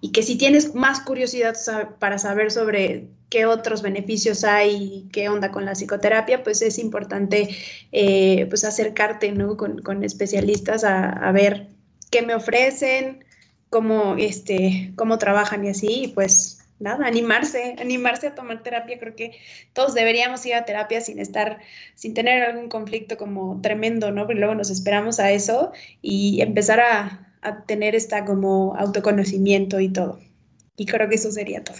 y 0.00 0.12
que 0.12 0.22
si 0.22 0.36
tienes 0.36 0.74
más 0.74 1.00
curiosidad 1.00 1.56
para 1.98 2.18
saber 2.18 2.50
sobre 2.50 3.08
qué 3.30 3.46
otros 3.46 3.82
beneficios 3.82 4.44
hay 4.44 4.74
y 4.74 5.08
qué 5.12 5.28
onda 5.28 5.50
con 5.50 5.64
la 5.64 5.74
psicoterapia, 5.74 6.42
pues 6.42 6.62
es 6.62 6.78
importante 6.78 7.48
eh, 7.92 8.46
pues 8.48 8.64
acercarte, 8.64 9.32
¿no? 9.32 9.56
Con, 9.56 10.04
especialistas 10.04 10.84
a, 10.84 11.30
ver 11.32 11.68
qué 12.10 12.22
me 12.22 12.34
ofrecen, 12.34 13.24
cómo, 13.70 14.16
este, 14.16 14.92
cómo 14.96 15.18
trabajan 15.18 15.64
y 15.64 15.70
así, 15.70 16.04
y 16.04 16.08
pues 16.08 16.57
nada, 16.78 17.06
animarse, 17.06 17.76
animarse 17.78 18.28
a 18.28 18.34
tomar 18.34 18.62
terapia. 18.62 18.98
Creo 18.98 19.14
que 19.14 19.38
todos 19.72 19.94
deberíamos 19.94 20.44
ir 20.46 20.54
a 20.54 20.64
terapia 20.64 21.00
sin 21.00 21.18
estar, 21.18 21.58
sin 21.94 22.14
tener 22.14 22.42
algún 22.42 22.68
conflicto 22.68 23.16
como 23.16 23.60
tremendo, 23.62 24.10
¿no? 24.10 24.26
Porque 24.26 24.40
luego 24.40 24.54
nos 24.54 24.70
esperamos 24.70 25.20
a 25.20 25.30
eso 25.30 25.72
y 26.02 26.40
empezar 26.40 26.80
a, 26.80 27.24
tener 27.66 27.94
esta 27.94 28.24
como 28.24 28.74
autoconocimiento 28.76 29.78
y 29.80 29.88
todo. 29.90 30.18
Y 30.76 30.86
creo 30.86 31.08
que 31.08 31.14
eso 31.14 31.30
sería 31.30 31.62
todo. 31.62 31.76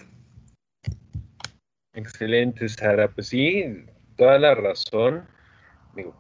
Excelente, 1.95 2.69
Sara. 2.69 3.09
Pues 3.09 3.27
sí, 3.27 3.65
toda 4.17 4.39
la 4.39 4.55
razón. 4.55 5.27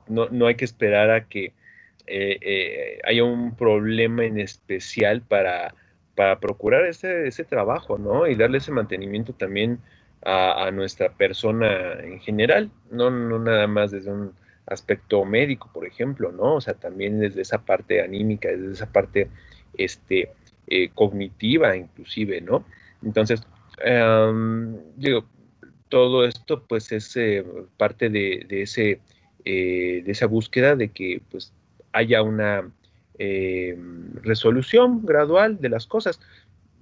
no, 0.09 0.29
no 0.29 0.47
hay 0.49 0.57
que 0.57 0.64
esperar 0.64 1.11
a 1.11 1.29
que 1.29 1.55
eh, 2.11 2.39
eh, 2.41 2.99
haya 3.05 3.22
un 3.22 3.55
problema 3.55 4.24
en 4.24 4.41
especial 4.41 5.20
para 5.20 5.74
para 6.18 6.40
procurar 6.40 6.84
ese, 6.84 7.28
ese 7.28 7.44
trabajo, 7.44 7.96
¿no? 7.96 8.26
Y 8.26 8.34
darle 8.34 8.58
ese 8.58 8.72
mantenimiento 8.72 9.34
también 9.34 9.78
a, 10.24 10.68
nuestra 10.72 11.10
persona 11.12 11.92
en 11.92 12.18
general, 12.18 12.72
no, 12.90 13.08
no 13.08 13.38
nada 13.38 13.68
más 13.68 13.92
desde 13.92 14.10
un 14.10 14.32
aspecto 14.66 15.24
médico, 15.24 15.70
por 15.72 15.86
ejemplo, 15.86 16.32
¿no? 16.32 16.56
O 16.56 16.60
sea, 16.60 16.74
también 16.74 17.20
desde 17.20 17.42
esa 17.42 17.58
parte 17.64 18.02
anímica, 18.02 18.48
desde 18.48 18.72
esa 18.72 18.90
parte 18.90 19.28
este, 19.74 20.32
eh, 20.66 20.90
cognitiva 20.92 21.76
inclusive, 21.76 22.40
¿no? 22.40 22.64
Entonces, 23.04 23.40
digo, 24.96 25.24
todo 25.88 26.24
esto 26.24 26.64
pues 26.66 26.90
es 26.90 27.16
eh, 27.16 27.44
parte 27.76 28.10
de, 28.10 28.44
de 28.48 28.62
ese, 28.62 29.00
eh, 29.44 30.02
de 30.04 30.10
esa 30.10 30.26
búsqueda 30.26 30.74
de 30.74 30.88
que 30.88 31.22
pues 31.30 31.52
haya 31.92 32.22
una 32.22 32.72
eh, 33.18 33.76
resolución 34.22 35.04
gradual 35.04 35.60
de 35.60 35.68
las 35.68 35.86
cosas. 35.86 36.20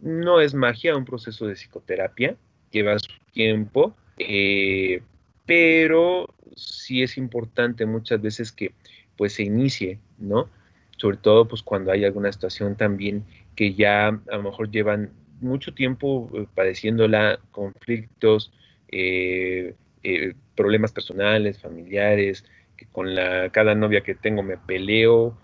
No 0.02 0.40
es 0.40 0.54
magia 0.54 0.96
un 0.96 1.06
proceso 1.06 1.46
de 1.46 1.54
psicoterapia, 1.54 2.36
lleva 2.70 2.98
su 2.98 3.12
tiempo, 3.32 3.96
eh, 4.18 5.00
pero 5.46 6.34
sí 6.54 7.02
es 7.02 7.16
importante 7.16 7.86
muchas 7.86 8.20
veces 8.20 8.52
que 8.52 8.72
pues 9.16 9.32
se 9.32 9.44
inicie, 9.44 9.98
¿no? 10.18 10.50
Sobre 10.98 11.16
todo 11.16 11.48
pues 11.48 11.62
cuando 11.62 11.90
hay 11.90 12.04
alguna 12.04 12.30
situación 12.32 12.76
también 12.76 13.24
que 13.54 13.72
ya 13.72 14.08
a 14.08 14.36
lo 14.36 14.42
mejor 14.42 14.70
llevan 14.70 15.10
mucho 15.40 15.72
tiempo 15.72 16.30
eh, 16.34 16.46
padeciéndola, 16.54 17.40
conflictos, 17.50 18.52
problemas 20.54 20.92
personales, 20.92 21.58
familiares, 21.58 22.44
que 22.76 22.86
con 22.86 23.14
la, 23.14 23.50
cada 23.50 23.74
novia 23.74 24.02
que 24.02 24.14
tengo 24.14 24.42
me 24.42 24.56
peleo, 24.56 25.36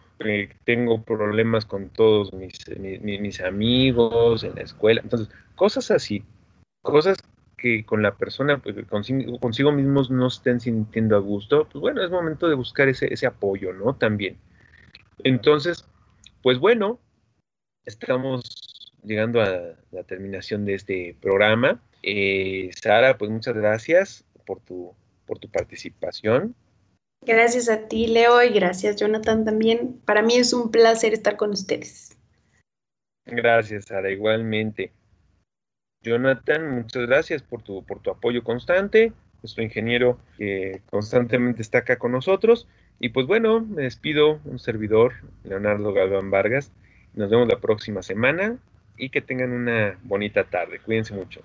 tengo 0.64 1.02
problemas 1.02 1.64
con 1.64 1.88
todos 1.88 2.32
mis, 2.32 2.58
mis, 2.78 3.40
amigos 3.40 4.44
en 4.44 4.54
la 4.54 4.62
escuela. 4.62 5.00
Entonces, 5.02 5.28
cosas 5.54 5.90
así, 5.90 6.24
cosas 6.82 7.18
que 7.56 7.84
con 7.84 8.02
la 8.02 8.16
persona, 8.16 8.58
pues, 8.58 8.76
consigo, 8.86 9.38
consigo, 9.38 9.72
mismos 9.72 10.10
no 10.10 10.26
estén 10.26 10.60
sintiendo 10.60 11.16
a 11.16 11.20
gusto, 11.20 11.68
pues 11.70 11.80
bueno, 11.80 12.02
es 12.02 12.10
momento 12.10 12.48
de 12.48 12.54
buscar 12.54 12.88
ese, 12.88 13.12
ese 13.12 13.26
apoyo, 13.26 13.72
¿no? 13.72 13.94
También. 13.94 14.36
Entonces, 15.24 15.86
pues 16.42 16.58
bueno, 16.58 16.98
estamos 17.84 18.42
llegando 19.04 19.40
a 19.40 19.76
la 19.90 20.04
terminación 20.04 20.64
de 20.64 20.74
este 20.74 21.16
programa. 21.20 21.80
Eh, 22.02 22.70
Sara, 22.74 23.18
pues 23.18 23.30
muchas 23.30 23.54
gracias 23.54 24.24
por 24.44 24.60
tu, 24.60 24.92
por 25.26 25.38
tu 25.38 25.48
participación. 25.48 26.54
Gracias 27.24 27.68
a 27.68 27.86
ti, 27.86 28.08
Leo, 28.08 28.42
y 28.42 28.50
gracias, 28.50 28.96
Jonathan, 28.96 29.44
también. 29.44 30.00
Para 30.04 30.22
mí 30.22 30.36
es 30.36 30.52
un 30.52 30.70
placer 30.70 31.12
estar 31.12 31.36
con 31.36 31.50
ustedes. 31.50 32.18
Gracias, 33.24 33.84
Sara, 33.84 34.10
igualmente. 34.10 34.90
Jonathan, 36.02 36.68
muchas 36.68 37.06
gracias 37.06 37.42
por 37.42 37.62
tu, 37.62 37.84
por 37.84 38.00
tu 38.00 38.10
apoyo 38.10 38.42
constante, 38.42 39.12
nuestro 39.40 39.62
ingeniero 39.62 40.18
que 40.36 40.82
constantemente 40.90 41.62
está 41.62 41.78
acá 41.78 41.96
con 41.96 42.10
nosotros. 42.10 42.66
Y 42.98 43.10
pues 43.10 43.26
bueno, 43.28 43.60
me 43.60 43.82
despido, 43.82 44.40
un 44.44 44.58
servidor, 44.58 45.12
Leonardo 45.44 45.92
Galván 45.92 46.30
Vargas. 46.30 46.72
Nos 47.14 47.30
vemos 47.30 47.46
la 47.46 47.60
próxima 47.60 48.02
semana 48.02 48.58
y 48.96 49.10
que 49.10 49.20
tengan 49.20 49.52
una 49.52 49.98
bonita 50.02 50.44
tarde. 50.44 50.80
Cuídense 50.80 51.14
mucho. 51.14 51.42